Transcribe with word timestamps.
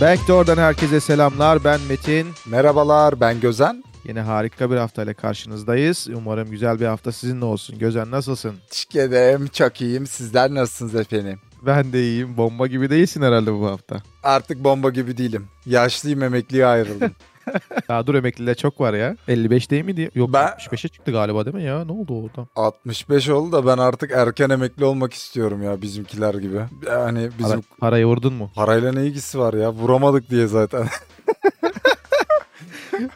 Backdoor'dan 0.00 0.56
herkese 0.58 1.00
selamlar. 1.00 1.64
Ben 1.64 1.80
Metin. 1.88 2.26
Merhabalar 2.46 3.20
ben 3.20 3.40
Gözen. 3.40 3.84
Yine 4.04 4.20
harika 4.20 4.70
bir 4.70 4.76
haftayla 4.76 5.14
karşınızdayız. 5.14 6.08
Umarım 6.14 6.50
güzel 6.50 6.80
bir 6.80 6.86
hafta 6.86 7.12
sizinle 7.12 7.44
olsun. 7.44 7.78
Gözen 7.78 8.10
nasılsın? 8.10 8.54
Teşekkür. 8.70 9.48
Çok 9.48 9.80
iyiyim. 9.80 10.06
Sizler 10.06 10.54
nasılsınız 10.54 10.94
efendim? 10.94 11.40
Ben 11.62 11.92
de 11.92 12.02
iyiyim. 12.02 12.36
Bomba 12.36 12.66
gibi 12.66 12.90
değilsin 12.90 13.22
herhalde 13.22 13.52
bu 13.52 13.66
hafta. 13.66 14.02
Artık 14.22 14.64
bomba 14.64 14.90
gibi 14.90 15.16
değilim. 15.16 15.46
Yaşlıyım 15.66 16.22
emekliye 16.22 16.66
ayrıldım. 16.66 17.10
Ya 17.88 18.06
dur 18.06 18.14
emekliliğe 18.14 18.54
çok 18.54 18.80
var 18.80 18.94
ya. 18.94 19.16
55 19.28 19.70
değil 19.70 19.84
miydi? 19.84 20.10
Yok 20.14 20.32
Ben- 20.32 20.46
65'e 20.46 20.88
çıktı 20.88 21.12
galiba 21.12 21.44
değil 21.44 21.56
mi 21.56 21.62
ya? 21.62 21.84
Ne 21.84 21.92
oldu 21.92 22.22
orada? 22.24 22.48
65 22.56 23.28
oldu 23.28 23.52
da 23.52 23.66
ben 23.66 23.78
artık 23.78 24.10
erken 24.10 24.50
emekli 24.50 24.84
olmak 24.84 25.12
istiyorum 25.14 25.62
ya 25.62 25.82
bizimkiler 25.82 26.34
gibi. 26.34 26.60
Yani 26.86 27.28
bizim 27.38 27.60
Para- 27.60 27.78
parayı 27.80 28.06
vurdun 28.06 28.32
mu? 28.34 28.50
parayla 28.54 28.92
ne 28.92 29.06
ilgisi 29.06 29.38
var 29.38 29.54
ya? 29.54 29.72
Vuramadık 29.72 30.30
diye 30.30 30.46
zaten. 30.46 30.86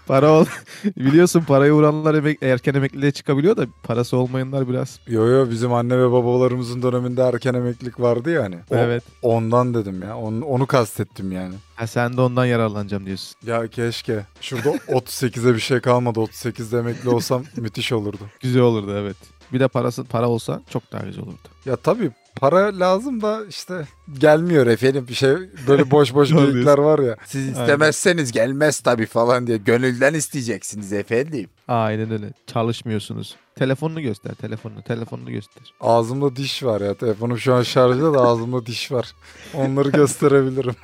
Para 0.07 0.31
ol. 0.33 0.47
Biliyorsun 0.97 1.41
parayı 1.41 1.73
vuranlar 1.73 2.15
emek- 2.15 2.45
erken 2.45 2.75
emekliliğe 2.75 3.11
çıkabiliyor 3.13 3.57
da 3.57 3.67
parası 3.83 4.17
olmayanlar 4.17 4.69
biraz. 4.69 5.01
yo 5.07 5.27
yo 5.27 5.51
bizim 5.51 5.73
anne 5.73 5.99
ve 5.99 6.13
babalarımızın 6.13 6.83
döneminde 6.83 7.23
erken 7.23 7.55
emeklilik 7.55 8.01
vardı 8.01 8.31
yani. 8.31 8.57
O- 8.71 8.77
Evet. 8.77 9.03
Ondan 9.23 9.75
dedim 9.75 10.03
ya. 10.03 10.17
Onu, 10.17 10.45
onu 10.45 10.67
kastettim 10.67 11.33
yani. 11.33 11.55
Ha, 11.77 11.87
sen 11.87 12.17
de 12.17 12.21
ondan 12.21 12.45
yararlanacağım 12.47 13.07
diyorsun. 13.07 13.37
Ya 13.47 13.69
keşke. 13.69 14.27
Şurada 14.41 14.69
38'e 14.89 15.55
bir 15.55 15.61
şey 15.61 15.81
kalmadı. 15.81 16.21
38'de 16.21 16.79
emekli 16.79 17.09
olsam 17.09 17.45
müthiş 17.57 17.93
olurdu. 17.93 18.23
Güzel 18.41 18.63
olurdu 18.63 18.95
evet. 18.99 19.17
Bir 19.53 19.61
de 19.61 19.69
parası 19.69 20.05
para 20.05 20.29
olsa 20.29 20.63
çok 20.71 20.93
daha 20.93 21.03
güzel 21.05 21.23
olurdu. 21.25 21.49
Ya 21.67 21.77
tabii 21.77 22.11
para 22.41 22.79
lazım 22.81 23.23
da 23.23 23.45
işte 23.49 23.89
gelmiyor 24.19 24.67
efendim 24.67 25.07
bir 25.09 25.15
şey 25.15 25.37
böyle 25.69 25.91
boş 25.91 26.15
boş 26.15 26.29
geyikler 26.33 26.79
var 26.79 26.99
ya. 26.99 27.17
Siz 27.27 27.43
Aynen. 27.49 27.61
istemezseniz 27.61 28.33
gelmez 28.33 28.81
tabii 28.81 29.07
falan 29.07 29.47
diye 29.47 29.57
gönülden 29.57 30.15
isteyeceksiniz 30.15 30.93
efendim. 30.93 31.49
Aynen 31.69 32.11
öyle. 32.11 32.33
Çalışmıyorsunuz. 32.47 33.37
Telefonunu 33.57 34.01
göster, 34.01 34.35
telefonunu, 34.35 34.83
telefonunu 34.83 35.31
göster. 35.31 35.63
Ağzımda 35.81 36.37
diş 36.37 36.63
var 36.63 36.81
ya 36.81 36.95
telefonum 36.95 37.39
şu 37.39 37.55
an 37.55 37.63
şarjda 37.63 38.15
da 38.15 38.21
ağzımda 38.21 38.67
diş 38.67 38.93
var. 38.93 39.13
Onları 39.55 39.89
gösterebilirim. 39.91 40.77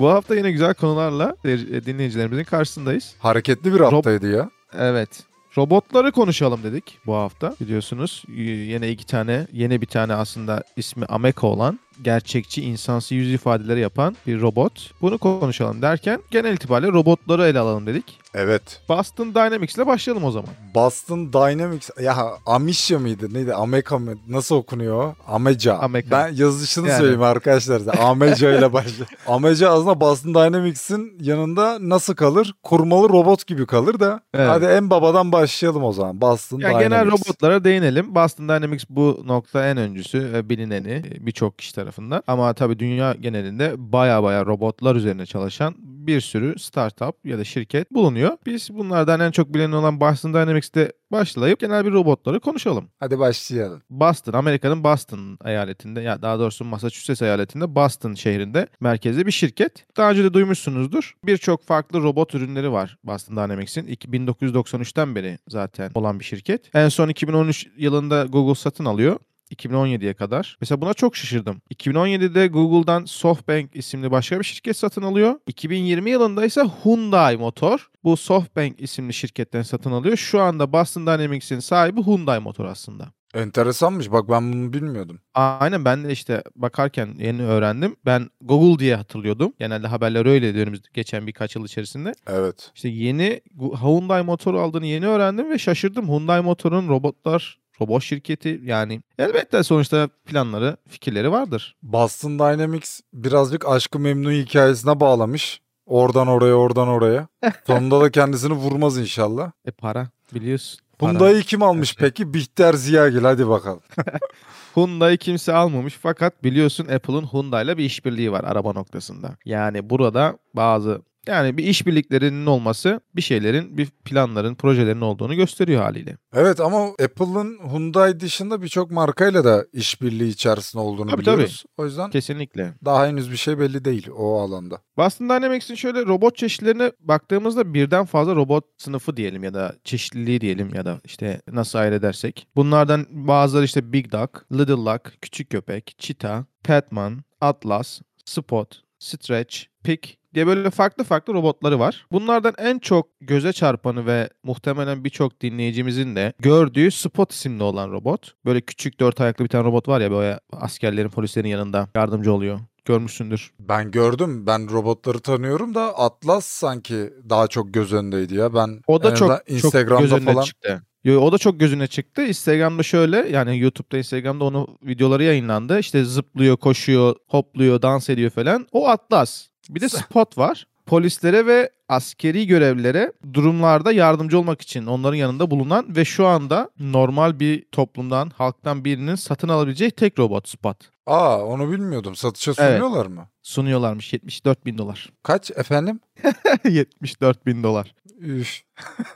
Bu 0.00 0.08
hafta 0.08 0.34
yine 0.34 0.50
güzel 0.50 0.74
konularla 0.74 1.36
e, 1.44 1.86
dinleyicilerimizin 1.86 2.44
karşısındayız. 2.44 3.14
Hareketli 3.18 3.74
bir 3.74 3.80
haftaydı 3.80 4.30
ya. 4.30 4.50
Evet. 4.78 5.27
Robotları 5.56 6.12
konuşalım 6.12 6.62
dedik 6.62 6.98
bu 7.06 7.14
hafta 7.14 7.54
biliyorsunuz. 7.60 8.24
Yine 8.28 8.90
iki 8.90 9.06
tane, 9.06 9.46
yeni 9.52 9.80
bir 9.80 9.86
tane 9.86 10.14
aslında 10.14 10.62
ismi 10.76 11.06
Ameka 11.06 11.46
olan 11.46 11.78
gerçekçi 12.02 12.62
insansı 12.62 13.14
yüz 13.14 13.32
ifadeleri 13.34 13.80
yapan 13.80 14.16
bir 14.26 14.40
robot. 14.40 14.90
Bunu 15.02 15.18
konuşalım 15.18 15.82
derken 15.82 16.22
genel 16.30 16.52
itibariyle 16.54 16.92
robotları 16.92 17.46
ele 17.46 17.58
alalım 17.58 17.86
dedik. 17.86 18.18
Evet. 18.34 18.80
Boston 18.88 19.34
Dynamics 19.34 19.74
ile 19.76 19.86
başlayalım 19.86 20.24
o 20.24 20.30
zaman. 20.30 20.48
Boston 20.74 21.32
Dynamics 21.32 21.90
ya 22.02 22.16
Amisha 22.46 22.98
mıydı 22.98 23.34
neydi 23.34 23.54
Ameka 23.54 23.98
mı 23.98 24.14
nasıl 24.28 24.56
okunuyor? 24.56 25.14
Ameca. 25.26 25.74
Ameka. 25.74 26.10
Ben 26.10 26.34
yazışını 26.34 26.88
Yani. 26.88 26.98
söyleyeyim 26.98 27.22
arkadaşlar. 27.22 27.82
Ameca 28.00 28.58
ile 28.58 28.72
başlıyor. 28.72 29.08
Ameca 29.26 29.70
aslında 29.70 30.00
Boston 30.00 30.34
Dynamics'in 30.34 31.18
yanında 31.20 31.78
nasıl 31.80 32.14
kalır? 32.14 32.54
Kurmalı 32.62 33.08
robot 33.08 33.46
gibi 33.46 33.66
kalır 33.66 34.00
da. 34.00 34.20
Evet. 34.34 34.48
Hadi 34.48 34.64
en 34.64 34.90
babadan 34.90 35.32
başlayalım 35.32 35.84
o 35.84 35.92
zaman. 35.92 36.20
Boston 36.20 36.58
Yani 36.58 36.70
Dynamics. 36.70 36.88
genel 36.88 37.06
robotlara 37.06 37.64
değinelim. 37.64 38.14
Boston 38.14 38.48
Dynamics 38.48 38.84
bu 38.88 39.22
nokta 39.26 39.66
en 39.68 39.76
öncüsü 39.76 40.32
ve 40.32 40.48
bilineni 40.48 40.90
e, 40.90 41.26
birçok 41.26 41.58
kişi 41.58 41.74
tarafından. 41.74 41.87
Ama 42.26 42.52
tabii 42.54 42.78
dünya 42.78 43.12
genelinde 43.20 43.74
baya 43.78 44.22
baya 44.22 44.46
robotlar 44.46 44.96
üzerine 44.96 45.26
çalışan 45.26 45.74
bir 45.78 46.20
sürü 46.20 46.58
startup 46.58 47.14
ya 47.24 47.38
da 47.38 47.44
şirket 47.44 47.90
bulunuyor. 47.90 48.36
Biz 48.46 48.70
bunlardan 48.74 49.20
en 49.20 49.30
çok 49.30 49.54
bilinen 49.54 49.72
olan 49.72 50.00
Boston 50.00 50.34
Dynamics'te 50.34 50.92
başlayıp 51.12 51.60
genel 51.60 51.84
bir 51.84 51.92
robotları 51.92 52.40
konuşalım. 52.40 52.88
Hadi 53.00 53.18
başlayalım. 53.18 53.82
Boston, 53.90 54.32
Amerika'nın 54.32 54.84
Boston 54.84 55.38
eyaletinde 55.44 56.00
ya 56.00 56.22
daha 56.22 56.38
doğrusu 56.38 56.64
Massachusetts 56.64 57.22
eyaletinde 57.22 57.74
Boston 57.74 58.14
şehrinde 58.14 58.66
merkezli 58.80 59.26
bir 59.26 59.32
şirket. 59.32 59.96
Daha 59.96 60.10
önce 60.10 60.24
de 60.24 60.32
duymuşsunuzdur. 60.34 61.14
Birçok 61.24 61.62
farklı 61.64 62.02
robot 62.02 62.34
ürünleri 62.34 62.72
var 62.72 62.98
Boston 63.04 63.36
Dynamics'in. 63.36 63.86
İki- 63.86 64.08
1993'ten 64.12 65.14
beri 65.14 65.38
zaten 65.48 65.90
olan 65.94 66.20
bir 66.20 66.24
şirket. 66.24 66.74
En 66.74 66.88
son 66.88 67.08
2013 67.08 67.66
yılında 67.76 68.24
Google 68.24 68.54
satın 68.54 68.84
alıyor. 68.84 69.16
2017'ye 69.52 70.14
kadar. 70.14 70.56
Mesela 70.60 70.80
buna 70.80 70.94
çok 70.94 71.16
şaşırdım. 71.16 71.62
2017'de 71.74 72.46
Google'dan 72.46 73.04
SoftBank 73.04 73.76
isimli 73.76 74.10
başka 74.10 74.38
bir 74.38 74.44
şirket 74.44 74.76
satın 74.76 75.02
alıyor. 75.02 75.34
2020 75.46 76.10
yılında 76.10 76.44
ise 76.44 76.64
Hyundai 76.84 77.36
Motor 77.36 77.90
bu 78.04 78.16
SoftBank 78.16 78.80
isimli 78.80 79.14
şirketten 79.14 79.62
satın 79.62 79.92
alıyor. 79.92 80.16
Şu 80.16 80.40
anda 80.40 80.72
Boston 80.72 81.06
Dynamics'in 81.06 81.60
sahibi 81.60 82.02
Hyundai 82.02 82.38
Motor 82.40 82.64
aslında. 82.64 83.12
Enteresanmış. 83.34 84.10
Bak 84.10 84.28
ben 84.28 84.52
bunu 84.52 84.72
bilmiyordum. 84.72 85.20
Aynen 85.34 85.84
ben 85.84 86.04
de 86.04 86.12
işte 86.12 86.42
bakarken 86.56 87.14
yeni 87.18 87.42
öğrendim. 87.42 87.96
Ben 88.06 88.30
Google 88.40 88.78
diye 88.78 88.96
hatırlıyordum. 88.96 89.52
Genelde 89.58 89.86
haberler 89.86 90.26
öyle 90.26 90.54
diyoruz 90.54 90.80
geçen 90.94 91.26
birkaç 91.26 91.56
yıl 91.56 91.64
içerisinde. 91.64 92.12
Evet. 92.26 92.70
İşte 92.74 92.88
yeni 92.88 93.40
Hyundai 93.58 94.22
motoru 94.22 94.60
aldığını 94.60 94.86
yeni 94.86 95.06
öğrendim 95.06 95.50
ve 95.50 95.58
şaşırdım. 95.58 96.08
Hyundai 96.08 96.42
motorun 96.42 96.88
robotlar, 96.88 97.58
robot 97.80 98.02
şirketi 98.02 98.60
yani 98.64 99.00
elbette 99.18 99.62
sonuçta 99.62 100.08
planları, 100.26 100.76
fikirleri 100.88 101.32
vardır. 101.32 101.76
Boston 101.82 102.38
Dynamics 102.38 103.00
birazcık 103.12 103.68
aşkı 103.68 103.98
memnu 103.98 104.32
hikayesine 104.32 105.00
bağlamış. 105.00 105.60
Oradan 105.86 106.28
oraya 106.28 106.54
oradan 106.54 106.88
oraya. 106.88 107.28
Sonunda 107.66 108.00
da 108.00 108.10
kendisini 108.10 108.52
vurmaz 108.52 108.98
inşallah. 108.98 109.50
E 109.64 109.70
para 109.70 110.08
biliyorsun. 110.34 110.80
Para. 110.98 111.10
Hyundai'yi 111.10 111.42
kim 111.42 111.62
almış 111.62 111.90
Evet. 111.98 111.98
peki? 112.00 112.34
Bihter 112.34 112.74
Ziyagil 112.74 113.22
hadi 113.22 113.48
bakalım. 113.48 113.80
Hyundai 114.74 115.18
kimse 115.18 115.52
almamış 115.52 115.98
fakat 116.02 116.44
biliyorsun 116.44 116.88
Apple'ın 116.88 117.26
Hyundai 117.32 117.64
ile 117.64 117.78
bir 117.78 117.84
işbirliği 117.84 118.32
var 118.32 118.44
araba 118.44 118.72
noktasında. 118.72 119.36
Yani 119.44 119.90
burada 119.90 120.38
bazı 120.54 121.02
yani 121.26 121.56
bir 121.56 121.64
işbirliklerinin 121.64 122.46
olması 122.46 123.00
bir 123.16 123.22
şeylerin, 123.22 123.78
bir 123.78 123.86
planların, 123.86 124.54
projelerin 124.54 125.00
olduğunu 125.00 125.34
gösteriyor 125.34 125.82
haliyle. 125.82 126.16
Evet 126.34 126.60
ama 126.60 126.84
Apple'ın 126.84 127.58
Hyundai 127.72 128.20
dışında 128.20 128.62
birçok 128.62 128.90
markayla 128.90 129.44
da 129.44 129.66
işbirliği 129.72 130.28
içerisinde 130.28 130.82
olduğunu 130.82 131.10
Tabii, 131.10 131.20
biliyoruz. 131.20 131.64
O 131.76 131.84
yüzden 131.84 132.10
Kesinlikle. 132.10 132.74
daha 132.84 133.06
henüz 133.06 133.30
bir 133.32 133.36
şey 133.36 133.58
belli 133.58 133.84
değil 133.84 134.08
o 134.16 134.40
alanda. 134.40 134.80
Boston 134.96 135.28
Dynamics'in 135.28 135.74
şöyle 135.74 136.06
robot 136.06 136.36
çeşitlerine 136.36 136.92
baktığımızda 137.00 137.74
birden 137.74 138.04
fazla 138.04 138.36
robot 138.36 138.64
sınıfı 138.78 139.16
diyelim 139.16 139.44
ya 139.44 139.54
da 139.54 139.74
çeşitliliği 139.84 140.40
diyelim 140.40 140.74
ya 140.74 140.84
da 140.84 141.00
işte 141.04 141.40
nasıl 141.52 141.78
ayırt 141.78 141.94
edersek. 141.94 142.48
Bunlardan 142.56 143.06
bazıları 143.10 143.64
işte 143.64 143.92
Big 143.92 144.12
Dog, 144.12 144.30
Little 144.52 144.92
Duck, 144.92 145.22
Küçük 145.22 145.50
Köpek, 145.50 145.94
Cheetah, 145.98 146.44
Patman, 146.64 147.22
Atlas, 147.40 148.00
Spot, 148.24 148.82
Stretch, 148.98 149.58
Pick 149.84 150.17
diye 150.34 150.46
böyle 150.46 150.70
farklı 150.70 151.04
farklı 151.04 151.34
robotları 151.34 151.78
var. 151.78 152.06
Bunlardan 152.12 152.54
en 152.58 152.78
çok 152.78 153.20
göze 153.20 153.52
çarpanı 153.52 154.06
ve 154.06 154.30
muhtemelen 154.44 155.04
birçok 155.04 155.40
dinleyicimizin 155.40 156.16
de 156.16 156.32
gördüğü 156.38 156.90
Spot 156.90 157.32
isimli 157.32 157.62
olan 157.62 157.90
robot. 157.92 158.34
Böyle 158.44 158.60
küçük 158.60 159.00
dört 159.00 159.20
ayaklı 159.20 159.44
bir 159.44 159.48
tane 159.48 159.64
robot 159.64 159.88
var 159.88 160.00
ya 160.00 160.10
böyle 160.10 160.40
askerlerin 160.52 161.08
polislerin 161.08 161.48
yanında 161.48 161.88
yardımcı 161.94 162.32
oluyor. 162.32 162.60
Görmüşsündür. 162.84 163.52
Ben 163.60 163.90
gördüm. 163.90 164.46
Ben 164.46 164.70
robotları 164.70 165.20
tanıyorum 165.20 165.74
da 165.74 165.98
Atlas 165.98 166.46
sanki 166.46 167.12
daha 167.28 167.46
çok 167.46 167.74
göz 167.74 167.92
önündeydi 167.92 168.34
ya. 168.34 168.54
Ben 168.54 168.80
O 168.86 169.02
da 169.02 169.14
çok 169.14 169.30
azından 169.30 169.38
çok 169.48 169.50
Instagram'da 169.50 170.02
göz 170.02 170.12
önüne 170.12 170.32
falan 170.32 170.42
çıktı. 170.42 170.82
Yo, 171.04 171.20
o 171.20 171.32
da 171.32 171.38
çok 171.38 171.60
gözüne 171.60 171.86
çıktı. 171.86 172.26
Instagram'da 172.26 172.82
şöyle 172.82 173.16
yani 173.16 173.58
YouTube'da 173.58 173.98
Instagram'da 173.98 174.44
onu 174.44 174.66
videoları 174.82 175.24
yayınlandı. 175.24 175.78
İşte 175.78 176.04
zıplıyor, 176.04 176.56
koşuyor, 176.56 177.16
hopluyor, 177.28 177.82
dans 177.82 178.10
ediyor 178.10 178.30
falan. 178.30 178.66
O 178.72 178.88
Atlas. 178.88 179.48
Bir 179.68 179.80
de 179.80 179.88
Spot 179.88 180.38
var. 180.38 180.66
Polislere 180.86 181.46
ve 181.46 181.70
askeri 181.88 182.46
görevlilere 182.46 183.12
durumlarda 183.32 183.92
yardımcı 183.92 184.38
olmak 184.38 184.60
için 184.60 184.86
onların 184.86 185.16
yanında 185.16 185.50
bulunan 185.50 185.96
ve 185.96 186.04
şu 186.04 186.26
anda 186.26 186.70
normal 186.80 187.40
bir 187.40 187.64
toplumdan, 187.72 188.30
halktan 188.30 188.84
birinin 188.84 189.14
satın 189.14 189.48
alabileceği 189.48 189.90
tek 189.90 190.18
robot 190.18 190.48
Spot. 190.48 190.76
Aa 191.06 191.44
onu 191.44 191.72
bilmiyordum. 191.72 192.16
Satışa 192.16 192.52
Evet. 192.58 192.80
sunuyorlar 192.80 193.06
mı? 193.06 193.28
Sunuyorlarmış 193.42 194.12
74 194.12 194.66
bin 194.66 194.78
dolar. 194.78 195.12
Kaç 195.22 195.50
efendim? 195.50 196.00
74 196.68 197.46
bin 197.46 197.62
dolar. 197.62 197.94
Üf. 198.20 198.60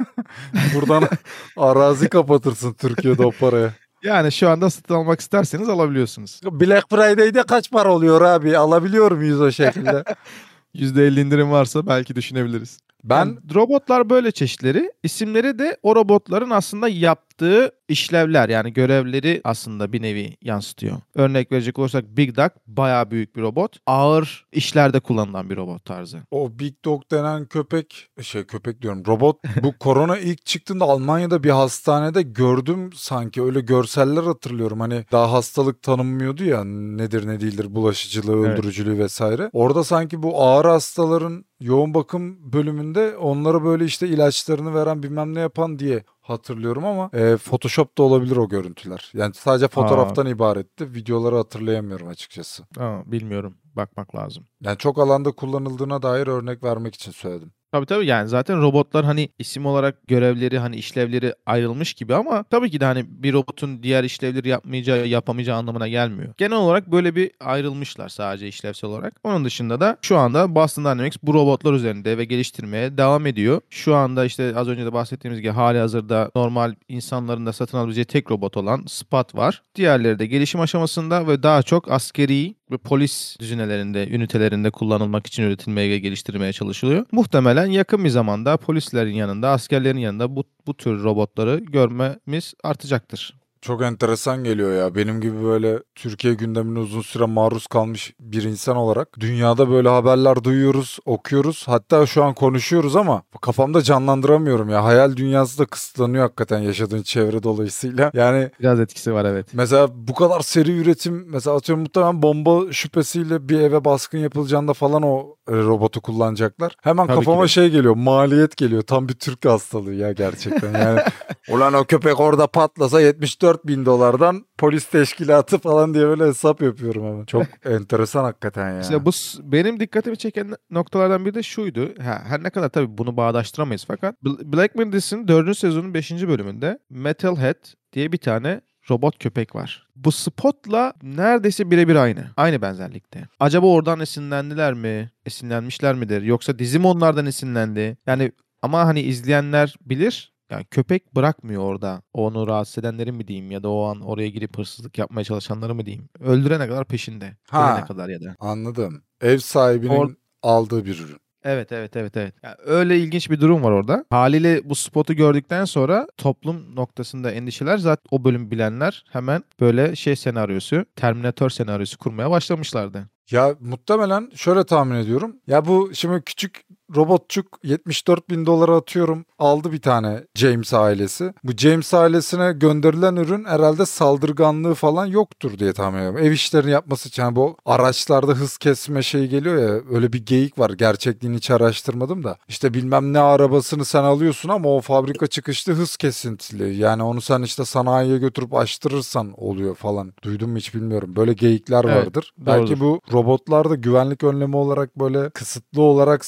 Buradan 0.74 1.08
arazi 1.56 2.08
kapatırsın 2.08 2.72
Türkiye'de 2.72 3.26
o 3.26 3.30
paraya. 3.30 3.74
Yani 4.04 4.32
şu 4.32 4.48
anda 4.50 4.70
satın 4.70 4.94
almak 4.94 5.20
isterseniz 5.20 5.68
alabiliyorsunuz. 5.68 6.40
Black 6.44 6.90
Friday'de 6.90 7.42
kaç 7.42 7.70
para 7.70 7.92
oluyor 7.92 8.20
abi? 8.20 8.58
Alabiliyor 8.58 9.12
muyuz 9.12 9.40
o 9.40 9.52
şekilde? 9.52 10.04
%50 10.74 11.20
indirim 11.20 11.50
varsa 11.50 11.86
belki 11.86 12.16
düşünebiliriz. 12.16 12.78
Ben 13.04 13.16
Yani 13.16 13.36
robotlar 13.54 14.10
böyle 14.10 14.30
çeşitleri. 14.30 14.92
İsimleri 15.02 15.58
de 15.58 15.76
o 15.82 15.96
robotların 15.96 16.50
aslında 16.50 16.88
yaptığı 16.88 17.31
yaptığı 17.32 17.72
işlevler 17.88 18.48
yani 18.48 18.72
görevleri 18.72 19.40
aslında 19.44 19.92
bir 19.92 20.02
nevi 20.02 20.36
yansıtıyor. 20.42 20.96
Örnek 21.14 21.52
verecek 21.52 21.78
olursak 21.78 22.04
Big 22.04 22.36
Dog 22.36 22.50
bayağı 22.66 23.10
büyük 23.10 23.36
bir 23.36 23.42
robot. 23.42 23.76
Ağır 23.86 24.46
işlerde 24.52 25.00
kullanılan 25.00 25.50
bir 25.50 25.56
robot 25.56 25.84
tarzı. 25.84 26.18
O 26.30 26.58
Big 26.58 26.74
Dog 26.84 27.02
denen 27.10 27.44
köpek, 27.46 28.08
şey 28.22 28.44
köpek 28.44 28.82
diyorum 28.82 29.02
robot 29.06 29.36
bu 29.62 29.72
korona 29.80 30.18
ilk 30.18 30.46
çıktığında 30.46 30.84
Almanya'da 30.84 31.42
bir 31.42 31.50
hastanede 31.50 32.22
gördüm 32.22 32.90
sanki 32.94 33.42
öyle 33.42 33.60
görseller 33.60 34.22
hatırlıyorum. 34.22 34.80
Hani 34.80 35.04
daha 35.12 35.32
hastalık 35.32 35.82
tanınmıyordu 35.82 36.44
ya 36.44 36.64
nedir 36.64 37.26
ne 37.26 37.40
değildir 37.40 37.74
bulaşıcılığı, 37.74 38.46
Evet. 38.46 38.58
öldürücülüğü 38.58 38.98
vesaire. 38.98 39.50
Orada 39.52 39.84
sanki 39.84 40.22
bu 40.22 40.42
ağır 40.42 40.64
hastaların 40.64 41.44
yoğun 41.60 41.94
bakım 41.94 42.52
bölümünde 42.52 43.16
onlara 43.16 43.64
böyle 43.64 43.84
işte 43.84 44.08
ilaçlarını 44.08 44.74
veren 44.74 45.02
bilmem 45.02 45.34
ne 45.34 45.40
yapan 45.40 45.78
diye 45.78 46.02
hatırlıyorum 46.22 46.84
ama 46.84 47.10
e, 47.12 47.36
Photoshop 47.36 47.98
da 47.98 48.02
olabilir 48.02 48.36
o 48.36 48.48
görüntüler. 48.48 49.10
Yani 49.14 49.34
sadece 49.34 49.68
fotoğraftan 49.68 50.26
ibaretti. 50.26 50.94
Videoları 50.94 51.36
hatırlayamıyorum 51.36 52.08
açıkçası. 52.08 52.62
Aa, 52.78 53.12
bilmiyorum. 53.12 53.58
Bakmak 53.76 54.16
lazım. 54.16 54.46
Yani 54.60 54.78
çok 54.78 54.98
alanda 54.98 55.32
kullanıldığına 55.32 56.02
dair 56.02 56.26
örnek 56.26 56.62
vermek 56.64 56.94
için 56.94 57.12
söyledim. 57.12 57.52
Tabii 57.72 57.86
tabii 57.86 58.06
yani 58.06 58.28
zaten 58.28 58.62
robotlar 58.62 59.04
hani 59.04 59.28
isim 59.38 59.66
olarak 59.66 60.08
görevleri 60.08 60.58
hani 60.58 60.76
işlevleri 60.76 61.34
ayrılmış 61.46 61.94
gibi 61.94 62.14
ama 62.14 62.42
tabii 62.42 62.70
ki 62.70 62.80
de 62.80 62.84
hani 62.84 63.04
bir 63.08 63.32
robotun 63.32 63.82
diğer 63.82 64.04
işlevleri 64.04 64.48
yapmayacağı 64.48 65.06
yapamayacağı 65.06 65.56
anlamına 65.56 65.88
gelmiyor. 65.88 66.34
Genel 66.36 66.58
olarak 66.58 66.92
böyle 66.92 67.16
bir 67.16 67.30
ayrılmışlar 67.40 68.08
sadece 68.08 68.48
işlevsel 68.48 68.90
olarak. 68.90 69.14
Onun 69.24 69.44
dışında 69.44 69.80
da 69.80 69.96
şu 70.02 70.18
anda 70.18 70.54
Boston 70.54 70.84
Dynamics 70.84 71.16
bu 71.22 71.34
robotlar 71.34 71.72
üzerinde 71.72 72.18
ve 72.18 72.24
geliştirmeye 72.24 72.98
devam 72.98 73.26
ediyor. 73.26 73.60
Şu 73.70 73.94
anda 73.94 74.24
işte 74.24 74.52
az 74.56 74.68
önce 74.68 74.84
de 74.86 74.92
bahsettiğimiz 74.92 75.40
gibi 75.40 75.52
hali 75.52 75.78
hazırda 75.78 76.30
normal 76.36 76.74
insanların 76.88 77.46
da 77.46 77.52
satın 77.52 77.78
alabileceği 77.78 78.04
tek 78.04 78.30
robot 78.30 78.56
olan 78.56 78.84
Spot 78.86 79.34
var. 79.34 79.62
Diğerleri 79.74 80.18
de 80.18 80.26
gelişim 80.26 80.60
aşamasında 80.60 81.26
ve 81.28 81.42
daha 81.42 81.62
çok 81.62 81.90
askeri 81.90 82.54
ve 82.72 82.78
polis 82.78 83.36
düzinelerinde, 83.40 84.08
ünitelerinde 84.08 84.70
kullanılmak 84.70 85.26
için 85.26 85.42
üretilmeye 85.42 85.90
ve 85.90 85.98
geliştirmeye 85.98 86.52
çalışılıyor. 86.52 87.06
Muhtemelen 87.12 87.66
yakın 87.66 88.04
bir 88.04 88.08
zamanda 88.08 88.56
polislerin 88.56 89.14
yanında, 89.14 89.50
askerlerin 89.50 89.98
yanında 89.98 90.36
bu, 90.36 90.44
bu 90.66 90.76
tür 90.76 91.02
robotları 91.02 91.58
görmemiz 91.58 92.54
artacaktır. 92.64 93.41
Çok 93.62 93.82
enteresan 93.82 94.44
geliyor 94.44 94.72
ya. 94.72 94.94
Benim 94.94 95.20
gibi 95.20 95.44
böyle 95.44 95.78
Türkiye 95.94 96.34
gündemine 96.34 96.78
uzun 96.78 97.00
süre 97.00 97.24
maruz 97.24 97.66
kalmış 97.66 98.14
bir 98.20 98.42
insan 98.42 98.76
olarak 98.76 99.08
dünyada 99.20 99.70
böyle 99.70 99.88
haberler 99.88 100.44
duyuyoruz, 100.44 100.98
okuyoruz. 101.06 101.64
Hatta 101.66 102.06
şu 102.06 102.24
an 102.24 102.34
konuşuyoruz 102.34 102.96
ama 102.96 103.22
kafamda 103.40 103.82
canlandıramıyorum 103.82 104.68
ya. 104.68 104.84
Hayal 104.84 105.16
dünyası 105.16 105.58
da 105.58 105.64
kısıtlanıyor 105.64 106.22
hakikaten 106.22 106.58
yaşadığın 106.58 107.02
çevre 107.02 107.42
dolayısıyla. 107.42 108.10
Yani 108.14 108.50
Biraz 108.60 108.80
etkisi 108.80 109.14
var 109.14 109.24
evet. 109.24 109.46
Mesela 109.52 109.88
bu 109.94 110.14
kadar 110.14 110.40
seri 110.40 110.78
üretim 110.78 111.24
mesela 111.28 111.56
atıyorum 111.56 111.82
muhtemelen 111.82 112.22
bomba 112.22 112.72
şüphesiyle 112.72 113.48
bir 113.48 113.60
eve 113.60 113.84
baskın 113.84 114.18
yapılacağında 114.18 114.72
falan 114.72 115.02
o 115.02 115.36
e, 115.48 115.52
robotu 115.52 116.00
kullanacaklar. 116.00 116.76
Hemen 116.82 117.06
Tabii 117.06 117.16
kafama 117.16 117.48
şey 117.48 117.70
geliyor 117.70 117.96
maliyet 117.96 118.56
geliyor 118.56 118.82
tam 118.82 119.08
bir 119.08 119.14
Türk 119.14 119.44
hastalığı 119.44 119.94
ya 119.94 120.12
gerçekten 120.12 120.72
yani. 120.72 121.00
Ulan 121.50 121.74
o 121.74 121.84
köpek 121.84 122.20
orada 122.20 122.46
patlasa 122.46 123.00
74 123.00 123.51
bin 123.66 123.86
dolardan 123.86 124.46
polis 124.58 124.84
teşkilatı 124.86 125.58
falan 125.58 125.94
diye 125.94 126.06
böyle 126.06 126.26
hesap 126.26 126.62
yapıyorum 126.62 127.04
hemen. 127.06 127.24
Çok 127.24 127.42
enteresan 127.64 128.24
hakikaten 128.24 128.70
ya. 128.72 128.80
İşte 128.80 129.04
bu 129.06 129.10
benim 129.42 129.80
dikkatimi 129.80 130.16
çeken 130.16 130.54
noktalardan 130.70 131.24
biri 131.26 131.34
de 131.34 131.42
şuydu. 131.42 131.94
Ha, 132.02 132.22
her 132.26 132.42
ne 132.42 132.50
kadar 132.50 132.68
tabii 132.68 132.98
bunu 132.98 133.16
bağdaştıramayız 133.16 133.84
fakat 133.84 134.14
Bl- 134.24 134.52
Black 134.52 134.74
Mirror 134.74 134.92
dizisinin 134.92 135.28
4. 135.28 135.58
sezonun 135.58 135.94
5. 135.94 136.12
bölümünde 136.12 136.78
Metalhead 136.90 137.64
diye 137.92 138.12
bir 138.12 138.18
tane 138.18 138.60
robot 138.90 139.18
köpek 139.18 139.54
var. 139.54 139.86
Bu 139.96 140.12
Spot'la 140.12 140.92
neredeyse 141.02 141.70
birebir 141.70 141.96
aynı. 141.96 142.24
Aynı 142.36 142.62
benzerlikte. 142.62 143.28
Acaba 143.40 143.66
oradan 143.66 144.00
esinlendiler 144.00 144.74
mi? 144.74 145.10
Esinlenmişler 145.26 145.94
midir? 145.94 146.22
Yoksa 146.22 146.58
dizi 146.58 146.78
mi 146.78 146.86
onlardan 146.86 147.26
esinlendi? 147.26 147.96
Yani 148.06 148.32
ama 148.62 148.86
hani 148.86 149.00
izleyenler 149.00 149.74
bilir. 149.80 150.31
Yani 150.52 150.64
köpek 150.64 151.14
bırakmıyor 151.14 151.62
orada. 151.62 152.02
Onu 152.12 152.46
rahatsız 152.46 152.84
edenleri 152.84 153.12
mi 153.12 153.28
diyeyim 153.28 153.50
ya 153.50 153.62
da 153.62 153.68
o 153.68 153.84
an 153.84 154.00
oraya 154.00 154.28
girip 154.28 154.58
hırsızlık 154.58 154.98
yapmaya 154.98 155.24
çalışanları 155.24 155.74
mı 155.74 155.86
diyeyim. 155.86 156.08
Öldürene 156.20 156.68
kadar 156.68 156.84
peşinde. 156.84 157.36
Ha. 157.50 157.74
Ölene 157.74 157.84
kadar 157.84 158.08
ya 158.08 158.20
da. 158.20 158.36
Anladım. 158.38 159.02
Ev 159.20 159.38
sahibinin 159.38 159.94
Or- 159.94 160.16
aldığı 160.42 160.84
bir 160.84 160.98
ürün. 160.98 161.16
Evet 161.44 161.72
evet 161.72 161.96
evet 161.96 162.16
evet. 162.16 162.34
Yani 162.42 162.54
öyle 162.64 162.98
ilginç 162.98 163.30
bir 163.30 163.40
durum 163.40 163.62
var 163.62 163.70
orada. 163.70 164.04
Haliyle 164.10 164.60
bu 164.70 164.74
spotu 164.74 165.14
gördükten 165.14 165.64
sonra 165.64 166.06
toplum 166.16 166.76
noktasında 166.76 167.30
endişeler 167.30 167.78
zaten 167.78 168.04
o 168.10 168.24
bölüm 168.24 168.50
bilenler 168.50 169.04
hemen 169.12 169.42
böyle 169.60 169.96
şey 169.96 170.16
senaryosu, 170.16 170.84
Terminator 170.96 171.50
senaryosu 171.50 171.98
kurmaya 171.98 172.30
başlamışlardı. 172.30 173.08
Ya 173.30 173.54
muhtemelen 173.60 174.30
şöyle 174.34 174.64
tahmin 174.64 174.96
ediyorum. 174.96 175.36
Ya 175.46 175.66
bu 175.66 175.90
şimdi 175.94 176.22
küçük 176.22 176.62
robotçuk 176.96 177.46
74 177.64 178.30
bin 178.30 178.46
dolara 178.46 178.76
atıyorum 178.76 179.24
aldı 179.38 179.72
bir 179.72 179.80
tane 179.80 180.24
James 180.34 180.74
ailesi. 180.74 181.34
Bu 181.44 181.52
James 181.52 181.94
ailesine 181.94 182.52
gönderilen 182.52 183.16
ürün 183.16 183.44
herhalde 183.44 183.86
saldırganlığı 183.86 184.74
falan 184.74 185.06
yoktur 185.06 185.58
diye 185.58 185.72
tahmin 185.72 185.98
ediyorum. 185.98 186.18
Ev 186.18 186.32
işlerini 186.32 186.70
yapması 186.70 187.08
için 187.08 187.22
yani 187.22 187.36
bu 187.36 187.56
araçlarda 187.66 188.32
hız 188.32 188.58
kesme 188.58 189.02
şeyi 189.02 189.28
geliyor 189.28 189.56
ya 189.56 189.80
öyle 189.96 190.12
bir 190.12 190.26
geyik 190.26 190.58
var. 190.58 190.70
Gerçekliğini 190.70 191.36
hiç 191.36 191.50
araştırmadım 191.50 192.24
da. 192.24 192.36
İşte 192.48 192.74
bilmem 192.74 193.12
ne 193.12 193.18
arabasını 193.18 193.84
sen 193.84 194.02
alıyorsun 194.04 194.48
ama 194.48 194.68
o 194.68 194.80
fabrika 194.80 195.26
çıkışlı 195.26 195.72
hız 195.72 195.96
kesintili. 195.96 196.76
Yani 196.76 197.02
onu 197.02 197.20
sen 197.20 197.42
işte 197.42 197.64
sanayiye 197.64 198.18
götürüp 198.18 198.54
açtırırsan 198.54 199.32
oluyor 199.36 199.74
falan. 199.74 200.12
Duydun 200.22 200.50
mu 200.50 200.56
hiç 200.56 200.74
bilmiyorum. 200.74 201.16
Böyle 201.16 201.32
geyikler 201.32 201.84
Evet, 201.84 201.96
vardır. 201.96 202.32
Belki 202.38 202.80
doğrudur. 202.80 202.80
bu 202.80 203.00
robotlar 203.12 203.70
da 203.70 203.74
güvenlik 203.74 204.24
önlemi 204.24 204.56
olarak 204.56 204.98
böyle 204.98 205.30
kısıtlı 205.30 205.82
olarak 205.82 206.24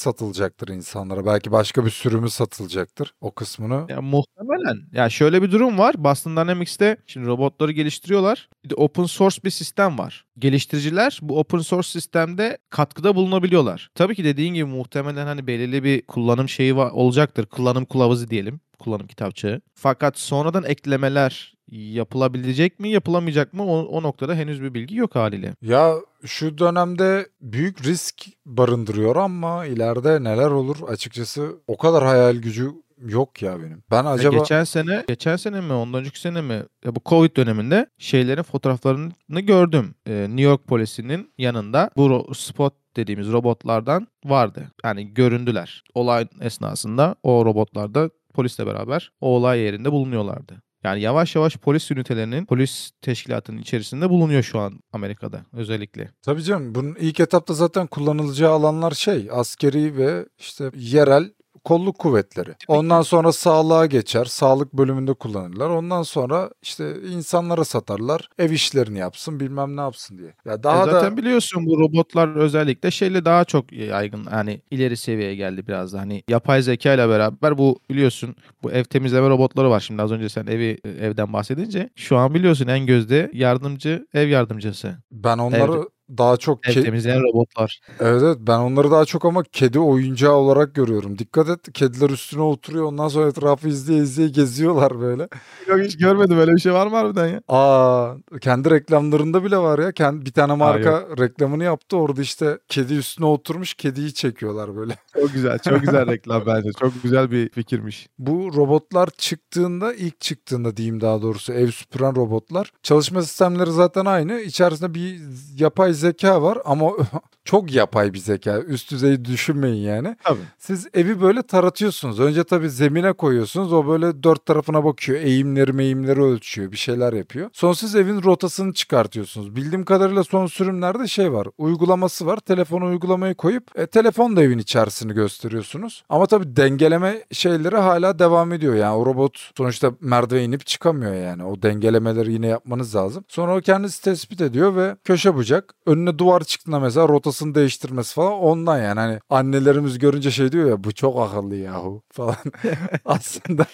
satılacaktır 0.55 0.67
insanlara. 0.67 1.25
Belki 1.25 1.51
başka 1.51 1.85
bir 1.85 1.89
sürümü 1.89 2.29
satılacaktır 2.29 3.13
o 3.21 3.31
kısmını. 3.31 3.85
Ya 3.89 4.01
muhtemelen. 4.01 4.87
Ya 4.91 5.09
şöyle 5.09 5.41
bir 5.41 5.51
durum 5.51 5.77
var. 5.77 5.95
Boston 5.97 6.35
Dynamics'te 6.35 6.97
şimdi 7.07 7.27
robotları 7.27 7.71
geliştiriyorlar. 7.71 8.49
Bir 8.63 8.69
de 8.69 8.75
open 8.75 9.05
source 9.05 9.43
bir 9.43 9.49
sistem 9.49 9.97
var. 9.97 10.25
Geliştiriciler 10.39 11.19
bu 11.21 11.39
open 11.39 11.59
source 11.59 11.89
sistemde 11.89 12.57
katkıda 12.69 13.15
bulunabiliyorlar. 13.15 13.89
Tabii 13.95 14.15
ki 14.15 14.23
dediğin 14.23 14.53
gibi 14.53 14.65
muhtemelen 14.65 15.25
hani 15.25 15.47
belirli 15.47 15.83
bir 15.83 16.01
kullanım 16.01 16.49
şeyi 16.49 16.73
olacaktır. 16.73 17.45
Kullanım 17.45 17.85
kılavuzu 17.85 18.29
diyelim. 18.29 18.59
Kullanım 18.79 19.07
kitapçığı. 19.07 19.61
Fakat 19.73 20.17
sonradan 20.19 20.63
eklemeler 20.63 21.54
yapılabilecek 21.71 22.79
mi 22.79 22.89
yapılamayacak 22.89 23.53
mı 23.53 23.63
o, 23.65 23.79
o 23.79 24.03
noktada 24.03 24.35
henüz 24.35 24.61
bir 24.61 24.73
bilgi 24.73 24.95
yok 24.95 25.15
haliyle. 25.15 25.55
Ya 25.61 25.95
şu 26.25 26.57
dönemde 26.57 27.27
büyük 27.41 27.85
risk 27.85 28.25
barındırıyor 28.45 29.15
ama 29.15 29.65
ileride 29.65 30.23
neler 30.23 30.51
olur 30.51 30.77
açıkçası 30.87 31.55
o 31.67 31.77
kadar 31.77 32.03
hayal 32.03 32.35
gücü 32.35 32.71
yok 32.97 33.41
ya 33.41 33.59
benim. 33.61 33.83
Ben 33.91 34.03
Ya 34.03 34.09
acaba 34.09 34.37
Geçen 34.37 34.63
sene, 34.63 35.03
geçen 35.07 35.35
sene 35.35 35.61
mi, 35.61 35.73
ondan 35.73 35.99
önceki 35.99 36.19
sene 36.19 36.41
mi? 36.41 36.63
Ya 36.85 36.95
bu 36.95 36.99
Covid 37.05 37.35
döneminde 37.35 37.87
şeylerin 37.97 38.43
fotoğraflarını 38.43 39.39
gördüm. 39.41 39.95
Ee, 40.07 40.25
New 40.29 40.41
York 40.41 40.67
polisinin 40.67 41.31
yanında 41.37 41.89
bu 41.97 42.33
spot 42.35 42.73
dediğimiz 42.95 43.31
robotlardan 43.31 44.07
vardı. 44.25 44.71
Yani 44.83 45.13
göründüler. 45.13 45.83
Olay 45.93 46.27
esnasında 46.41 47.15
o 47.23 47.45
robotlarda 47.45 48.09
polisle 48.33 48.67
beraber 48.67 49.11
o 49.21 49.27
olay 49.27 49.59
yerinde 49.59 49.91
bulunuyorlardı. 49.91 50.61
Yani 50.85 51.01
yavaş 51.01 51.35
yavaş 51.35 51.57
polis 51.57 51.91
ünitelerinin 51.91 52.45
polis 52.45 52.91
teşkilatının 53.01 53.57
içerisinde 53.57 54.09
bulunuyor 54.09 54.43
şu 54.43 54.59
an 54.59 54.79
Amerika'da 54.93 55.45
özellikle. 55.53 56.11
Tabii 56.21 56.43
canım 56.43 56.75
bunun 56.75 56.95
ilk 56.95 57.19
etapta 57.19 57.53
zaten 57.53 57.87
kullanılacağı 57.87 58.51
alanlar 58.51 58.91
şey 58.91 59.27
askeri 59.31 59.97
ve 59.97 60.25
işte 60.37 60.71
yerel 60.75 61.31
kolluk 61.65 61.99
kuvvetleri. 61.99 62.55
Ondan 62.67 63.01
sonra 63.01 63.31
sağlığa 63.31 63.85
geçer. 63.85 64.25
Sağlık 64.25 64.73
bölümünde 64.73 65.13
kullanırlar. 65.13 65.69
Ondan 65.69 66.03
sonra 66.03 66.49
işte 66.61 66.93
insanlara 67.11 67.65
satarlar. 67.65 68.29
Ev 68.39 68.51
işlerini 68.51 68.99
yapsın 68.99 69.39
bilmem 69.39 69.77
ne 69.77 69.81
yapsın 69.81 70.17
diye. 70.17 70.33
Ya 70.45 70.63
daha 70.63 70.81
E 70.81 70.91
zaten 70.91 71.11
da 71.11 71.17
biliyorsun 71.17 71.65
bu 71.65 71.79
robotlar 71.79 72.35
özellikle 72.35 72.91
şeyle 72.91 73.25
daha 73.25 73.45
çok 73.45 73.71
yaygın. 73.71 74.27
Yani 74.31 74.61
ileri 74.71 74.97
seviyeye 74.97 75.35
geldi 75.35 75.67
biraz 75.67 75.93
da. 75.93 75.99
Hani 75.99 76.23
yapay 76.29 76.61
zeka 76.61 76.93
ile 76.93 77.09
beraber 77.09 77.57
bu 77.57 77.79
biliyorsun 77.89 78.35
bu 78.63 78.71
ev 78.71 78.83
temizleme 78.83 79.29
robotları 79.29 79.69
var. 79.69 79.79
Şimdi 79.79 80.01
az 80.01 80.11
önce 80.11 80.29
sen 80.29 80.47
evi 80.47 80.77
evden 80.85 81.33
bahsedince 81.33 81.89
şu 81.95 82.17
an 82.17 82.33
biliyorsun 82.33 82.67
en 82.67 82.85
gözde 82.85 83.31
yardımcı 83.33 84.07
ev 84.13 84.27
yardımcısı. 84.27 84.97
ben 85.11 85.37
onları 85.37 85.94
daha 86.09 86.37
çok 86.37 86.63
ke- 86.63 86.83
temizleyen 86.83 87.23
robotlar. 87.23 87.79
evet, 87.99 88.21
evet 88.23 88.37
ben 88.39 88.59
onları 88.59 88.91
daha 88.91 89.05
çok 89.05 89.25
ama 89.25 89.43
kedi 89.43 89.79
oyuncağı 89.79 90.33
olarak 90.33 90.75
görüyorum. 90.75 91.19
Dikkat 91.19 91.49
et 91.49 91.73
kediler 91.73 92.09
üstüne 92.09 92.41
oturuyor 92.41 92.85
ondan 92.85 93.07
sonra 93.07 93.27
etrafı 93.27 93.67
izleye 93.67 93.99
izleye 93.99 94.29
geziyorlar 94.29 94.99
böyle. 94.99 95.27
Yok 95.67 95.79
hiç 95.79 95.97
görmedim 95.97 96.39
öyle 96.39 96.51
bir 96.53 96.59
şey 96.59 96.73
var 96.73 96.87
mı 96.87 96.95
harbiden 96.95 97.27
ya? 97.27 97.41
Aa 97.47 98.13
kendi 98.41 98.69
reklamlarında 98.69 99.43
bile 99.43 99.57
var 99.57 99.79
ya. 99.79 99.91
Kendi 99.91 100.25
bir 100.25 100.31
tane 100.31 100.53
marka 100.53 101.07
reklamını 101.19 101.63
yaptı. 101.63 101.97
Orada 101.97 102.21
işte 102.21 102.59
kedi 102.67 102.93
üstüne 102.93 103.25
oturmuş 103.25 103.73
kediyi 103.73 104.13
çekiyorlar 104.13 104.75
böyle. 104.75 104.93
Çok 105.13 105.33
güzel. 105.33 105.59
Çok 105.59 105.81
güzel 105.81 106.07
reklam 106.07 106.43
bence. 106.45 106.69
Çok 106.79 107.03
güzel 107.03 107.31
bir 107.31 107.49
fikirmiş. 107.49 108.07
Bu 108.19 108.51
robotlar 108.55 109.09
çıktığında 109.17 109.93
ilk 109.93 110.21
çıktığında 110.21 110.77
diyeyim 110.77 111.01
daha 111.01 111.21
doğrusu 111.21 111.53
ev 111.53 111.67
süpüren 111.67 112.15
robotlar 112.15 112.71
çalışma 112.83 113.21
sistemleri 113.21 113.71
zaten 113.71 114.05
aynı. 114.05 114.39
İçerisinde 114.39 114.93
bir 114.93 115.21
yapay 115.57 115.93
zeka 115.95 116.41
var 116.41 116.57
ama 116.65 116.91
çok 117.45 117.73
yapay 117.73 118.13
bir 118.13 118.19
zeka. 118.19 118.59
Üst 118.59 118.91
düzey 118.91 119.25
düşünmeyin 119.25 119.83
yani. 119.83 120.15
Tabii. 120.23 120.39
Siz 120.57 120.87
evi 120.93 121.21
böyle 121.21 121.41
taratıyorsunuz. 121.41 122.19
Önce 122.19 122.43
tabii 122.43 122.69
zemine 122.69 123.13
koyuyorsunuz. 123.13 123.73
O 123.73 123.87
böyle 123.87 124.23
dört 124.23 124.45
tarafına 124.45 124.83
bakıyor. 124.83 125.19
Eğimleri 125.19 125.73
meyimleri 125.73 126.21
ölçüyor. 126.21 126.71
Bir 126.71 126.77
şeyler 126.77 127.13
yapıyor. 127.13 127.49
Sonra 127.53 127.75
siz 127.75 127.95
evin 127.95 128.23
rotasını 128.23 128.73
çıkartıyorsunuz. 128.73 129.55
Bildiğim 129.55 129.85
kadarıyla 129.85 130.23
son 130.23 130.47
sürümlerde 130.47 131.07
şey 131.07 131.33
var. 131.33 131.47
Uygulaması 131.57 132.25
var. 132.25 132.37
Telefona 132.37 132.85
uygulamayı 132.85 133.35
koyup 133.35 133.79
e, 133.79 133.85
telefon 133.85 134.35
da 134.35 134.43
evin 134.43 134.57
içerisini 134.57 135.13
gösteriyorsunuz. 135.13 136.03
Ama 136.09 136.25
tabii 136.25 136.55
dengeleme 136.55 137.23
şeyleri 137.31 137.75
hala 137.75 138.19
devam 138.19 138.53
ediyor. 138.53 138.75
Yani 138.75 138.95
o 138.95 139.05
robot 139.05 139.51
sonuçta 139.57 139.91
merdiven 140.01 140.43
inip 140.43 140.65
çıkamıyor 140.65 141.13
yani. 141.13 141.43
O 141.43 141.61
dengelemeleri 141.61 142.33
yine 142.33 142.47
yapmanız 142.47 142.95
lazım. 142.95 143.23
Sonra 143.27 143.57
o 143.57 143.61
kendisi 143.61 144.03
tespit 144.03 144.41
ediyor 144.41 144.75
ve 144.75 144.95
köşe 145.03 145.35
bucak. 145.35 145.73
Önüne 145.85 146.17
duvar 146.19 146.43
çıktığında 146.43 146.79
mesela 146.79 147.07
rotasını 147.07 147.55
değiştirmesi 147.55 148.13
falan 148.13 148.31
ondan 148.33 148.77
yani. 148.77 148.99
Hani 148.99 149.19
annelerimiz 149.29 149.99
görünce 149.99 150.31
şey 150.31 150.51
diyor 150.51 150.69
ya 150.69 150.83
bu 150.83 150.91
çok 150.91 151.19
akıllı 151.19 151.55
yahu 151.55 152.01
falan. 152.13 152.35
Aslında 153.05 153.65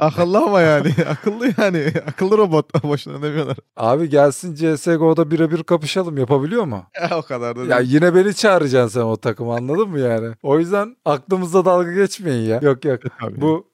Akıllı 0.00 0.38
ama 0.38 0.60
yani. 0.60 0.94
Akıllı 1.08 1.46
yani. 1.58 1.92
Akıllı 2.08 2.38
robot. 2.38 2.82
Boşuna 2.84 3.22
demiyorlar. 3.22 3.56
abi 3.76 4.08
gelsin 4.08 4.54
CSGO'da 4.54 5.30
birebir 5.30 5.62
kapışalım 5.62 6.18
yapabiliyor 6.18 6.64
mu? 6.64 6.84
Ya 7.10 7.18
o 7.18 7.22
kadar 7.22 7.56
da 7.56 7.64
Ya 7.64 7.78
değil. 7.78 7.94
yine 7.94 8.14
beni 8.14 8.34
çağıracaksın 8.34 9.00
sen 9.00 9.06
o 9.06 9.16
takıma 9.16 9.56
anladın 9.56 9.88
mı 9.88 10.00
yani? 10.00 10.34
O 10.42 10.58
yüzden 10.58 10.96
aklımızda 11.04 11.64
dalga 11.64 11.92
geçmeyin 11.92 12.48
ya. 12.48 12.60
Yok 12.62 12.84
yok. 12.84 13.00
Tabii. 13.20 13.40
Bu 13.40 13.66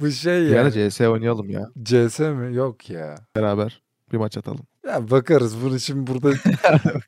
bu 0.00 0.10
şey 0.10 0.44
ya. 0.44 0.60
ara 0.62 0.70
CS 0.90 1.00
oynayalım 1.00 1.50
ya. 1.50 1.70
CS 1.84 2.18
mi? 2.20 2.54
Yok 2.56 2.90
ya. 2.90 3.14
Beraber. 3.36 3.82
Bir 4.12 4.16
maç 4.18 4.36
atalım. 4.38 4.66
Ya 4.86 5.10
bakarız. 5.10 5.62
Bunu 5.62 5.80
şimdi 5.80 6.06
burada 6.06 6.30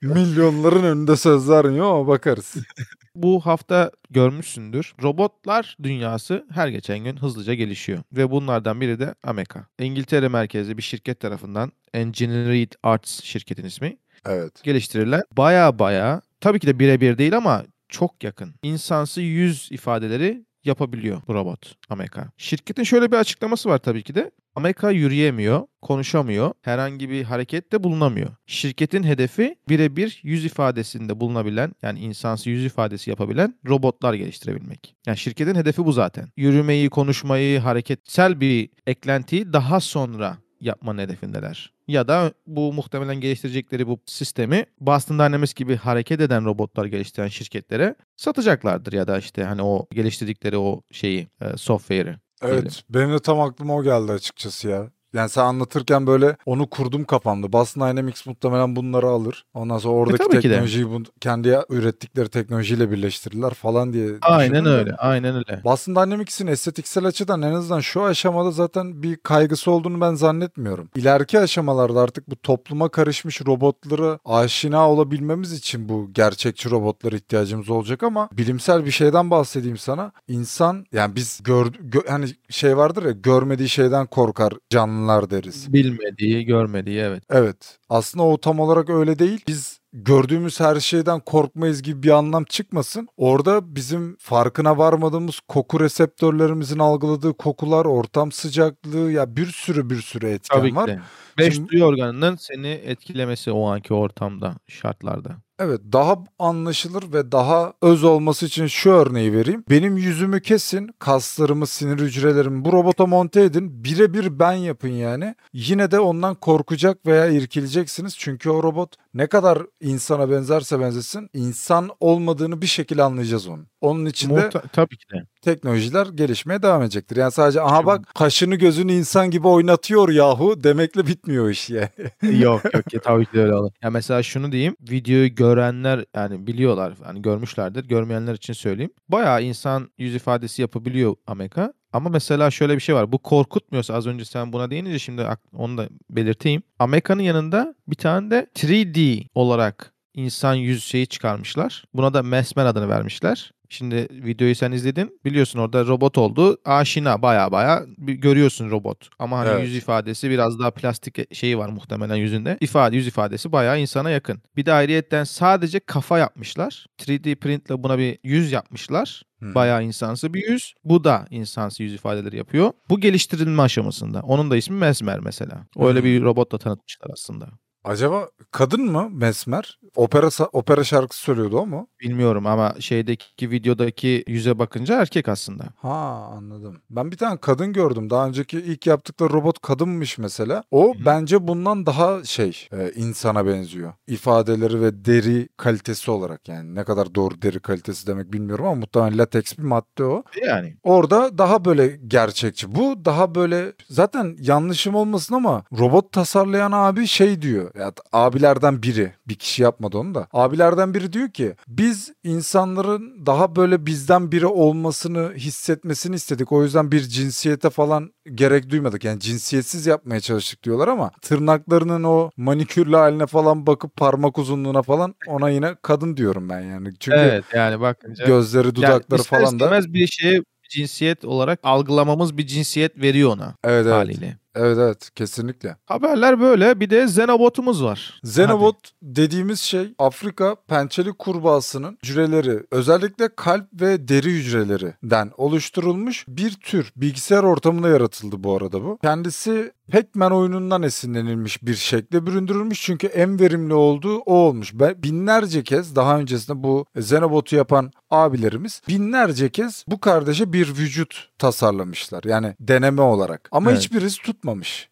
milyonların 0.03 0.85
önünde 0.85 1.17
söz 1.17 1.51
vermiyor 1.51 1.87
ama 1.87 2.07
bakarız. 2.07 2.55
Bu 3.15 3.41
hafta 3.41 3.91
görmüşsündür. 4.11 4.95
Robotlar 5.03 5.77
dünyası 5.83 6.47
her 6.51 6.69
geçen 6.69 6.99
gün 6.99 7.17
hızlıca 7.17 7.55
gelişiyor. 7.55 7.99
Ve 8.13 8.31
bunlardan 8.31 8.81
biri 8.81 8.99
de 8.99 9.15
Ameka. 9.23 9.67
İngiltere 9.79 10.29
merkezli 10.29 10.77
bir 10.79 10.83
şirket 10.83 11.21
tarafından 11.21 11.73
Engineered 11.95 12.73
Arts 12.83 13.23
şirketin 13.23 13.65
ismi. 13.65 13.97
Evet. 14.27 14.63
Geliştirilen 14.63 15.23
baya 15.37 15.79
baya 15.79 16.21
tabii 16.41 16.59
ki 16.61 16.67
de 16.67 16.79
birebir 16.79 17.19
değil 17.19 17.37
ama 17.37 17.65
çok 17.89 18.25
yakın. 18.25 18.55
insansı 18.63 19.21
yüz 19.21 19.69
ifadeleri 19.73 20.46
yapabiliyor 20.67 21.23
bu 21.29 21.35
robot 21.35 21.75
Ameka. 21.89 22.31
Şirketin 22.37 22.83
şöyle 22.83 23.13
bir 23.13 23.17
açıklaması 23.17 23.69
var 23.69 23.79
tabii 23.79 24.03
ki 24.03 24.15
de. 24.15 24.31
Ameka 24.55 24.91
yürüyemiyor, 24.91 25.67
konuşamıyor, 25.83 26.53
herhangi 26.63 27.11
bir 27.11 27.25
harekette 27.25 27.85
bulunamıyor. 27.85 28.31
Şirketin 28.47 29.03
hedefi 29.03 29.57
birebir 29.69 30.21
yüz 30.23 30.45
ifadesinde 30.45 31.21
bulunabilen 31.21 31.73
yani 31.83 31.99
insansı 31.99 32.51
yüz 32.51 32.65
ifadesi 32.65 33.11
yapabilen 33.11 33.55
robotlar 33.69 34.15
geliştirebilmek. 34.15 34.97
Yani 35.07 35.19
şirketin 35.19 35.55
hedefi 35.55 35.85
bu 35.85 35.93
zaten. 35.93 36.29
Yürümeyi, 36.37 36.91
konuşmayı, 36.91 37.61
hareketsel 37.61 38.41
bir 38.41 38.69
eklentiyi 38.87 39.53
daha 39.53 39.81
sonra 39.81 40.39
yapmanın 40.61 40.99
hedefindeler. 40.99 41.73
Ya 41.89 42.09
da 42.09 42.33
bu 42.47 42.73
muhtemelen 42.73 43.21
geliştirecekleri 43.21 43.87
bu 43.87 44.01
sistemi 44.07 44.67
Boston 44.81 45.19
Dynamics 45.19 45.55
gibi 45.55 45.77
hareket 45.77 46.21
eden 46.21 46.45
robotlar 46.45 46.85
geliştiren 46.85 47.29
şirketlere 47.29 47.95
satacaklardır 48.17 48.93
ya 48.93 49.07
da 49.07 49.19
işte 49.19 49.45
hani 49.45 49.63
o 49.63 49.87
geliştirdikleri 49.93 50.59
o 50.59 50.83
şeyi, 50.91 51.29
e, 51.41 51.57
software'i. 51.57 52.17
Evet. 52.43 52.85
Benim 52.91 53.13
de 53.13 53.19
tam 53.19 53.41
aklıma 53.41 53.75
o 53.75 53.83
geldi 53.83 54.13
açıkçası 54.13 54.69
ya. 54.69 54.91
Yani 55.15 55.29
sen 55.29 55.45
anlatırken 55.45 56.07
böyle 56.07 56.37
onu 56.47 56.71
kurdum 56.71 57.05
kafamda. 57.05 57.53
Boston 57.53 57.91
Dynamics 57.91 58.27
muhtemelen 58.27 58.77
bunları 58.77 59.07
alır. 59.07 59.45
Ondan 59.55 59.79
sonra 59.79 59.95
oradaki 59.95 60.33
de. 60.33 60.41
teknolojiyi 60.41 60.91
bu, 60.91 61.03
kendi 61.21 61.59
ürettikleri 61.71 62.29
teknolojiyle 62.29 62.91
birleştirirler 62.91 63.55
falan 63.55 63.93
diye 63.93 64.11
Aynen 64.23 64.67
öyle, 64.67 64.97
aynen 64.97 65.35
öyle. 65.35 65.65
Boston 65.65 65.95
Dynamics'in 65.95 66.47
estetiksel 66.47 67.05
açıdan 67.05 67.43
en 67.43 67.53
azından 67.53 67.81
şu 67.81 68.03
aşamada 68.03 68.51
zaten 68.51 69.03
bir 69.03 69.17
kaygısı 69.17 69.71
olduğunu 69.71 70.01
ben 70.01 70.15
zannetmiyorum. 70.15 70.89
İleriki 70.97 71.39
aşamalarda 71.39 72.01
artık 72.01 72.31
bu 72.31 72.37
topluma 72.37 72.89
karışmış 72.89 73.47
robotları 73.47 74.19
aşina 74.25 74.91
olabilmemiz 74.91 75.53
için 75.53 75.89
bu 75.89 76.11
gerçekçi 76.13 76.71
robotlara 76.71 77.17
ihtiyacımız 77.17 77.71
olacak 77.71 78.03
ama 78.03 78.29
bilimsel 78.33 78.85
bir 78.85 78.91
şeyden 78.91 79.31
bahsedeyim 79.31 79.79
sana. 79.79 80.13
İnsan 80.29 80.87
yani 80.93 81.17
biz 81.17 81.41
gör, 81.45 81.67
gö- 81.67 82.09
hani 82.09 82.27
şey 82.51 82.77
vardır 82.77 83.05
ya 83.05 83.11
görmediği 83.11 83.69
şeyden 83.69 84.07
korkar 84.07 84.53
canlılar 84.97 85.31
deriz. 85.31 85.73
Bilmediği, 85.73 86.45
görmediği 86.45 86.99
evet. 86.99 87.23
Evet. 87.31 87.79
Aslında 87.89 88.25
o 88.25 88.39
tam 88.39 88.61
olarak 88.61 88.91
öyle 88.91 89.19
değil. 89.19 89.41
Biz 89.49 89.81
gördüğümüz 89.93 90.61
her 90.61 90.81
şeyden 90.81 91.21
korkmayız 91.21 91.83
gibi 91.83 92.03
bir 92.03 92.11
anlam 92.11 92.45
çıkmasın. 92.45 93.09
Orada 93.17 93.75
bizim 93.75 94.17
farkına 94.19 94.79
varmadığımız 94.79 95.41
koku 95.49 95.81
reseptörlerimizin 95.81 96.79
algıladığı 96.79 97.33
kokular, 97.35 97.85
ortam 97.85 98.33
sıcaklığı 98.33 99.13
ya 99.13 99.37
bir 99.37 99.47
sürü 99.47 99.91
bir 99.91 100.01
sürü 100.01 100.27
etken 100.29 100.59
Tabii 100.59 100.71
ki 100.71 100.77
var. 100.77 100.87
de. 100.89 101.01
Beş 101.39 101.55
Şimdi- 101.55 101.69
duyu 101.69 101.85
organının 101.85 102.37
seni 102.41 102.69
etkilemesi 102.69 103.51
o 103.51 103.67
anki 103.69 103.95
ortamda, 103.95 104.55
şartlarda. 104.69 105.37
Evet 105.59 105.81
daha 105.93 106.25
anlaşılır 106.39 107.13
ve 107.13 107.33
daha 107.33 107.73
öz 107.83 108.05
olması 108.05 108.47
için 108.47 108.67
şu 108.67 108.91
örneği 108.91 109.33
vereyim. 109.33 109.65
Benim 109.71 109.97
yüzümü 109.97 110.43
kesin, 110.43 110.91
kaslarımı, 110.99 111.67
sinir 111.67 111.99
hücrelerimi 111.99 112.65
bu 112.65 112.73
robota 112.73 113.07
monte 113.07 113.43
edin. 113.43 113.85
Birebir 113.85 114.39
ben 114.39 114.53
yapın 114.53 114.89
yani. 114.89 115.35
Yine 115.53 115.91
de 115.91 116.01
ondan 116.01 116.35
korkacak 116.35 117.07
veya 117.07 117.27
irkileceksiniz. 117.27 118.19
Çünkü 118.19 118.51
o 118.51 118.63
robot 118.63 118.95
ne 119.15 119.27
kadar 119.27 119.63
insana 119.81 120.31
benzerse 120.31 120.81
benzesin 120.81 121.31
insan 121.35 121.91
olmadığını 122.01 122.63
bir 122.63 122.67
şekilde 122.67 123.03
anlayacağız 123.03 123.49
onun. 123.49 123.67
Onun 123.81 124.07
için 124.07 124.31
de 124.31 124.35
Muhta- 124.35 124.63
tabii 124.73 124.97
ki 124.97 125.07
de. 125.13 125.23
teknolojiler 125.43 126.07
gelişmeye 126.07 126.63
devam 126.63 126.83
edecektir. 126.83 127.17
Yani 127.17 127.33
sadece 127.33 127.61
aha 127.61 127.87
bak 127.87 128.07
kaşını 128.15 128.55
gözünü 128.55 128.93
insan 128.93 129.31
gibi 129.31 129.49
oynatıyor 129.49 130.09
yahu 130.09 130.65
demekle 130.65 131.07
bitmiyor 131.07 131.51
iş 131.51 131.71
yani. 131.71 131.89
yok 132.41 132.65
yok 132.75 132.75
ya 132.93 133.01
tabii 133.01 133.27
ki 133.27 133.33
de 133.33 133.43
öyle 133.43 133.55
olur. 133.55 133.71
Ya 133.83 133.91
mesela 133.91 134.23
şunu 134.23 134.53
diyeyim. 134.53 134.77
Videoyu 134.91 135.35
görenler 135.35 136.05
yani 136.15 136.47
biliyorlar. 136.47 136.95
Hani 137.05 137.23
görmüşlerdir. 137.23 137.85
Görmeyenler 137.89 138.35
için 138.35 138.53
söyleyeyim. 138.53 138.91
Bayağı 139.09 139.43
insan 139.43 139.91
yüz 139.99 140.15
ifadesi 140.15 140.63
yapabiliyor 140.63 141.15
Ameka. 141.27 141.73
Ama 141.93 142.11
mesela 142.11 142.51
şöyle 142.51 142.75
bir 142.75 142.81
şey 142.81 142.95
var. 142.95 143.13
Bu 143.13 143.19
korkutmuyorsa 143.19 143.95
az 143.95 144.07
önce 144.07 144.25
sen 144.25 144.53
buna 144.53 144.71
değinince 144.71 144.99
şimdi 144.99 145.27
onu 145.53 145.79
da 145.79 145.89
belirteyim. 146.11 146.63
Ameka'nın 146.79 147.23
yanında 147.23 147.75
bir 147.89 147.97
tane 147.97 148.31
de 148.31 148.47
3D 148.57 149.27
olarak 149.35 149.93
insan 150.15 150.55
yüz 150.55 150.85
şeyi 150.85 151.07
çıkarmışlar. 151.07 151.85
Buna 151.95 152.15
da 152.15 152.23
Mesmer 152.23 152.67
adını 152.67 152.89
vermişler. 152.89 153.53
Şimdi 153.69 154.09
videoyu 154.11 154.55
sen 154.55 154.73
izledin. 154.73 155.21
Biliyorsun 155.25 155.59
orada 155.59 155.87
robot 155.87 156.19
oldu. 156.19 156.57
Aşina 156.65 157.23
baya 157.23 157.53
baya 157.53 157.83
görüyorsun 157.99 158.71
robot. 158.71 159.09
Ama 159.19 159.39
hani 159.39 159.49
Evet. 159.49 159.63
yüz 159.65 159.77
ifadesi 159.77 160.31
biraz 160.31 160.59
daha 160.59 160.71
plastik 160.71 161.35
şeyi 161.35 161.59
var 161.59 161.69
muhtemelen 161.69 162.17
yüzünde. 162.17 162.59
İfade 162.61 162.97
yüz 162.97 163.07
ifadesi 163.07 163.53
baya 163.53 163.77
insana 163.77 164.11
yakın. 164.11 164.43
Bir 164.57 164.67
de 164.67 164.73
ayrıyetten 164.73 165.25
sadece 165.25 165.81
kafa 165.81 166.19
yapmışlar. 166.19 166.87
3D 166.99 167.35
printle 167.37 167.83
buna 167.83 167.99
bir 167.99 168.19
yüz 168.25 168.53
yapmışlar. 168.53 169.23
Hmm. 169.39 169.55
Bayağı 169.55 169.85
insansı 169.85 170.35
bir 170.35 170.49
yüz. 170.49 170.75
Bu 170.85 171.05
da 171.05 171.27
insansı 171.31 171.83
yüz 171.83 171.95
ifadeleri 171.95 172.37
yapıyor. 172.37 172.73
Bu 172.91 173.01
geliştirilme 173.01 173.63
aşamasında. 173.63 174.21
Onun 174.21 174.51
da 174.51 174.57
ismi 174.57 174.77
Mesmer 174.77 175.21
mesela. 175.21 175.67
Öyle 175.79 175.99
Hmm. 175.99 176.07
bir 176.07 176.23
robotla 176.23 176.59
tanıtmışlar 176.59 177.11
aslında. 177.13 177.47
Acaba 177.87 178.29
kadın 178.51 178.85
mı 178.85 179.09
Mesmer? 179.13 179.79
Opera 179.97 180.29
opera 180.53 180.85
şarkısı 180.85 181.23
söylüyordu 181.23 181.59
o 181.59 181.67
mu? 181.67 181.89
Bilmiyorum 182.01 182.47
ama 182.47 182.75
şeydeki 182.81 183.51
videodaki 183.51 184.25
yüze 184.27 184.59
bakınca 184.59 185.01
erkek 185.01 185.29
aslında. 185.29 185.65
Ha 185.77 186.29
anladım. 186.37 186.81
Ben 186.91 187.11
bir 187.11 187.17
tane 187.17 187.41
kadın 187.41 187.73
gördüm. 187.73 188.11
Daha 188.11 188.27
önceki 188.27 188.59
ilk 188.59 188.87
yaptıkları 188.87 189.33
robot 189.33 189.59
kadınmış 189.59 190.19
mesela. 190.19 190.63
O 190.71 190.95
Hı. 190.95 191.05
bence 191.07 191.49
bundan 191.49 191.87
daha 191.87 192.25
şey 192.25 192.69
e, 192.73 192.93
insana 192.97 193.47
benziyor. 193.47 193.93
İfadeleri 194.07 194.81
ve 194.81 195.05
deri 195.05 195.49
kalitesi 195.57 196.11
olarak 196.11 196.49
yani 196.49 196.75
ne 196.75 196.85
kadar 196.85 197.15
doğru 197.15 197.43
deri 197.43 197.61
kalitesi 197.61 198.07
demek 198.07 198.33
bilmiyorum 198.33 198.67
ama 198.67 198.75
muhtemelen 198.75 199.19
lateks 199.19 199.59
bir 199.59 199.63
madde 199.63 200.05
o. 200.05 200.25
Yani 200.47 200.77
Orada 200.83 201.39
daha 201.39 201.65
böyle 201.65 202.01
gerçekçi. 202.07 202.75
Bu 202.75 203.05
daha 203.05 203.35
böyle 203.35 203.73
zaten 203.89 204.37
yanlışım 204.41 204.95
olmasın 204.95 205.35
ama 205.35 205.65
robot 205.79 206.13
tasarlayan 206.13 206.73
abi 206.73 207.07
şey 207.07 207.43
diyor. 207.43 207.76
Ya 207.79 207.93
abilerden 208.13 208.83
biri 208.83 209.13
bir 209.29 209.35
kişi 209.35 209.63
yapmadı 209.63 209.99
onu 209.99 210.15
da. 210.15 210.29
Abilerden 210.33 210.95
biri 210.95 211.13
diyor 211.13 211.31
ki 211.31 211.55
biz 211.69 212.13
insanların 212.25 213.27
daha 213.27 213.57
böyle 213.57 213.87
bizden 213.87 214.33
biri 214.33 214.47
olmasını 214.47 215.33
hissetmesini 215.35 216.17
istedik. 216.17 216.53
O 216.53 216.63
yüzden 216.63 216.93
bir 216.93 217.01
cinsiyete 217.01 217.71
falan 217.71 218.13
gerek 218.35 218.71
duymadık. 218.71 219.05
Yani 219.05 219.21
cinsiyetsiz 219.21 219.87
yapmaya 219.87 220.21
çalıştık 220.21 220.63
diyorlar 220.63 220.89
ama 220.89 221.11
tırnaklarının 221.23 222.05
o 222.05 222.31
manikürlü 222.37 222.97
haline 222.97 223.27
falan 223.27 223.67
bakıp 223.67 223.97
parmak 223.97 224.39
uzunluğuna 224.39 224.83
falan 224.83 225.15
ona 225.29 225.51
yine 225.51 225.75
kadın 225.83 226.17
diyorum 226.17 226.49
ben 226.49 226.61
yani. 226.61 226.89
Çünkü 227.01 227.19
Evet 227.19 227.45
yani 227.55 227.81
bakınca 227.81 228.27
gözleri 228.27 228.75
dudakları 228.75 229.21
yani 229.21 229.45
falan 229.45 229.61
da 229.61 229.95
bir 229.95 230.07
şeye 230.07 230.43
cinsiyet 230.69 231.25
olarak 231.25 231.61
algılamamız 231.63 232.37
bir 232.37 232.47
cinsiyet 232.47 232.97
veriyor 232.97 233.31
ona 233.31 233.55
evet. 233.65 233.87
haliyle. 233.87 234.27
Evet 234.27 234.46
evet 234.57 235.11
kesinlikle. 235.15 235.77
Haberler 235.87 236.41
böyle. 236.41 236.81
Bir 236.81 236.91
de 236.91 237.05
Xenobot'umuz 237.05 237.85
var. 237.85 238.21
Xenobot 238.25 238.77
dediğimiz 239.03 239.61
şey 239.61 239.95
Afrika 239.99 240.57
pençeli 240.69 241.13
kurbağasının 241.13 241.99
hücreleri 242.03 242.63
özellikle 242.71 243.29
kalp 243.37 243.67
ve 243.81 244.09
deri 244.09 244.31
hücrelerinden 244.31 245.31
oluşturulmuş 245.37 246.25
bir 246.29 246.55
tür 246.55 246.93
bilgisayar 246.97 247.43
ortamında 247.43 247.89
yaratıldı 247.89 248.45
bu 248.45 248.57
arada 248.57 248.85
bu. 248.85 248.99
Kendisi 249.03 249.73
Pac-Man 249.93 250.33
oyunundan 250.33 250.83
esinlenilmiş 250.83 251.63
bir 251.63 251.75
şekle 251.75 252.27
büründürülmüş 252.27 252.83
çünkü 252.83 253.07
en 253.07 253.41
verimli 253.41 253.75
olduğu 253.75 254.19
o 254.19 254.35
olmuş. 254.35 254.71
Ben 254.75 255.03
binlerce 255.03 255.63
kez 255.63 255.97
daha 255.97 256.19
öncesinde 256.19 256.63
bu 256.63 256.87
Xenobot'u 256.97 257.57
yapan 257.57 257.91
abilerimiz 258.11 258.83
binlerce 258.89 259.49
kez 259.49 259.85
bu 259.89 260.01
kardeşe 260.01 260.53
bir 260.53 260.69
vücut 260.69 261.29
tasarlamışlar. 261.39 262.25
Yani 262.25 262.55
deneme 262.61 263.03
olarak. 263.03 263.49
Ama 263.53 263.71
Evet. 263.71 263.81
hiçbirisi 263.81 264.23
tutmamış. 264.23 264.46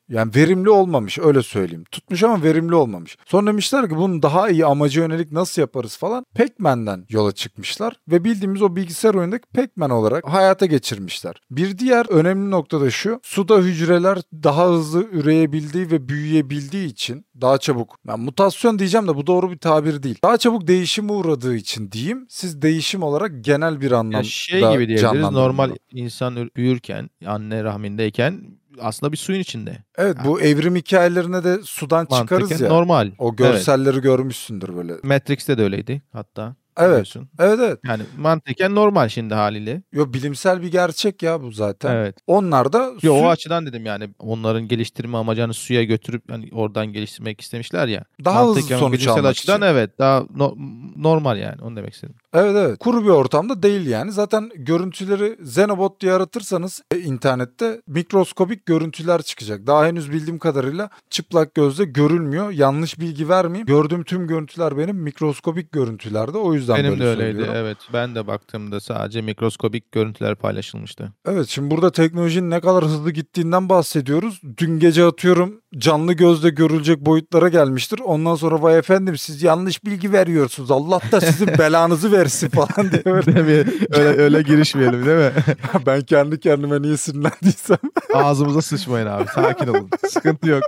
Yani 0.09 0.35
verimli 0.35 0.71
olmamış 0.71 1.19
öyle 1.19 1.43
söyleyeyim. 1.43 1.85
Tutmuş 1.93 2.23
ama 2.23 2.43
verimli 2.43 2.75
olmamış. 2.75 3.17
Sonra 3.27 3.47
demişler 3.47 3.89
ki 3.89 3.97
bunun 3.97 4.23
daha 4.23 4.51
iyi 4.51 4.67
amaca 4.67 5.03
yönelik 5.03 5.33
nasıl 5.33 5.63
yaparız 5.63 5.97
falan. 5.97 6.27
Pac-Man'den 6.35 7.05
yola 7.09 7.33
çıkmışlar 7.33 7.95
ve 8.09 8.25
bildiğimiz 8.25 8.63
o 8.63 8.77
bilgisayar 8.77 9.15
oyundaki 9.15 9.45
Pac-Man 9.55 9.91
olarak 9.91 10.29
hayata 10.29 10.67
geçirmişler. 10.67 11.35
Bir 11.51 11.79
diğer 11.79 12.07
önemli 12.11 12.51
nokta 12.51 12.81
da 12.81 12.91
şu. 12.91 13.21
Suda 13.23 13.59
hücreler 13.59 14.19
daha 14.33 14.69
hızlı 14.71 15.03
üreyebildiği 15.13 15.91
ve 15.91 16.09
büyüyebildiği 16.09 16.87
için 16.89 17.27
daha 17.41 17.59
çabuk. 17.59 17.97
Ben 18.07 18.21
mutasyon 18.21 18.79
diyeceğim 18.79 19.09
de 19.09 19.17
bu 19.17 19.27
doğru 19.27 19.51
bir 19.51 19.59
tabir 19.59 20.03
değil. 20.03 20.19
Daha 20.25 20.37
çabuk 20.39 20.67
değişime 20.67 21.13
uğradığı 21.13 21.57
için 21.57 21.93
diyeyim. 21.93 22.27
Siz 22.29 22.63
değişim 22.63 23.03
olarak 23.03 23.45
genel 23.45 23.81
bir 23.81 23.93
anlamda 23.93 24.17
Ya 24.17 24.23
şey 24.25 24.61
gibi 24.73 24.89
diyebiliriz. 24.89 25.31
Normal 25.31 25.71
insan 25.93 26.37
ür- 26.37 26.51
büyürken, 26.57 27.11
anne 27.27 27.65
rahmindeyken 27.65 28.41
aslında 28.81 29.13
bir 29.13 29.17
suyun 29.17 29.41
içinde. 29.41 29.85
Evet 29.99 30.17
bu 30.25 30.41
evrim 30.41 30.77
hikayelerine 30.77 31.45
de 31.45 31.59
sudan 31.65 32.07
çıkarız 32.07 32.51
Mantıken 32.51 32.65
ya. 32.65 32.73
normal. 32.73 33.11
O 33.19 33.37
görselleri 33.37 34.01
görmüşsündür 34.01 34.77
böyle. 34.77 34.93
Matrix'te 35.03 35.59
de 35.59 35.63
öyleydi 35.63 36.03
hatta. 36.13 36.57
Evet. 36.79 36.91
biliyorsun. 36.91 37.29
Evet 37.39 37.59
evet. 37.63 37.79
Yani 37.85 38.03
mantıken 38.19 38.75
normal 38.75 39.09
şimdi 39.09 39.35
haliyle. 39.35 39.83
Yo 39.93 40.13
bilimsel 40.13 40.63
bir 40.63 40.71
gerçek 40.73 41.23
ya 41.23 41.43
bu 41.43 41.51
zaten. 41.51 41.95
Evet. 41.97 42.17
Onlar 42.27 42.73
da 42.73 42.93
Yo, 43.03 43.15
o 43.15 43.19
su- 43.21 43.29
açıdan 43.29 43.67
dedim 43.67 43.87
yani 43.87 44.09
onların 44.19 44.69
geliştirme 44.69 45.17
amacını 45.19 45.55
suya 45.55 45.85
götürüp 45.85 46.33
hani 46.33 46.49
oradan 46.53 46.87
geliştirmek 46.87 47.41
istemişler 47.41 47.89
ya. 47.89 48.05
Daha 48.25 48.41
hızlı 48.43 48.55
Mantıken 48.55 48.79
sonuç 48.79 48.93
bilimsel 48.99 49.15
almak 49.15 49.31
açıdan 49.31 49.57
için. 49.59 49.67
evet 49.67 49.99
daha 49.99 50.25
no- 50.37 50.55
normal 50.97 51.39
yani 51.39 51.63
onu 51.63 51.77
demek 51.77 51.95
istedim. 51.95 52.15
Evet 52.35 52.57
evet. 52.57 52.79
Kuru 52.79 53.05
bir 53.05 53.09
ortamda 53.09 53.63
değil 53.63 53.87
yani. 53.87 54.13
Zaten 54.13 54.51
görüntüleri 54.57 55.37
Xenobot 55.43 56.01
diye 56.01 56.13
aratırsanız 56.13 56.83
e, 56.95 56.99
internette 56.99 57.81
mikroskobik 57.87 58.67
görüntüler 58.67 59.23
çıkacak. 59.23 59.67
Daha 59.67 59.87
henüz 59.87 60.13
bildiğim 60.13 60.39
kadarıyla 60.39 60.91
çıplak 61.11 61.55
gözle 61.55 61.85
görülmüyor. 61.85 62.51
Yanlış 62.51 63.01
bilgi 63.01 63.29
vermeyeyim. 63.29 63.67
Gördüğüm 63.67 64.05
tüm 64.05 64.27
görüntüler 64.27 64.79
benim 64.79 64.97
mikroskobik 64.97 65.73
görüntülerde. 65.73 66.39
O 66.39 66.55
yüzden 66.55 66.77
Benim 66.77 66.91
böyle 66.91 67.03
de 67.05 67.09
öyleydi 67.09 67.27
söylüyorum. 67.33 67.55
evet. 67.57 67.79
Ben 67.93 68.15
de 68.15 68.27
baktığımda 68.27 68.81
sadece 68.81 69.21
mikroskobik 69.23 69.93
görüntüler 69.93 70.35
paylaşılmıştı. 70.35 71.13
Evet 71.29 71.49
şimdi 71.49 71.71
burada 71.71 71.93
teknolojinin 71.93 72.51
ne 72.51 72.61
kadar 72.61 72.85
hızlı 72.85 73.11
gittiğinden 73.11 73.69
bahsediyoruz. 73.69 74.41
Dün 74.57 74.79
gece 74.79 75.05
atıyorum 75.05 75.61
canlı 75.79 76.13
gözle 76.13 76.51
görülecek 76.51 77.01
boyutlara 77.01 77.49
gelmiştir. 77.49 78.01
Ondan 78.05 78.35
sonra 78.35 78.63
vay 78.63 78.79
efendim 78.79 79.19
siz 79.19 79.43
yanlış 79.43 79.85
bilgi 79.85 80.13
veriyorsunuz. 80.13 80.71
Allah 80.71 81.01
da 81.13 81.21
sizin 81.21 81.47
belanızı 81.59 82.13
versin 82.13 82.49
falan 82.49 82.93
diye 82.93 83.05
böyle. 83.05 83.27
Değil 83.27 83.67
mi? 83.67 83.73
öyle, 83.91 84.23
öyle 84.23 84.43
girişmeyelim 84.43 85.07
değil 85.07 85.19
mi? 85.19 85.33
ben 85.87 86.01
kendi 86.01 86.41
kendime 86.41 86.83
niye 86.83 86.97
sinirlendiysem. 86.97 87.79
Ağzımıza 88.15 88.63
sıçmayın 88.63 89.07
abi. 89.07 89.25
Sakin 89.35 89.67
olun. 89.67 89.89
Sıkıntı 90.11 90.49
yok. 90.49 90.63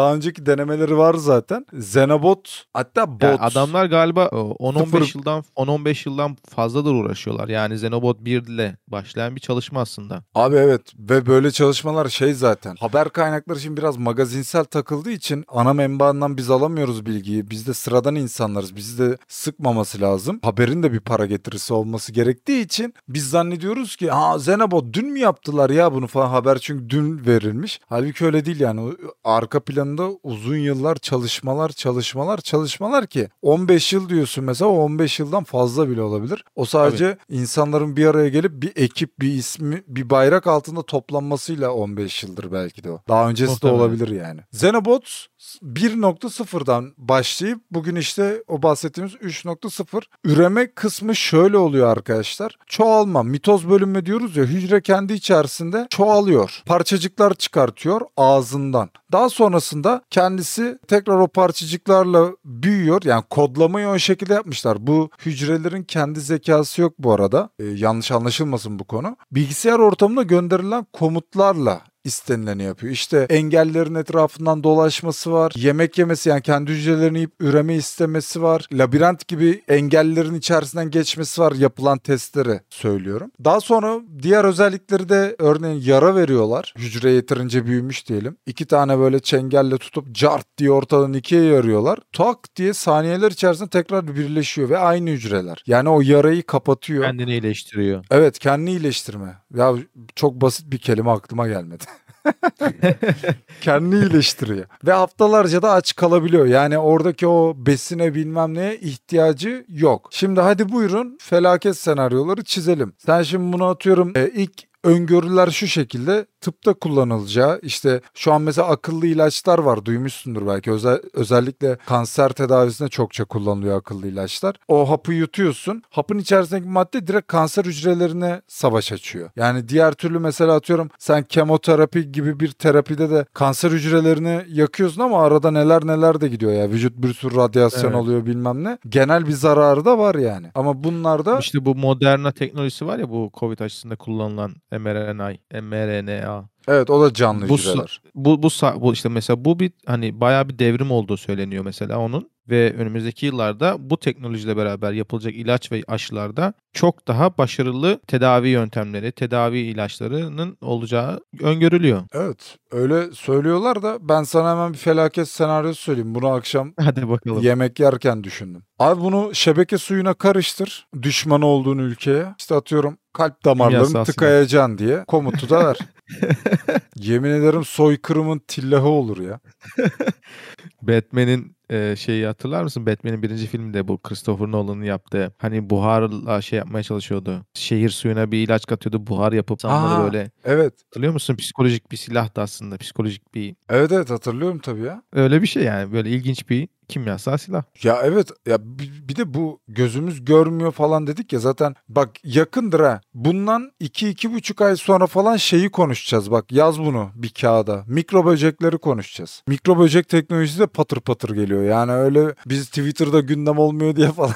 Daha 0.00 0.14
önceki 0.14 0.46
denemeleri 0.46 0.96
var 0.98 1.14
zaten. 1.14 1.66
Xenobot 1.72 2.64
hatta 2.72 3.10
bot. 3.10 3.22
Ya 3.22 3.36
adamlar 3.40 3.86
galiba 3.86 4.28
o, 4.28 4.56
10-15 4.72 4.78
Sıfır- 4.84 5.16
yıldan 5.18 5.44
10-15 5.56 6.08
yıldan 6.08 6.36
fazladır 6.50 6.94
uğraşıyorlar. 6.94 7.48
Yani 7.48 7.74
Xenobot 7.74 8.20
1 8.24 8.46
ile 8.46 8.76
başlayan 8.88 9.36
bir 9.36 9.40
çalışma 9.40 9.80
aslında. 9.80 10.22
Abi 10.34 10.56
evet 10.56 10.80
ve 10.98 11.26
böyle 11.26 11.50
çalışmalar 11.50 12.08
şey 12.08 12.34
zaten. 12.34 12.76
Haber 12.80 12.91
kaynakları 12.92 13.60
şimdi 13.60 13.76
biraz 13.76 13.96
magazinsel 13.96 14.64
takıldığı 14.64 15.10
için 15.10 15.44
ana 15.48 15.72
menbaından 15.72 16.36
biz 16.36 16.50
alamıyoruz 16.50 17.06
bilgiyi. 17.06 17.50
Biz 17.50 17.66
de 17.66 17.74
sıradan 17.74 18.14
insanlarız. 18.14 18.76
Bizi 18.76 18.98
de 18.98 19.16
sıkmaması 19.28 20.00
lazım. 20.00 20.40
Haberin 20.42 20.82
de 20.82 20.92
bir 20.92 21.00
para 21.00 21.26
getirisi 21.26 21.74
olması 21.74 22.12
gerektiği 22.12 22.64
için 22.64 22.94
biz 23.08 23.30
zannediyoruz 23.30 23.96
ki 23.96 24.10
ha 24.10 24.36
Xenobot 24.36 24.92
dün 24.92 25.12
mü 25.12 25.18
yaptılar 25.18 25.70
ya 25.70 25.92
bunu 25.92 26.06
falan 26.06 26.28
haber 26.28 26.58
çünkü 26.58 26.90
dün 26.90 27.26
verilmiş. 27.26 27.80
Halbuki 27.88 28.24
öyle 28.24 28.44
değil 28.44 28.60
yani. 28.60 28.92
Arka 29.24 29.60
planında 29.60 30.10
uzun 30.22 30.56
yıllar 30.56 30.96
çalışmalar 30.96 31.68
çalışmalar 31.68 32.38
çalışmalar 32.38 33.06
ki 33.06 33.28
15 33.42 33.92
yıl 33.92 34.08
diyorsun 34.08 34.44
mesela 34.44 34.70
o 34.70 34.76
15 34.76 35.20
yıldan 35.20 35.44
fazla 35.44 35.88
bile 35.88 36.02
olabilir. 36.02 36.44
O 36.56 36.64
sadece 36.64 37.18
insanların 37.28 37.96
bir 37.96 38.06
araya 38.06 38.28
gelip 38.28 38.62
bir 38.62 38.72
ekip 38.76 39.20
bir 39.20 39.32
ismi 39.32 39.82
bir 39.88 40.10
bayrak 40.10 40.46
altında 40.46 40.82
toplanmasıyla 40.82 41.70
15 41.70 42.22
yıldır 42.22 42.52
belki 42.52 42.81
de 42.84 42.90
o. 42.90 43.00
Daha 43.08 43.28
öncesi 43.28 43.48
de 43.48 43.52
Muhtemelen. 43.52 43.78
olabilir 43.78 44.08
yani. 44.08 44.40
Xenobots 44.52 45.26
1.0'dan 45.62 46.94
başlayıp 46.98 47.58
bugün 47.70 47.96
işte 47.96 48.42
o 48.48 48.62
bahsettiğimiz 48.62 49.14
3.0 49.14 50.02
üreme 50.24 50.66
kısmı 50.66 51.16
şöyle 51.16 51.56
oluyor 51.56 51.88
arkadaşlar. 51.88 52.58
Çoğalma, 52.66 53.22
mitoz 53.22 53.68
bölünme 53.68 54.06
diyoruz 54.06 54.36
ya 54.36 54.44
hücre 54.44 54.80
kendi 54.82 55.12
içerisinde 55.12 55.86
çoğalıyor. 55.90 56.62
Parçacıklar 56.66 57.34
çıkartıyor 57.34 58.00
ağzından. 58.16 58.90
Daha 59.12 59.28
sonrasında 59.28 60.02
kendisi 60.10 60.78
tekrar 60.88 61.14
o 61.18 61.28
parçacıklarla 61.28 62.30
büyüyor. 62.44 63.02
Yani 63.04 63.24
kodlamayı 63.30 63.88
o 63.88 63.98
şekilde 63.98 64.34
yapmışlar. 64.34 64.86
Bu 64.86 65.10
hücrelerin 65.26 65.82
kendi 65.82 66.20
zekası 66.20 66.80
yok 66.80 66.94
bu 66.98 67.12
arada. 67.12 67.50
Ee, 67.58 67.64
yanlış 67.64 68.10
anlaşılmasın 68.12 68.78
bu 68.78 68.84
konu. 68.84 69.16
Bilgisayar 69.32 69.78
ortamına 69.78 70.22
gönderilen 70.22 70.86
komutlarla 70.92 71.80
istenileni 72.04 72.62
yapıyor. 72.62 72.92
İşte 72.92 73.26
engellerin 73.30 73.94
etrafından 73.94 74.64
dolaşması 74.64 75.32
var. 75.32 75.52
Yemek 75.56 75.98
yemesi 75.98 76.28
yani 76.28 76.42
kendi 76.42 76.72
hücrelerini 76.72 77.18
yiyip 77.18 77.32
üreme 77.40 77.74
istemesi 77.74 78.42
var. 78.42 78.66
Labirent 78.72 79.28
gibi 79.28 79.62
engellerin 79.68 80.34
içerisinden 80.34 80.90
geçmesi 80.90 81.40
var 81.40 81.52
yapılan 81.52 81.98
testleri 81.98 82.60
söylüyorum. 82.70 83.30
Daha 83.44 83.60
sonra 83.60 84.00
diğer 84.22 84.44
özellikleri 84.44 85.08
de 85.08 85.36
örneğin 85.38 85.80
yara 85.80 86.14
veriyorlar. 86.14 86.74
Hücre 86.78 87.10
yeterince 87.10 87.66
büyümüş 87.66 88.08
diyelim. 88.08 88.36
İki 88.46 88.66
tane 88.66 88.98
böyle 88.98 89.20
çengelle 89.20 89.78
tutup 89.78 90.14
cart 90.14 90.46
diye 90.58 90.70
ortadan 90.70 91.12
ikiye 91.12 91.42
yarıyorlar. 91.42 91.98
Tak 92.12 92.38
diye 92.56 92.74
saniyeler 92.74 93.30
içerisinde 93.30 93.68
tekrar 93.68 94.16
birleşiyor 94.16 94.68
ve 94.68 94.78
aynı 94.78 95.10
hücreler. 95.10 95.62
Yani 95.66 95.88
o 95.88 96.00
yarayı 96.00 96.42
kapatıyor. 96.42 97.04
Kendini 97.04 97.30
iyileştiriyor. 97.30 98.04
Evet 98.10 98.38
kendini 98.38 98.70
iyileştirme. 98.70 99.36
Ya 99.54 99.74
çok 100.16 100.34
basit 100.34 100.72
bir 100.72 100.78
kelime 100.78 101.10
aklıma 101.10 101.48
gelmedi. 101.48 101.84
kendini 103.60 103.94
iyileştiriyor. 104.00 104.66
Ve 104.86 104.92
haftalarca 104.92 105.62
da 105.62 105.72
aç 105.72 105.96
kalabiliyor. 105.96 106.46
Yani 106.46 106.78
oradaki 106.78 107.26
o 107.26 107.54
besine 107.56 108.14
bilmem 108.14 108.54
neye 108.54 108.76
ihtiyacı 108.78 109.64
yok. 109.68 110.08
Şimdi 110.10 110.40
hadi 110.40 110.72
buyurun 110.72 111.18
felaket 111.20 111.76
senaryoları 111.76 112.44
çizelim. 112.44 112.92
Sen 112.98 113.22
şimdi 113.22 113.52
bunu 113.52 113.64
atıyorum 113.64 114.12
e, 114.16 114.28
ilk 114.28 114.71
öngörüler 114.84 115.50
şu 115.50 115.66
şekilde 115.66 116.26
tıpta 116.40 116.74
kullanılacağı 116.74 117.58
işte 117.62 118.00
şu 118.14 118.32
an 118.32 118.42
mesela 118.42 118.68
akıllı 118.68 119.06
ilaçlar 119.06 119.58
var 119.58 119.84
duymuşsundur 119.84 120.46
belki 120.46 120.72
Özel, 120.72 121.00
özellikle 121.12 121.76
kanser 121.86 122.28
tedavisinde 122.28 122.88
çokça 122.88 123.24
kullanılıyor 123.24 123.78
akıllı 123.78 124.06
ilaçlar. 124.06 124.56
O 124.68 124.90
hapı 124.90 125.12
yutuyorsun 125.12 125.82
hapın 125.90 126.18
içerisindeki 126.18 126.68
madde 126.68 127.06
direkt 127.06 127.26
kanser 127.26 127.64
hücrelerine 127.64 128.42
savaş 128.48 128.92
açıyor. 128.92 129.30
Yani 129.36 129.68
diğer 129.68 129.92
türlü 129.92 130.18
mesela 130.18 130.54
atıyorum 130.54 130.90
sen 130.98 131.22
kemoterapi 131.22 132.12
gibi 132.12 132.40
bir 132.40 132.48
terapide 132.52 133.10
de 133.10 133.24
kanser 133.34 133.70
hücrelerini 133.70 134.44
yakıyorsun 134.48 135.00
ama 135.02 135.22
arada 135.24 135.50
neler 135.50 135.86
neler 135.86 136.20
de 136.20 136.28
gidiyor 136.28 136.52
ya 136.52 136.70
vücut 136.70 136.96
bir 136.96 137.14
sürü 137.14 137.36
radyasyon 137.36 137.90
Evet. 137.90 137.94
oluyor 137.94 138.26
bilmem 138.26 138.64
ne. 138.64 138.78
Genel 138.88 139.26
bir 139.26 139.32
zararı 139.32 139.84
da 139.84 139.98
var 139.98 140.14
yani. 140.14 140.46
Ama 140.54 140.84
bunlarda 140.84 141.38
İşte 141.38 141.64
bu 141.64 141.74
Moderna 141.74 142.32
teknolojisi 142.32 142.86
var 142.86 142.98
ya 142.98 143.10
bu 143.10 143.30
Covid 143.34 143.58
aşısında 143.58 143.96
kullanılan 143.96 144.54
mRNA, 144.78 145.32
mRNA 145.62 146.48
Evet 146.68 146.90
o 146.90 147.02
da 147.02 147.14
canlı 147.14 147.48
Bu 147.48 147.58
hücreler. 147.58 148.00
Bu 148.14 148.42
bu 148.42 148.48
bu 148.80 148.92
işte 148.92 149.08
mesela 149.08 149.44
bu 149.44 149.60
bir 149.60 149.72
hani 149.86 150.20
bayağı 150.20 150.48
bir 150.48 150.58
devrim 150.58 150.90
olduğu 150.90 151.16
söyleniyor 151.16 151.64
mesela 151.64 151.98
onun 151.98 152.32
ve 152.48 152.74
önümüzdeki 152.74 153.26
yıllarda 153.26 153.76
bu 153.90 153.98
teknolojiyle 153.98 154.56
beraber 154.56 154.92
yapılacak 154.92 155.34
ilaç 155.34 155.72
ve 155.72 155.82
aşılarda 155.88 156.54
çok 156.72 157.08
daha 157.08 157.38
başarılı 157.38 158.00
tedavi 158.06 158.48
yöntemleri, 158.48 159.12
tedavi 159.12 159.58
ilaçlarının 159.58 160.56
olacağı 160.60 161.20
öngörülüyor. 161.40 162.02
Evet 162.12 162.56
öyle 162.70 163.12
söylüyorlar 163.12 163.82
da 163.82 163.98
ben 164.00 164.22
sana 164.22 164.50
hemen 164.50 164.72
bir 164.72 164.78
felaket 164.78 165.28
senaryosu 165.28 165.82
söyleyeyim. 165.82 166.14
Bunu 166.14 166.28
akşam 166.28 166.72
Hadi 166.80 167.08
bakalım. 167.08 167.42
yemek 167.42 167.80
yerken 167.80 168.24
düşündüm. 168.24 168.62
Abi 168.78 169.00
bunu 169.00 169.34
şebeke 169.34 169.78
suyuna 169.78 170.14
karıştır. 170.14 170.86
Düşman 171.02 171.42
olduğun 171.42 171.78
ülkeye. 171.78 172.26
İşte 172.38 172.54
atıyorum 172.54 172.96
kalp 173.12 173.44
damarlarını 173.44 174.04
tıkayacaksın 174.04 174.78
diye 174.78 175.04
komutu 175.04 175.50
da 175.50 175.66
ver. 175.66 175.78
Yemin 176.96 177.30
ederim 177.30 177.64
soykırımın 177.64 178.38
tillahı 178.48 178.88
olur 178.88 179.20
ya. 179.20 179.40
Batman'in 180.82 181.56
e, 181.70 181.96
şeyi 181.96 182.26
hatırlar 182.26 182.62
mısın? 182.62 182.86
Batman'in 182.86 183.22
birinci 183.22 183.46
filminde 183.46 183.88
bu 183.88 183.98
Christopher 183.98 184.46
Nolan'ın 184.46 184.82
yaptığı 184.82 185.32
hani 185.38 185.70
buharla 185.70 186.42
şey 186.42 186.58
yapmaya 186.58 186.82
çalışıyordu. 186.82 187.44
Şehir 187.54 187.88
suyuna 187.90 188.32
bir 188.32 188.38
ilaç 188.38 188.66
katıyordu. 188.66 189.06
Buhar 189.06 189.32
yapıp 189.32 189.56
insanları 189.58 190.04
böyle 190.04 190.30
Evet. 190.44 190.74
hatırlıyor 190.84 191.12
musun? 191.12 191.36
Psikolojik 191.36 191.92
bir 191.92 191.96
silah 191.96 192.36
da 192.36 192.42
aslında. 192.42 192.76
Psikolojik 192.76 193.34
bir 193.34 193.54
Evet 193.68 193.92
evet 193.92 194.10
hatırlıyorum 194.10 194.58
tabii 194.58 194.82
ya. 194.82 195.02
öyle 195.12 195.42
bir 195.42 195.46
şey 195.46 195.62
yani. 195.62 195.92
Böyle 195.92 196.10
ilginç 196.10 196.50
bir 196.50 196.68
kimyasal 196.92 197.36
silah. 197.36 197.62
Ya 197.82 198.00
evet 198.04 198.28
ya 198.46 198.58
bi- 198.60 199.08
bir 199.08 199.16
de 199.16 199.34
bu 199.34 199.60
gözümüz 199.68 200.24
görmüyor 200.24 200.72
falan 200.72 201.06
dedik 201.06 201.32
ya 201.32 201.38
zaten 201.38 201.74
bak 201.88 202.10
yakındır 202.24 202.80
ha. 202.80 203.00
Bundan 203.14 203.72
2-2,5 203.80 204.64
ay 204.64 204.76
sonra 204.76 205.06
falan 205.06 205.36
şeyi 205.36 205.70
konuşacağız 205.70 206.30
bak 206.30 206.52
yaz 206.52 206.78
bunu 206.78 207.10
bir 207.14 207.28
kağıda. 207.28 207.84
Mikro 207.86 208.26
böcekleri 208.26 208.78
konuşacağız. 208.78 209.42
Mikro 209.48 209.78
böcek 209.78 210.08
teknolojisi 210.08 210.58
de 210.58 210.66
patır 210.66 211.00
patır 211.00 211.34
geliyor. 211.34 211.62
Yani 211.62 211.92
öyle 211.92 212.34
biz 212.46 212.66
Twitter'da 212.68 213.20
gündem 213.20 213.58
olmuyor 213.58 213.96
diye 213.96 214.12
falan 214.12 214.34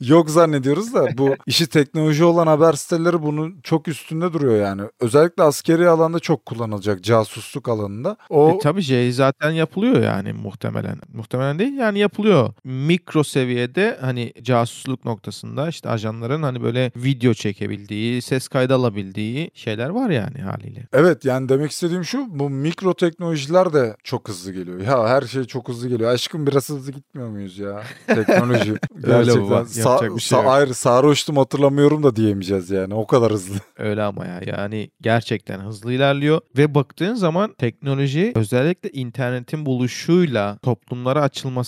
yok 0.00 0.30
zannediyoruz 0.30 0.94
da 0.94 1.06
bu 1.18 1.34
işi 1.46 1.66
teknoloji 1.66 2.24
olan 2.24 2.46
haber 2.46 2.72
siteleri 2.72 3.22
bunun 3.22 3.60
çok 3.62 3.88
üstünde 3.88 4.32
duruyor 4.32 4.56
yani. 4.56 4.82
Özellikle 5.00 5.42
askeri 5.42 5.88
alanda 5.88 6.18
çok 6.18 6.46
kullanılacak 6.46 7.04
casusluk 7.04 7.68
alanında. 7.68 8.16
O 8.30 8.50
E, 8.50 8.58
tabii 8.58 8.82
şey 8.82 9.12
zaten 9.12 9.50
yapılıyor 9.50 10.02
yani 10.02 10.32
muhtemelen. 10.32 10.98
Muhtemelen 11.12 11.58
değil 11.58 11.72
yani 11.86 11.98
yapılıyor. 11.98 12.52
Mikro 12.64 13.24
seviyede 13.24 13.98
hani 14.00 14.32
casusluk 14.42 15.04
noktasında 15.04 15.68
işte 15.68 15.88
ajanların 15.88 16.42
hani 16.42 16.62
böyle 16.62 16.92
video 16.96 17.34
çekebildiği, 17.34 18.22
ses 18.22 18.48
kaydı 18.48 18.74
alabildiği 18.74 19.50
şeyler 19.54 19.88
var 19.88 20.10
yani 20.10 20.38
haliyle. 20.38 20.86
Evet 20.92 21.24
yani 21.24 21.48
demek 21.48 21.70
istediğim 21.70 22.04
şu 22.04 22.26
bu 22.38 22.50
mikro 22.50 22.94
teknolojiler 22.94 23.72
de 23.72 23.96
çok 24.04 24.28
hızlı 24.28 24.52
geliyor. 24.52 24.80
Ya 24.80 25.08
her 25.08 25.22
şey 25.22 25.44
çok 25.44 25.68
hızlı 25.68 25.88
geliyor. 25.88 26.10
Aşkım 26.10 26.46
biraz 26.46 26.68
hızlı 26.68 26.92
gitmiyor 26.92 27.28
muyuz 27.28 27.58
ya? 27.58 27.82
Teknoloji. 28.06 28.74
Gerçekten. 29.06 29.42
bu, 29.42 29.52
yapacak 29.52 30.16
bir 30.16 30.20
şey 30.20 30.38
yok. 30.38 30.46
Hayır 30.48 30.74
sarhoştum 30.74 31.36
hatırlamıyorum 31.36 32.02
da 32.02 32.16
diyemeyeceğiz 32.16 32.70
yani. 32.70 32.94
O 32.94 33.06
kadar 33.06 33.32
hızlı. 33.32 33.56
Öyle 33.78 34.02
ama 34.02 34.26
ya 34.26 34.40
yani 34.46 34.90
gerçekten 35.00 35.60
hızlı 35.60 35.92
ilerliyor 35.92 36.40
ve 36.56 36.74
baktığın 36.74 37.14
zaman 37.14 37.54
teknoloji 37.58 38.32
özellikle 38.34 38.90
internetin 38.90 39.66
buluşuyla 39.66 40.58
toplumlara 40.62 41.22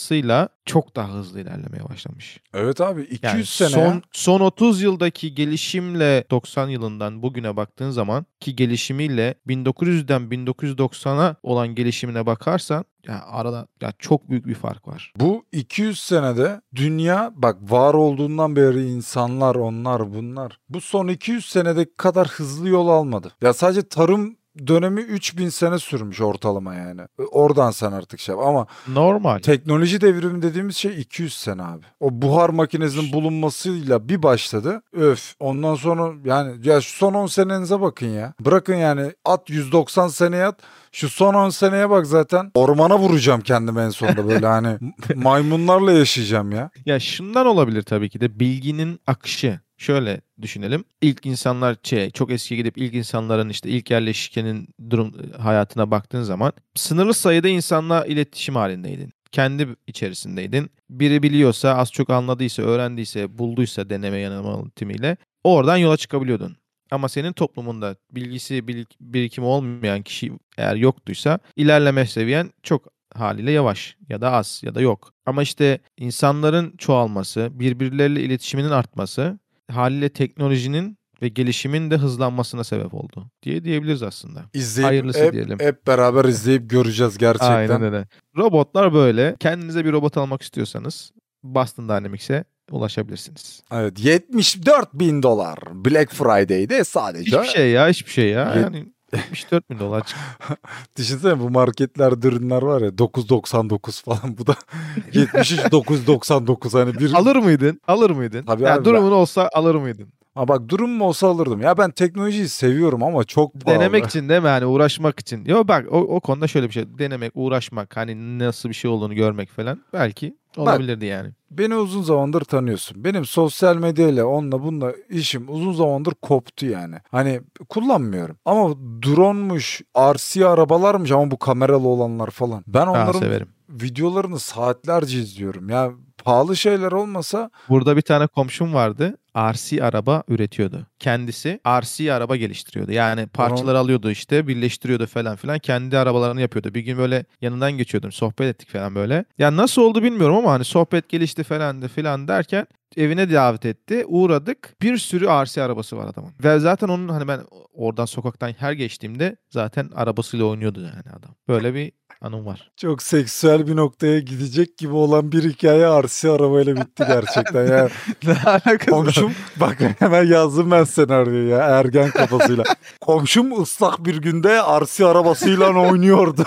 açılmasıyla 0.09 0.49
çok 0.66 0.97
daha 0.97 1.12
hızlı 1.14 1.40
ilerlemeye 1.40 1.88
başlamış. 1.88 2.40
Evet 2.55 2.81
abi 2.81 3.03
200 3.03 3.23
Yani 3.25 3.44
sene 3.47 3.68
son 3.68 3.94
ya. 3.94 4.03
son 4.12 4.40
30 4.40 4.83
yıldaki 4.83 5.35
gelişimle 5.35 6.25
90 6.31 6.68
yılından 6.68 7.23
bugüne 7.23 7.57
baktığın 7.57 7.90
zaman 7.90 8.27
ki 8.40 8.57
gelişimiyle 8.57 9.35
1900'den 9.47 10.23
1990'a 10.23 11.37
olan 11.42 11.68
gelişimine 11.75 12.27
bakarsan 12.27 12.85
ya 13.07 13.25
arada 13.27 13.66
ya 13.81 13.92
çok 13.99 14.31
büyük 14.31 14.47
bir 14.47 14.55
fark 14.55 14.88
var. 14.88 15.12
Bu 15.16 15.44
200 15.53 16.01
senede 16.01 16.61
dünya 16.75 17.33
bak 17.35 17.57
var 17.62 17.94
olduğundan 17.94 18.57
beri 18.57 18.87
insanlar 18.87 19.55
onlar 19.55 20.12
bunlar. 20.14 20.59
Bu 20.68 20.81
son 20.81 21.09
200 21.09 21.44
senedeki 21.47 21.97
kadar 21.97 22.29
hızlı 22.29 22.68
yol 22.68 22.88
almadı. 22.88 23.33
Ya 23.42 23.53
sadece 23.53 23.88
tarım 23.88 24.37
dönemi 24.66 25.01
3000 25.01 25.49
sene 25.49 25.79
sürmüş 25.79 26.21
ortalama 26.21 26.75
yani. 26.75 27.01
Oradan 27.31 27.71
sen 27.71 27.92
artık 27.92 28.21
şey 28.21 28.35
yap. 28.35 28.44
Ama 28.47 28.66
Normal. 28.88 29.38
Teknoloji 29.38 30.01
devrimi 30.01 30.42
dediğimiz 30.42 30.77
şey 30.77 31.01
200 31.01 31.37
sene 31.37 31.62
abi. 31.62 31.85
O 32.01 32.23
buhar 32.23 32.49
makinesinin 32.49 33.12
bulunmasıyla 33.12 34.09
bir 34.09 34.23
başladı. 34.23 34.83
Öf. 34.92 35.35
Ondan 35.40 35.75
sonra 35.75 36.12
yani 36.25 36.68
ya 36.68 36.81
şu 36.81 36.97
son 36.97 37.14
10 37.14 37.27
senenize 37.27 37.81
bakın 37.81 38.07
ya. 38.07 38.35
Bırakın 38.40 38.75
yani 38.75 39.12
at 39.25 39.51
190 39.51 40.09
seneye 40.09 40.44
at. 40.44 40.61
Şu 40.92 41.09
son 41.09 41.35
10 41.35 41.51
seneye 41.51 41.90
bak 41.90 42.07
zaten. 42.07 42.51
Ormana 42.55 42.99
vuracağım 42.99 43.40
kendimi 43.40 43.81
en 43.81 43.90
sonunda 43.90 44.29
böyle 44.29 44.47
hani 44.47 44.79
maymunlarla 45.14 45.92
yaşayacağım 45.92 46.53
ya. 46.53 46.71
Ya 46.87 47.01
şundan 47.01 47.47
olabilir 47.47 47.83
tabii 47.83 48.11
ki 48.11 48.21
de 48.21 48.40
bilginin 48.40 49.01
akışı. 49.07 49.61
Şöyle 49.79 50.21
düşünelim. 50.43 50.85
İlk 51.03 51.27
insanlar 51.27 51.77
şey, 51.83 52.11
çok 52.11 52.31
eskiye 52.31 52.61
gidip 52.61 52.79
ilk 52.79 52.95
insanların 52.95 53.49
işte 53.49 53.69
ilk 53.71 53.91
yerleşkenin 53.91 54.69
durum 54.91 55.14
hayatına 55.38 55.91
baktığın 55.91 56.23
zaman 56.23 56.53
sınırlı 56.75 57.14
sayıda 57.14 57.49
insanla 57.49 58.07
iletişim 58.07 58.57
halindeydin. 58.57 59.12
Kendi 59.33 59.69
içerisindeydin. 59.87 60.71
Biri 60.91 61.23
biliyorsa, 61.23 61.75
az 61.77 61.93
çok 61.93 62.11
anladıysa, 62.11 62.62
öğrendiyse, 62.62 63.38
bulduysa 63.38 63.91
deneme 63.91 64.19
yanılma 64.19 64.59
yöntemiyle 64.59 65.17
oradan 65.45 65.77
yola 65.77 65.97
çıkabiliyordun. 65.97 66.57
Ama 66.91 67.09
senin 67.09 67.33
toplumunda 67.33 67.97
bilgisi, 68.11 68.69
bil- 68.69 68.85
birikimi 69.01 69.47
olmayan 69.47 70.03
kişi 70.03 70.33
eğer 70.59 70.77
yoktuysa 70.77 71.38
ilerleme 71.57 72.07
seviyen 72.07 72.51
çok 72.62 72.87
haliyle 73.14 73.51
yavaş 73.51 73.97
ya 74.09 74.21
da 74.21 74.33
az 74.33 74.61
ya 74.64 74.75
da 74.75 74.81
yok. 74.81 75.12
Ama 75.27 75.43
işte 75.43 75.79
insanların 75.97 76.77
çoğalması, 76.79 77.49
birbirleriyle 77.53 78.23
iletişiminin 78.23 78.71
artması 78.71 79.38
haliyle 79.70 80.09
teknolojinin 80.09 80.98
ve 81.22 81.28
gelişimin 81.28 81.90
de 81.90 81.96
hızlanmasına 81.96 82.64
sebep 82.64 82.94
oldu 82.94 83.31
diye 83.42 83.64
diyebiliriz 83.64 84.02
aslında. 84.02 84.44
İzleyip 84.54 84.88
Hayırlısı 84.88 85.24
hep, 85.24 85.33
diyelim. 85.33 85.59
hep 85.61 85.87
beraber 85.87 86.24
izleyip 86.24 86.70
göreceğiz 86.70 87.18
gerçekten. 87.18 87.57
Aynen 87.57 87.83
öyle. 87.83 88.09
Robotlar 88.37 88.94
böyle. 88.94 89.37
Kendinize 89.40 89.85
bir 89.85 89.92
robot 89.92 90.16
almak 90.16 90.42
istiyorsanız 90.42 91.12
Boston 91.42 91.88
Dynamics'e 91.88 92.44
ulaşabilirsiniz. 92.70 93.62
Evet 93.72 94.04
74 94.04 94.94
bin 94.94 95.22
dolar 95.22 95.59
Black 95.72 96.12
Friday'de 96.12 96.85
sadece. 96.85 97.38
Hiçbir 97.38 97.48
şey 97.48 97.70
ya, 97.70 97.88
hiçbir 97.88 98.11
şey 98.11 98.28
ya. 98.28 98.54
Yani 98.54 98.87
74 99.12 99.71
bin 99.71 99.79
dolar 99.79 100.01
çıktı. 100.07 100.23
Düşünsene 100.97 101.40
bu 101.40 101.51
marketlerde 101.51 102.29
ürünler 102.29 102.62
var 102.62 102.81
ya 102.81 102.88
9.99 102.88 104.05
falan 104.05 104.38
bu 104.38 104.47
da 104.47 104.55
73 105.12 105.53
9.99 105.53 106.79
hani 106.79 106.99
bir 106.99 107.12
Alır 107.12 107.37
mıydın? 107.37 107.81
Alır 107.88 108.11
mıydın? 108.11 108.44
Tabii 108.47 108.62
Ya 108.62 108.75
abi 108.75 108.85
durumun 108.85 109.12
olsa 109.12 109.49
alır 109.53 109.75
mıydın? 109.75 110.09
Ha 110.35 110.49
bak 110.49 110.68
durum 110.68 110.90
mu 110.90 111.05
olsa 111.05 111.29
alırdım. 111.29 111.61
Ya 111.61 111.79
ben 111.79 111.90
teknolojiyi 111.90 112.49
seviyorum 112.49 113.03
ama 113.03 113.25
çok 113.25 113.55
pahalı. 113.55 113.79
Denemek 113.79 114.07
için 114.07 114.29
değil 114.29 114.42
mi? 114.42 114.49
Hani 114.49 114.66
uğraşmak 114.66 115.21
için. 115.21 115.44
Yo 115.44 115.68
bak 115.68 115.87
o, 115.90 115.97
o 115.99 116.21
konuda 116.21 116.47
şöyle 116.47 116.68
bir 116.68 116.73
şey. 116.73 116.85
Denemek, 116.99 117.33
uğraşmak, 117.35 117.97
hani 117.97 118.38
nasıl 118.38 118.68
bir 118.68 118.75
şey 118.75 118.90
olduğunu 118.90 119.14
görmek 119.14 119.51
falan 119.51 119.83
belki 119.92 120.37
olabilirdi 120.59 121.07
yani. 121.07 121.31
Beni 121.51 121.75
uzun 121.75 122.03
zamandır 122.03 122.40
tanıyorsun. 122.40 123.05
Benim 123.05 123.25
sosyal 123.25 123.77
medyayla 123.77 124.27
onunla 124.27 124.62
bununla 124.62 124.92
işim 125.11 125.44
uzun 125.49 125.73
zamandır 125.73 126.14
koptu 126.23 126.66
yani. 126.66 126.94
Hani 127.11 127.40
kullanmıyorum. 127.68 128.37
Ama 128.44 128.75
drone'muş, 128.77 129.81
RC 129.99 130.49
arabalarmış 130.49 131.11
ama 131.12 131.31
bu 131.31 131.38
kameralı 131.38 131.88
olanlar 131.88 132.31
falan. 132.31 132.64
Ben 132.66 132.87
onların 132.87 133.21
severim. 133.21 133.49
videolarını 133.68 134.38
saatlerce 134.38 135.18
izliyorum. 135.18 135.68
Ya 135.68 135.90
pahalı 136.29 136.57
şeyler 136.57 136.93
olmasa 136.93 137.51
Burada 137.69 137.97
bir 137.97 138.03
tane 138.03 138.27
komşum 138.27 138.75
vardı. 138.75 139.17
RC 139.37 139.85
araba 139.85 140.23
üretiyordu. 140.29 140.87
Kendisi 140.99 141.61
RC 141.67 142.12
araba 142.12 142.37
geliştiriyordu. 142.37 142.93
Yani 142.93 143.27
parçalar 143.27 143.75
alıyordu 143.75 144.11
işte 144.11 144.49
birleştiriyordu 144.49 145.07
falan 145.07 145.37
filan. 145.37 145.59
Kendi 145.59 145.99
arabalarını 145.99 146.41
yapıyordu. 146.41 146.75
Bir 146.75 146.81
gün 146.81 146.99
böyle 146.99 147.25
yanından 147.41 147.73
geçiyordum. 147.73 148.12
Sohbet 148.12 148.47
ettik 148.47 148.71
falan 148.71 148.95
böyle. 148.95 149.25
Ya 149.38 149.57
nasıl 149.57 149.83
oldu 149.83 150.03
bilmiyorum 150.03 150.37
ama 150.37 150.53
hani 150.53 150.64
sohbet 150.64 151.09
gelişti 151.09 151.45
falan 151.45 151.83
da 151.83 151.88
filan 151.88 152.29
derken 152.29 152.67
evine 152.97 153.33
davet 153.33 153.67
etti. 153.67 154.05
Uğradık. 154.07 154.77
Bir 154.83 154.99
sürü 154.99 155.27
RC 155.27 155.62
arabası 155.62 155.97
var 155.97 156.07
adamın. 156.07 156.33
Ve 156.45 156.59
zaten 156.59 156.88
onun 156.88 157.09
hani 157.09 157.29
ben 157.29 157.41
oradan 157.73 158.05
sokaktan 158.05 158.53
her 158.59 158.73
geçtiğimde 158.73 159.37
zaten 159.51 159.91
arabasıyla 159.95 160.47
oynuyordu 160.47 160.81
yani 160.81 161.17
adam. 161.19 161.35
Böyle 161.49 161.75
bir 161.75 161.93
anım 162.20 162.46
var. 162.46 162.70
çok 162.76 163.02
seksüel 163.02 163.66
bir 163.66 163.76
noktaya 163.76 164.18
gidecek 164.18 164.78
gibi 164.78 164.92
olan 164.94 165.33
bir 165.33 165.44
hikaye 165.50 166.02
RC 166.02 166.31
arabayla 166.31 166.76
bitti 166.76 167.04
gerçekten. 167.09 167.66
ya. 167.66 167.88
ne 168.26 168.33
alakası 168.46 168.90
Komşum 168.90 169.33
bak 169.57 169.78
hemen 169.98 170.24
yazdım 170.26 170.70
ben 170.70 170.85
senaryoyu 170.85 171.48
ya 171.48 171.59
ergen 171.59 172.11
kafasıyla. 172.11 172.64
Komşum 173.00 173.62
ıslak 173.62 174.04
bir 174.04 174.16
günde 174.22 174.59
RC 174.81 175.07
arabasıyla 175.07 175.68
oynuyordu. 175.90 176.44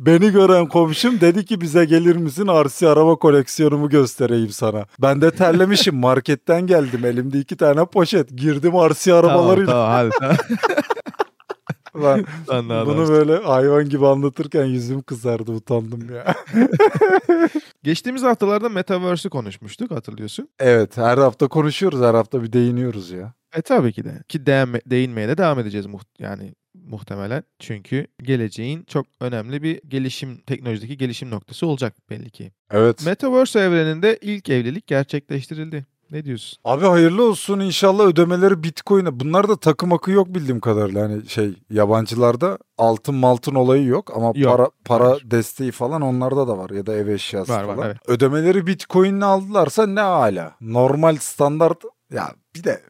Beni 0.00 0.30
gören 0.32 0.66
komşum 0.66 1.20
dedi 1.20 1.44
ki 1.44 1.60
bize 1.60 1.84
gelir 1.84 2.16
misin 2.16 2.46
RC 2.64 2.88
araba 2.88 3.16
koleksiyonumu 3.16 3.88
göstereyim 3.88 4.50
sana. 4.50 4.84
Ben 5.02 5.20
de 5.20 5.30
terlemişim 5.30 5.96
marketten 5.96 6.66
geldim 6.66 7.04
elimde 7.04 7.38
iki 7.38 7.56
tane 7.56 7.84
poşet 7.84 8.28
girdim 8.36 8.70
Tamam, 8.70 8.90
arabalarıyla. 9.14 9.72
tamam 9.72 9.90
hadi 9.92 10.10
tamam. 10.20 10.36
Ben 12.02 12.24
Sen 12.48 12.68
ne 12.68 12.86
bunu 12.86 13.08
böyle 13.08 13.36
hayvan 13.36 13.88
gibi 13.88 14.06
anlatırken 14.06 14.64
yüzüm 14.64 15.02
kızardı 15.02 15.52
utandım 15.52 16.14
ya. 16.14 16.34
Geçtiğimiz 17.82 18.22
haftalarda 18.22 18.68
Metaverse'ü 18.68 19.30
konuşmuştuk 19.30 19.90
hatırlıyorsun. 19.90 20.48
evet 20.58 20.96
her 20.96 21.18
hafta 21.18 21.48
konuşuyoruz 21.48 22.00
her 22.00 22.14
hafta 22.14 22.42
bir 22.42 22.52
değiniyoruz 22.52 23.10
ya. 23.10 23.34
E 23.56 23.62
tabii 23.62 23.92
ki 23.92 24.04
de. 24.04 24.22
Ki 24.28 24.46
değinme, 24.46 24.80
değinmeye 24.86 25.28
de 25.28 25.38
devam 25.38 25.58
edeceğiz 25.58 25.86
muht 25.86 26.06
yani 26.18 26.54
muhtemelen. 26.74 27.42
Çünkü 27.58 28.06
geleceğin 28.22 28.84
çok 28.84 29.06
önemli 29.20 29.62
bir 29.62 29.80
gelişim, 29.88 30.40
teknolojideki 30.40 30.96
gelişim 30.96 31.30
noktası 31.30 31.66
olacak 31.66 31.94
belli 32.10 32.30
ki. 32.30 32.52
Evet. 32.70 33.06
Metaverse 33.06 33.60
evreninde 33.60 34.18
ilk 34.20 34.48
evlilik 34.48 34.86
gerçekleştirildi. 34.86 35.86
Ne 36.12 36.24
diyorsun? 36.24 36.58
Abi 36.64 36.84
hayırlı 36.86 37.22
olsun 37.28 37.60
inşallah 37.60 38.04
ödemeleri 38.06 38.62
Bitcoin'e. 38.62 39.20
Bunlar 39.20 39.48
da 39.48 39.56
takım 39.56 39.92
akı 39.92 40.10
yok 40.10 40.28
bildiğim 40.34 40.60
kadarıyla. 40.60 41.02
Hani 41.02 41.28
şey 41.28 41.54
yabancılarda 41.70 42.58
altın 42.78 43.14
maltın 43.14 43.54
olayı 43.54 43.84
yok 43.84 44.12
ama 44.16 44.32
Yok, 44.34 44.50
para 44.56 44.70
para 44.84 45.10
var. 45.10 45.22
desteği 45.24 45.70
falan 45.72 46.02
onlarda 46.02 46.48
da 46.48 46.58
var 46.58 46.70
ya 46.70 46.86
da 46.86 46.94
ev 46.94 47.08
eşyası 47.08 47.52
Var, 47.52 47.64
var, 47.64 47.76
falan. 47.76 47.86
evet. 47.86 47.96
Ödemeleri 48.06 48.66
Bitcoin'le 48.66 49.20
aldılarsa 49.20 49.86
ne 49.86 50.00
hala. 50.00 50.54
Normal 50.60 51.16
standart 51.16 51.82
ya 52.12 52.30
bir 52.56 52.64
de 52.64 52.80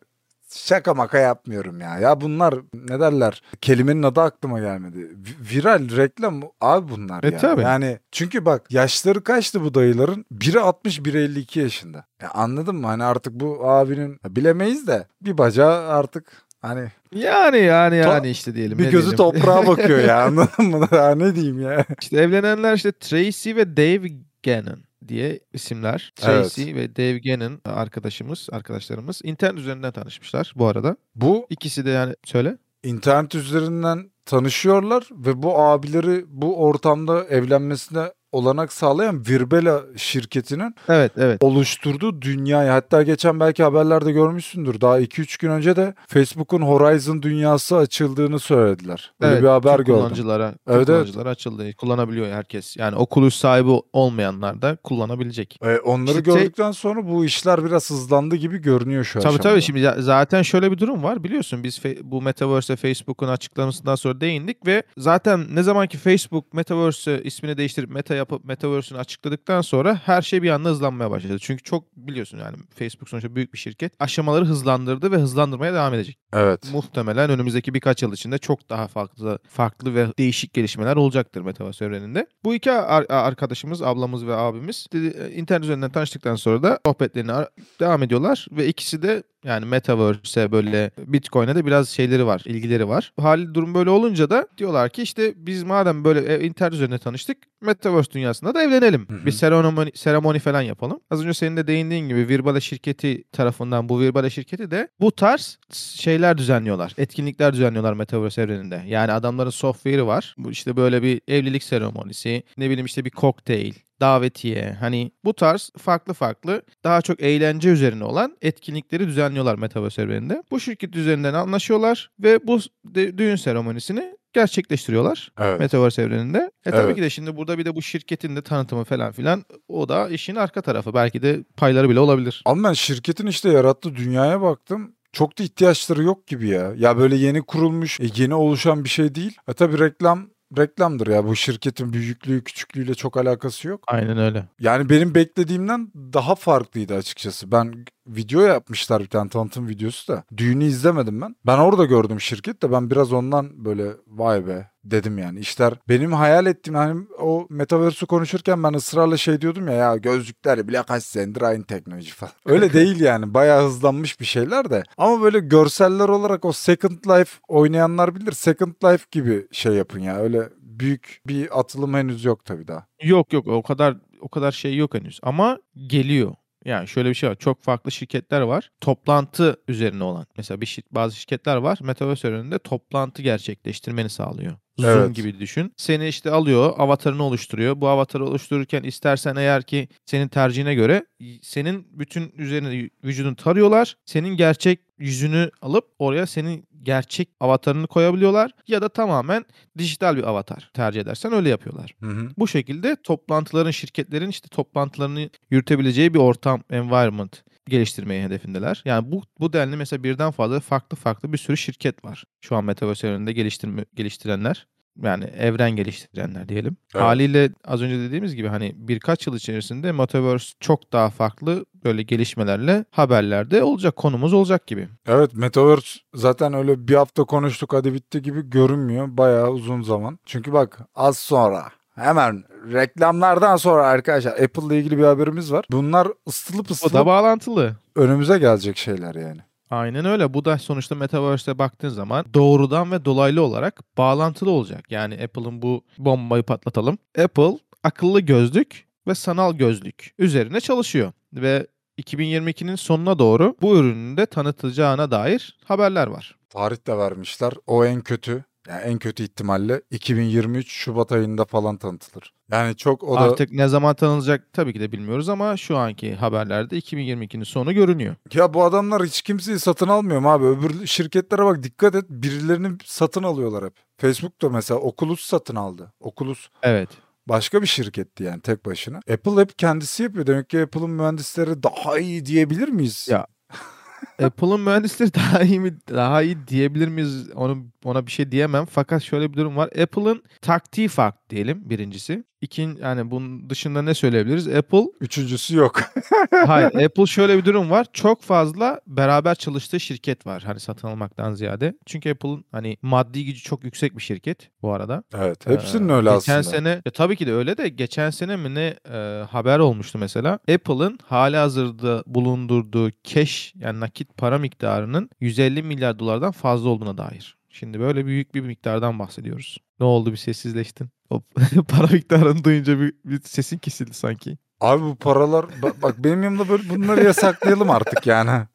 şaka 0.49 0.95
maka 0.95 1.19
yapmıyorum 1.19 1.81
ya. 1.81 1.99
Ya 1.99 2.21
bunlar 2.21 2.55
ne 2.75 3.01
derler? 3.01 3.43
Kelimenin 3.61 4.03
adı 4.03 4.21
aklıma 4.21 4.59
gelmedi. 4.61 4.99
Vi- 4.99 5.55
Viral 5.57 5.97
reklam 5.97 6.43
abi 6.61 6.89
bunlar 6.91 7.25
E, 7.25 7.31
ya. 7.31 7.37
tabii. 7.39 7.61
Yani 7.63 7.99
çünkü 8.13 8.45
bak 8.45 8.63
yaşları 8.71 9.25
kaçtı 9.25 9.65
bu 9.65 9.75
dayıların? 9.75 10.25
Biri 10.33 10.61
60 10.61 11.05
biri 11.05 11.19
52 11.19 11.61
yaşında. 11.61 12.05
Ya 12.23 12.31
anladın 12.31 12.77
mı? 12.77 12.87
Hani 12.87 13.05
artık 13.05 13.33
bu 13.33 13.69
abinin 13.71 14.19
bilemeyiz 14.29 14.87
de 14.87 15.07
bir 15.23 15.39
bacağı 15.39 15.89
artık 15.89 16.33
hani 16.63 16.89
Yani 17.15 17.59
yani 17.59 17.95
To- 17.95 18.09
yani 18.15 18.31
işte 18.31 18.55
diyelim. 18.55 18.79
bir 18.79 18.85
gözü 18.91 19.17
diyelim. 19.17 19.17
toprağa 19.17 19.67
bakıyor 19.67 19.99
ya 19.99 20.23
anladın 20.25 20.65
mı? 20.67 20.89
Ya 20.93 21.15
ne 21.15 21.35
diyeyim 21.35 21.63
ya. 21.63 21.85
İşte 22.03 22.17
evlenenler 22.21 22.75
işte 22.75 22.93
Tracy 22.93 23.55
ve 23.55 23.77
Dave 23.77 24.09
Gannon 24.45 24.79
diye 25.09 25.41
isimler. 25.53 26.13
Tracy 26.17 26.75
ve 26.75 26.97
Dave 26.97 27.19
Gannon 27.19 27.61
arkadaşımız, 27.65 28.49
arkadaşlarımız 28.53 29.21
internet 29.25 29.59
üzerinden 29.59 29.93
tanışmışlar 29.93 30.53
bu 30.57 30.67
arada. 30.67 30.97
Bu 31.15 31.47
İkisi 31.51 31.85
de 31.85 31.91
yani 31.91 32.15
söyle. 32.25 32.59
internet 32.85 33.35
üzerinden 33.35 34.11
tanışıyorlar 34.25 35.09
ve 35.13 35.43
bu 35.43 35.59
abileri 35.59 36.25
bu 36.29 36.57
ortamda 36.65 37.25
evlenmesine 37.25 38.13
olanak 38.33 38.73
sağlayan 38.73 39.27
Virbela 39.29 39.81
şirketinin 39.97 40.75
Evet 40.89 41.13
evet. 41.17 41.43
oluşturduğu 41.43 42.23
dünyayı 42.23 42.71
hatta 42.71 43.03
geçen 43.03 43.41
belki 43.41 43.63
haberlerde 43.63 44.13
görmüşsündür. 44.13 44.81
Daha 44.81 45.01
2-3 45.01 45.41
gün 45.41 45.51
önce 45.51 45.77
de 45.77 45.95
Facebook'un 46.09 46.63
Horizon 46.63 47.23
dünyası 47.23 47.77
açıldığını 47.77 48.39
söylediler. 48.39 49.13
Böyle 49.21 49.33
evet, 49.33 49.43
bir 49.43 49.49
haber 49.49 49.79
gördüm. 49.79 49.95
Kullanıcılara, 49.95 50.45
Evet, 50.47 50.59
evet. 50.69 50.87
kullanıcılara 50.87 51.29
açıldı. 51.29 51.73
Kullanabiliyor 51.75 52.27
herkes. 52.33 52.77
Yani 52.77 52.97
Oculus 52.97 53.35
sahibi 53.35 53.71
olmayanlar 53.93 54.63
da 54.63 54.77
kullanabilecek. 54.85 55.59
E, 55.63 55.77
onları 55.79 56.19
İşte 56.19 56.23
te- 56.23 56.31
gördükten 56.39 56.73
sonra 56.73 57.09
bu 57.09 57.25
işler 57.25 57.65
biraz 57.65 57.91
hızlandı 57.91 58.37
gibi 58.37 58.59
görünüyor 58.59 59.05
şu 59.05 59.13
Tabii 59.13 59.29
aşamada. 59.29 59.43
tabii 59.43 59.63
şimdi 59.63 59.81
za- 59.81 60.03
zaten 60.03 60.43
şöyle 60.43 60.73
bir 60.73 60.79
durum 60.79 61.03
var 61.03 61.25
biliyorsun 61.25 61.65
biz 61.65 61.81
bu 62.03 62.23
Metaverse 62.23 62.77
Facebook'un 62.77 63.29
açıklamasından 63.29 63.95
sonra 63.95 64.21
değindik 64.21 64.67
ve 64.67 64.83
zaten 64.99 65.47
ne 65.55 65.63
zamanki 65.63 65.99
Facebook 65.99 66.55
Metaverse 66.55 67.23
ismini 67.23 67.57
değiştirip 67.57 67.91
Meta 67.91 68.18
yapıp 68.19 68.45
Metaverse'ünü 68.45 69.01
açıkladıktan 69.01 69.61
sonra 69.61 70.01
her 70.05 70.23
şey 70.23 70.43
bir 70.43 70.51
anda 70.51 70.69
hızlanmaya 70.69 71.11
başladı. 71.11 71.37
Çünkü 71.41 71.63
çok 71.63 71.97
biliyorsun 71.97 72.39
yani 72.39 72.57
Facebook 72.79 73.09
sonuçta 73.09 73.35
büyük 73.35 73.53
bir 73.53 73.59
şirket. 73.59 73.93
Aşamaları 73.99 74.45
hızlandırdı 74.45 75.13
ve 75.13 75.17
hızlandırmaya 75.17 75.75
devam 75.75 75.95
edecek. 75.95 76.19
Evet. 76.33 76.69
Muhtemelen 76.73 77.31
önümüzdeki 77.31 77.75
birkaç 77.75 78.03
yıl 78.03 78.13
içinde 78.13 78.39
çok 78.39 78.71
daha 78.71 78.87
farklı 78.89 79.39
farklı 79.49 79.95
ve 79.95 80.07
değişik 80.19 80.53
gelişmeler 80.55 80.97
olacaktır 80.97 81.41
Metaverse 81.41 81.85
evreninde. 81.85 82.27
Bu 82.45 82.55
iki 82.55 82.73
ar- 82.73 83.07
arkadaşımız, 83.09 83.83
ablamız 83.83 84.27
ve 84.27 84.35
abimiz 84.37 84.87
dedi- 84.93 85.33
internet 85.35 85.65
üzerinden 85.65 85.91
tanıştıktan 85.91 86.35
sonra 86.37 86.63
da 86.63 86.79
sohbetlerine 86.87 87.33
ar- 87.33 87.49
devam 87.81 88.03
ediyorlar 88.03 88.47
ve 88.53 88.67
ikisi 88.67 89.03
de 89.03 89.23
yani 89.45 89.65
Metaverse'e 89.67 90.53
böyle 90.53 90.91
Bitcoin'e 90.99 91.55
de 91.55 91.67
biraz 91.67 91.89
şeyleri 91.89 92.27
var, 92.27 92.43
ilgileri 92.45 92.89
var. 92.89 93.13
Hali 93.21 93.55
durum 93.55 93.75
böyle 93.75 93.91
olunca 93.91 94.31
da 94.31 94.49
diyorlar 94.59 94.91
ki 94.91 95.03
işte 95.03 95.35
biz 95.37 95.63
madem 95.63 96.05
böyle 96.05 96.35
e, 96.35 96.47
internet 96.47 96.75
üzerinde 96.75 96.99
tanıştık, 96.99 97.39
Metaverse 97.61 98.11
dünyasında 98.11 98.55
da 98.55 98.63
evlenelim. 98.63 99.07
Hı 99.09 99.15
hı. 99.15 99.27
Bir 99.27 99.31
seremoni, 99.31 99.91
seremoni 99.95 100.39
falan 100.39 100.63
yapalım. 100.63 101.01
Az 101.11 101.23
önce 101.23 101.35
senin 101.35 101.57
de 101.57 101.67
değindiğin 101.67 102.09
gibi 102.09 102.29
Virbale 102.29 102.61
şirketi 102.61 103.25
tarafından 103.33 103.89
bu 103.89 104.01
Virbale 104.01 104.31
şirketi 104.31 104.71
de 104.71 104.89
bu 105.01 105.13
tarz 105.13 105.59
şeyler 105.73 106.39
düzenliyorlar. 106.39 106.95
Etkinlikler 106.99 107.53
düzenliyorlar 107.53 107.93
Metaverse 107.93 108.43
evreninde. 108.43 108.83
Yani 108.87 109.13
adamların 109.13 109.51
software'i 109.51 110.07
var. 110.07 110.35
Bu 110.39 110.51
işte 110.51 110.77
böyle 110.77 111.03
bir 111.03 111.21
evlilik 111.29 111.63
seremonisi, 111.63 112.43
ne 112.57 112.71
bileyim 112.71 112.87
işte 112.87 113.05
bir 113.05 113.11
kokteyl, 113.11 113.75
davetiye 114.01 114.77
hani 114.81 115.13
bu 115.25 115.35
tarz 115.35 115.71
farklı 115.79 116.15
farklı 116.15 116.63
daha 116.85 117.03
çok 117.03 117.21
eğlence 117.23 117.69
üzerine 117.69 118.05
olan 118.05 118.37
etkinlikleri 118.43 119.07
düzenliyorlar 119.07 119.59
Metaverse 119.59 120.03
evreninde. 120.03 120.43
Bu 120.51 120.61
şirket 120.61 120.97
üzerinden 120.97 121.35
anlaşıyorlar 121.35 122.11
ve 122.21 122.47
bu 122.47 122.59
düğün 122.95 123.37
seremonisini 123.37 124.19
gerçekleştiriyorlar 124.33 125.33
Evet. 125.39 125.61
Metaverse 125.61 126.03
evreninde. 126.03 126.51
E 126.67 126.71
tabii 126.71 126.81
Evet. 126.83 126.97
ki 126.97 127.03
de 127.03 127.11
şimdi 127.11 127.37
burada 127.37 127.59
bir 127.59 127.65
de 127.65 127.75
bu 127.75 127.83
şirketin 127.83 128.37
de 128.37 128.43
tanıtımı 128.43 128.85
falan 128.85 129.13
filan 129.13 129.45
o 129.69 129.89
da 129.89 130.09
işin 130.09 130.37
arka 130.37 130.63
tarafı. 130.63 130.95
Belki 130.95 131.23
de 131.23 131.45
payları 131.57 131.91
bile 131.91 132.01
olabilir. 132.01 132.43
Ama 132.45 132.69
ben 132.69 132.73
şirketin 132.73 133.27
işte 133.27 133.49
yarattığı 133.51 133.97
dünyaya 133.97 134.43
baktım. 134.43 134.95
Çok 135.13 135.39
da 135.39 135.43
ihtiyaçları 135.43 136.03
yok 136.03 136.27
gibi 136.27 136.49
ya. 136.49 136.73
Ya 136.77 136.99
böyle 136.99 137.17
yeni 137.17 137.43
kurulmuş, 137.43 138.01
e, 138.01 138.05
yeni 138.17 138.35
oluşan 138.35 138.85
bir 138.85 138.89
şey 138.89 139.15
değil. 139.15 139.37
E 139.49 139.53
tabii 139.53 139.79
reklam 139.79 140.31
reklamdır 140.59 141.07
ya. 141.07 141.25
Bu 141.25 141.37
şirketin 141.37 141.93
büyüklüğü, 141.93 142.45
küçüklüğüyle 142.45 142.95
çok 142.95 143.17
alakası 143.17 143.69
yok. 143.69 143.85
Aynen 143.87 144.19
öyle. 144.19 144.49
Yani 144.61 144.89
benim 144.89 145.15
beklediğimden 145.15 145.93
daha 145.95 146.35
farklıydı 146.35 146.95
açıkçası. 146.95 147.53
Ben 147.53 147.85
video 148.09 148.41
yapmışlar 148.41 149.03
bir 149.03 149.09
tane 149.09 149.31
tanıtım 149.31 149.69
videosu 149.69 150.13
da. 150.13 150.25
Düğünü 150.37 150.65
izlemedim 150.65 151.21
ben. 151.21 151.37
Ben 151.47 151.59
orada 151.59 151.85
gördüm 151.85 152.21
şirket 152.21 152.63
de 152.63 152.73
ben 152.73 152.91
biraz 152.91 153.13
ondan 153.13 153.65
böyle 153.65 153.93
vay 154.07 154.47
be 154.47 154.71
dedim 154.85 155.19
yani. 155.19 155.41
İşler 155.41 155.75
benim 155.89 156.13
hayal 156.13 156.47
ettiğim 156.47 156.75
hani 156.75 157.07
o 157.19 157.47
metaverse'ü 157.51 158.07
konuşurken 158.07 158.63
ben 158.63 158.73
ısrarla 158.73 159.17
şey 159.17 159.41
diyordum 159.41 159.69
ya 159.69 159.75
ya 159.75 159.97
gözlükler 159.97 160.69
bile 160.69 160.83
kaç 160.83 161.03
senedir 161.03 161.43
aynı 161.43 161.65
teknoloji 161.65 162.13
falan. 162.13 162.33
Öyle 162.47 162.73
değil 162.73 163.01
yani. 163.01 163.35
Bayağı 163.35 163.65
hızlanmış 163.65 164.21
bir 164.21 164.25
şeyler 164.25 164.71
de. 164.71 164.83
Ama 164.99 165.23
böyle 165.23 165.39
görseller 165.39 166.09
olarak 166.09 166.45
o 166.45 166.53
Second 166.53 167.05
Life 167.07 167.39
oynayanlar 167.49 168.15
bilir. 168.15 168.33
Second 168.33 168.75
Life 168.85 169.05
gibi 169.11 169.47
şey 169.53 169.73
yapın 169.73 170.01
ya. 170.01 170.17
Öyle 170.17 170.49
büyük 170.61 171.21
bir 171.27 171.61
atılım 171.61 171.95
henüz 171.95 172.25
yok 172.25 172.45
tabii 172.45 172.69
daha. 172.69 172.87
Yok 173.03 173.33
yok 173.33 173.47
o 173.47 173.63
kadar 173.63 173.97
o 174.21 174.29
kadar 174.29 174.53
şey 174.53 174.77
yok 174.77 174.95
henüz 174.95 175.21
ama 175.23 175.59
geliyor. 175.87 176.35
Yani 176.65 176.89
şöyle 176.89 177.09
bir 177.09 177.15
şey 177.15 177.31
var. 177.31 177.35
Çok 177.37 177.63
farklı 177.63 177.93
şirketler 177.93 178.41
var. 178.41 178.71
Toplantı 178.81 179.57
üzerine 179.69 180.05
olan. 180.05 180.27
Mesela 180.37 180.61
bir 180.61 180.67
şir- 180.67 180.83
bazı 180.91 181.17
şirketler 181.17 181.57
var. 181.57 181.79
Metaverse 181.83 182.29
önünde 182.29 182.59
toplantı 182.59 183.23
gerçekleştirmeni 183.23 184.09
sağlıyor. 184.09 184.57
Zoom 184.79 184.91
Evet. 184.91 185.17
gibi 185.17 185.41
düşün. 185.41 185.73
Seni 185.77 186.09
işte 186.09 186.31
alıyor, 186.31 186.75
avatarını 186.79 187.23
oluşturuyor. 187.23 187.81
Bu 187.81 187.89
avatarı 187.89 188.25
oluştururken 188.25 188.83
istersen 188.83 189.37
eğer 189.37 189.63
ki 189.63 189.89
senin 190.07 190.29
tercihine 190.29 190.75
göre 190.75 191.07
senin 191.43 191.87
bütün 191.93 192.33
üzerine 192.39 192.89
vücudunu 193.05 193.37
tarıyorlar. 193.37 193.97
Senin 194.05 194.37
gerçek 194.37 194.81
yüzünü 194.99 195.51
alıp 195.63 195.85
oraya 195.99 196.27
senin 196.27 196.69
gerçek 196.83 197.29
avatarını 197.41 197.87
koyabiliyorlar 197.87 198.51
ya 198.69 198.83
da 198.83 198.89
tamamen 198.89 199.45
dijital 199.79 200.17
bir 200.17 200.23
avatar 200.29 200.71
tercih 200.75 201.01
edersen 201.01 201.33
öyle 201.33 201.49
yapıyorlar. 201.49 201.95
Hı 202.03 202.11
hı. 202.11 202.29
Bu 202.39 202.49
şekilde 202.49 202.97
toplantıların, 203.03 203.71
şirketlerin 203.71 204.29
işte 204.29 204.49
toplantılarını 204.49 205.31
yürütebileceği 205.51 206.15
bir 206.15 206.19
ortam, 206.19 206.63
environment 206.71 207.43
geliştirmeyi 207.69 208.25
hedefindeler. 208.25 208.83
Yani 208.85 209.13
bu 209.13 209.23
bu 209.41 209.53
denli 209.53 209.77
mesela 209.77 210.03
birden 210.03 210.31
fazla 210.31 210.61
farklı 210.61 210.97
farklı 210.97 211.33
bir 211.33 211.39
sürü 211.39 211.57
şirket 211.57 212.05
var. 212.05 212.25
Şu 212.41 212.57
an 212.57 212.65
Metaverse 212.65 213.09
evreninde 213.09 213.33
geliştirme, 213.33 213.85
geliştirenler. 213.95 214.67
Yani 215.03 215.25
evren 215.25 215.71
geliştirenler 215.71 216.49
diyelim. 216.49 216.77
Evet. 216.95 217.05
Haliyle 217.05 217.51
az 217.65 217.83
önce 217.83 217.99
dediğimiz 217.99 218.35
gibi 218.35 218.49
hani 218.49 218.73
birkaç 218.77 219.27
yıl 219.27 219.37
içerisinde 219.37 219.93
Metaverse 219.93 220.55
çok 220.61 220.93
daha 220.93 221.11
farklı 221.11 221.65
böyle 221.85 222.03
gelişmelerle 222.03 222.85
haberlerde 222.91 223.63
olacak, 223.63 223.97
konumuz 223.97 224.33
olacak 224.33 224.67
gibi. 224.67 224.89
Evet 225.07 225.35
Metaverse 225.35 226.01
zaten 226.15 226.53
öyle 226.55 226.89
bir 226.89 226.95
hafta 226.95 227.25
konuştuk 227.25 227.73
hadi 227.73 227.95
bitti 227.95 228.23
gibi 228.23 228.51
görünmüyor. 228.51 229.09
Bayağı 229.11 229.51
uzun 229.51 229.83
zaman. 229.83 230.19
Çünkü 230.27 230.53
bak 230.53 230.79
az 230.95 231.19
sonra 231.19 231.65
hemen 231.99 232.45
reklamlardan 232.73 233.57
sonra 233.57 233.87
arkadaşlar 233.87 234.33
Apple 234.33 234.67
ile 234.67 234.79
ilgili 234.79 234.99
bir 234.99 235.05
haberimiz 235.05 235.53
var. 235.53 235.65
Bunlar 235.73 236.09
ısıtılıp 236.29 236.67
O 236.67 236.69
da 236.69 236.73
ısıtılıp 236.73 237.07
bağlantılı. 237.07 237.77
önümüze 237.97 238.39
gelecek 238.39 238.77
şeyler 238.77 239.15
yani. 239.15 239.41
Aynen 239.71 240.05
öyle. 240.05 240.35
Bu 240.35 240.45
da 240.45 240.59
sonuçta 240.59 240.95
Metaverse'e 240.95 241.59
baktığın 241.59 241.89
zaman 241.89 242.25
doğrudan 242.35 242.93
ve 242.93 243.05
dolaylı 243.05 243.43
olarak 243.43 243.81
bağlantılı 243.99 244.51
olacak. 244.51 244.85
Yani 244.91 245.15
Apple'ın 245.15 245.63
bu 245.63 245.85
bombayı 245.99 246.43
patlatalım. 246.43 246.99
Apple 247.25 247.59
akıllı 247.85 248.21
gözlük 248.21 248.87
ve 249.09 249.15
sanal 249.15 249.53
gözlük 249.53 250.15
üzerine 250.19 250.61
çalışıyor. 250.61 251.13
Ve 251.33 251.67
2022'nin 251.99 252.77
sonuna 252.77 253.19
doğru 253.19 253.57
bu 253.63 253.77
ürünün 253.77 254.17
de 254.17 254.27
tanıtılacağına 254.27 255.11
dair 255.11 255.59
haberler 255.65 256.07
var. 256.07 256.37
Tarih 256.51 256.87
de 256.87 256.99
vermişler. 256.99 257.53
O 257.67 257.85
en 257.85 258.01
kötü. 258.01 258.45
Yani 258.69 258.81
en 258.81 258.99
kötü 258.99 259.23
ihtimalle 259.23 259.83
2023 259.91 260.73
Şubat 260.73 261.13
ayında 261.13 261.45
falan 261.45 261.77
tanıtılır. 261.77 262.33
Yani 262.53 262.77
çok 262.77 263.05
o 263.05 263.17
da 263.17 263.21
Artık 263.21 263.53
ne 263.53 263.69
zaman 263.69 263.95
tanınacak 263.95 264.53
tabii 264.53 264.73
ki 264.73 264.81
de 264.81 264.93
bilmiyoruz 264.93 265.29
ama 265.29 265.57
şu 265.57 265.77
anki 265.77 266.15
haberlerde 266.15 266.79
2022'nin 266.79 267.45
sonu 267.45 267.73
görünüyor. 267.75 268.15
ya 268.35 268.55
bu 268.55 268.65
adamlar 268.65 269.05
hiç 269.05 269.23
kimseyi 269.23 269.59
satın 269.59 269.89
almıyor 269.89 270.23
abi? 270.25 270.45
Öbür 270.45 270.87
şirketlere 270.87 271.45
bak 271.45 271.63
dikkat 271.63 271.95
et 271.95 272.05
birilerini 272.11 272.69
satın 272.85 273.23
alıyorlar 273.23 273.65
hep. 273.65 273.75
Facebook 273.99 274.43
da 274.43 274.49
mesela 274.49 274.81
Oculus 274.81 275.21
satın 275.21 275.57
aldı. 275.57 275.93
Oculus 276.01 276.49
Evet. 276.63 276.89
başka 277.29 277.63
bir 277.63 277.67
şirketti 277.67 278.25
yani 278.25 278.41
tek 278.41 278.67
başına. 278.67 278.97
Apple 278.97 279.41
hep 279.41 279.59
kendisi 279.59 280.03
yapıyor. 280.03 280.27
Demek 280.27 280.51
ki 280.51 280.63
Apple'ın 280.63 280.91
mühendisleri 280.91 281.63
daha 281.63 281.99
iyi 281.99 282.27
diyebilir 282.27 282.69
miyiz? 282.69 283.09
Ya, 283.11 283.27
Apple'ın 284.23 284.61
mühendisleri 284.61 285.15
daha 285.15 285.43
iyi 285.43 285.61
mi 285.61 285.79
daha 285.91 286.23
iyi 286.23 286.47
diyebilir 286.49 286.89
miyiz? 286.89 287.31
Onu 287.35 287.67
ona 287.85 288.07
bir 288.07 288.11
şey 288.13 288.33
diyemem. 288.33 288.65
Fakat 288.65 289.03
şöyle 289.03 289.33
bir 289.33 289.37
durum 289.37 289.57
var. 289.57 289.67
Apple'ın 289.83 290.23
taktiği 290.43 290.89
farklı 290.89 291.21
diyelim 291.31 291.71
birincisi. 291.71 292.25
İkin 292.41 292.77
yani 292.83 293.11
bunun 293.11 293.51
dışında 293.51 293.83
ne 293.83 293.95
söyleyebiliriz? 293.95 294.49
Apple 294.49 294.85
Üçüncüsü 295.01 295.57
yok. 295.57 295.81
hayır 296.47 296.75
Apple 296.85 297.07
şöyle 297.07 297.39
bir 297.39 297.45
durum 297.45 297.71
var. 297.71 297.87
Çok 297.93 298.23
fazla 298.23 298.81
beraber 298.87 299.35
çalıştığı 299.35 299.81
şirket 299.81 300.27
var. 300.27 300.43
Hani 300.47 300.61
satın 300.61 300.89
almaktan 300.89 301.35
ziyade. 301.35 301.75
Çünkü 301.87 302.11
Apple'ın 302.11 302.45
hani 302.53 302.77
maddi 302.83 303.25
gücü 303.25 303.43
çok 303.43 303.65
yüksek 303.65 303.97
bir 303.97 304.03
şirket 304.03 304.51
bu 304.63 304.73
arada. 304.73 305.03
evet 305.15 305.47
hepsinin 305.47 305.89
Ee, 305.89 305.93
öyle 305.93 306.15
geçen 306.15 306.39
aslında. 306.39 306.57
sene 306.57 306.83
e, 306.87 306.91
tabii 306.91 307.17
ki 307.17 307.27
de 307.27 307.33
öyle 307.33 307.57
de 307.57 307.69
geçen 307.69 308.11
sene 308.11 308.37
mi 308.37 308.55
ne 308.55 308.75
e, 308.93 309.25
haber 309.31 309.59
olmuştu 309.59 309.99
mesela. 309.99 310.33
Apple'ın 310.55 310.99
hali 311.07 311.37
hazırda 311.37 312.03
bulundurduğu 312.07 312.91
cash 313.05 313.53
yani 313.57 313.81
nakit 313.81 314.17
para 314.17 314.39
miktarının 314.39 315.11
150 315.21 315.63
milyar 315.63 315.99
dolardan 315.99 316.33
fazla 316.33 316.69
olduğuna 316.69 316.99
dair. 316.99 317.38
Şimdi 317.49 317.81
böyle 317.81 318.07
büyük 318.07 318.35
bir 318.35 318.41
miktardan 318.41 318.99
bahsediyoruz. 318.99 319.59
Ne 319.81 319.87
oldu 319.87 320.13
bir 320.13 320.17
sessizleştin? 320.17 320.89
O 321.11 321.23
para 321.69 321.87
miktarını 321.87 322.45
duyunca 322.45 322.81
bir, 322.81 322.95
bir 323.05 323.21
sesin 323.21 323.59
kesildi 323.59 323.95
sanki. 323.95 324.39
Abi 324.61 324.83
bu 324.83 324.97
paralar 324.97 325.47
bak, 325.63 325.83
bak 325.83 325.95
benim 325.99 326.23
yanımda 326.23 326.49
böyle 326.49 326.69
bunları 326.69 327.05
yasaklayalım 327.05 327.71
artık 327.71 328.07
yani. 328.07 328.47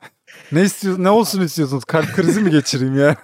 Ne 0.51 0.61
istiyorsun? 0.61 1.03
Ne 1.03 1.09
olsun 1.09 1.41
istiyorsunuz? 1.41 1.85
Kalp 1.85 2.13
krizi 2.13 2.41
mi 2.41 2.51
geçireyim 2.51 2.99
ya? 2.99 3.15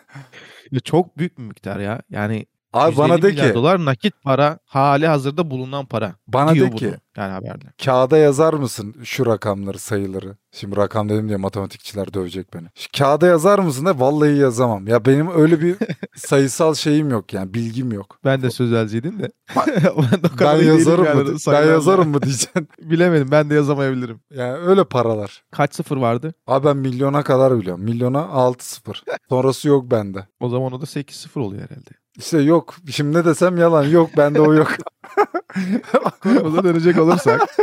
Ya 0.71 0.79
çok 0.79 1.17
büyük 1.17 1.37
bir 1.37 1.43
miktar 1.43 1.79
ya. 1.79 2.01
Yani 2.09 2.45
Abi 2.73 2.91
150 2.91 2.97
bana 3.09 3.21
de 3.21 3.35
ki, 3.35 3.53
dolar 3.53 3.85
nakit 3.85 4.13
para 4.23 4.59
hali 4.65 5.07
hazırda 5.07 5.51
bulunan 5.51 5.85
para. 5.85 6.15
bana 6.27 6.53
diyor 6.53 6.67
de 6.67 6.71
bunu 6.71 6.79
ki 6.79 6.93
yani 7.17 7.31
haberde. 7.31 7.65
kağıda 7.85 8.17
yazar 8.17 8.53
mısın 8.53 8.95
şu 9.03 9.25
rakamları, 9.25 9.79
sayıları? 9.79 10.37
Şimdi 10.51 10.77
rakam 10.77 11.09
dedim 11.09 11.27
diye 11.27 11.37
matematikçiler 11.37 12.13
dövecek 12.13 12.53
beni. 12.53 12.67
Şu 12.75 12.87
kağıda 12.97 13.27
yazar 13.27 13.59
mısın 13.59 13.85
de 13.85 13.99
vallahi 13.99 14.37
yazamam. 14.37 14.87
Ya 14.87 15.05
benim 15.05 15.39
öyle 15.41 15.61
bir 15.61 15.75
sayısal 16.15 16.73
şeyim 16.73 17.09
yok 17.09 17.33
yani 17.33 17.53
bilgim 17.53 17.91
yok. 17.91 18.19
Ben 18.25 18.41
de 18.41 18.51
sözelciydim 18.51 19.19
de. 19.19 19.29
ben, 19.55 19.65
de 19.67 19.91
Ben 20.39 20.63
yazarım 20.63 21.05
yani 21.05 21.23
mı? 21.23 21.31
Ben 21.31 21.37
sayılarla. 21.37 21.71
yazarım 21.71 22.09
mı 22.09 22.21
diyeceksin. 22.21 22.69
Bilemedim. 22.81 23.27
Ben 23.31 23.49
de 23.49 23.53
yazamayabilirim. 23.55 24.21
Yani 24.35 24.53
öyle 24.53 24.83
paralar. 24.83 25.43
Kaç 25.51 25.75
sıfır 25.75 25.97
vardı? 25.97 26.33
Abi 26.47 26.67
ben 26.67 26.77
milyona 26.77 27.23
kadar 27.23 27.59
biliyorum. 27.59 27.83
Milyona 27.83 28.19
6-0. 28.19 28.95
Sonrası 29.29 29.67
yok 29.67 29.91
bende. 29.91 30.27
O 30.39 30.49
zaman 30.49 30.73
o 30.73 30.81
da 30.81 30.85
8-0 30.85 31.39
oluyor 31.39 31.61
herhalde. 31.63 31.89
İşte 32.19 32.41
yok. 32.41 32.75
Şimdi 32.91 33.17
ne 33.17 33.25
desem 33.25 33.57
yalan. 33.57 33.83
Yok 33.83 34.09
bende 34.17 34.41
o 34.41 34.53
yok. 34.53 34.71
Konumuza 36.21 36.63
dönecek 36.63 36.99
olursak. 36.99 37.41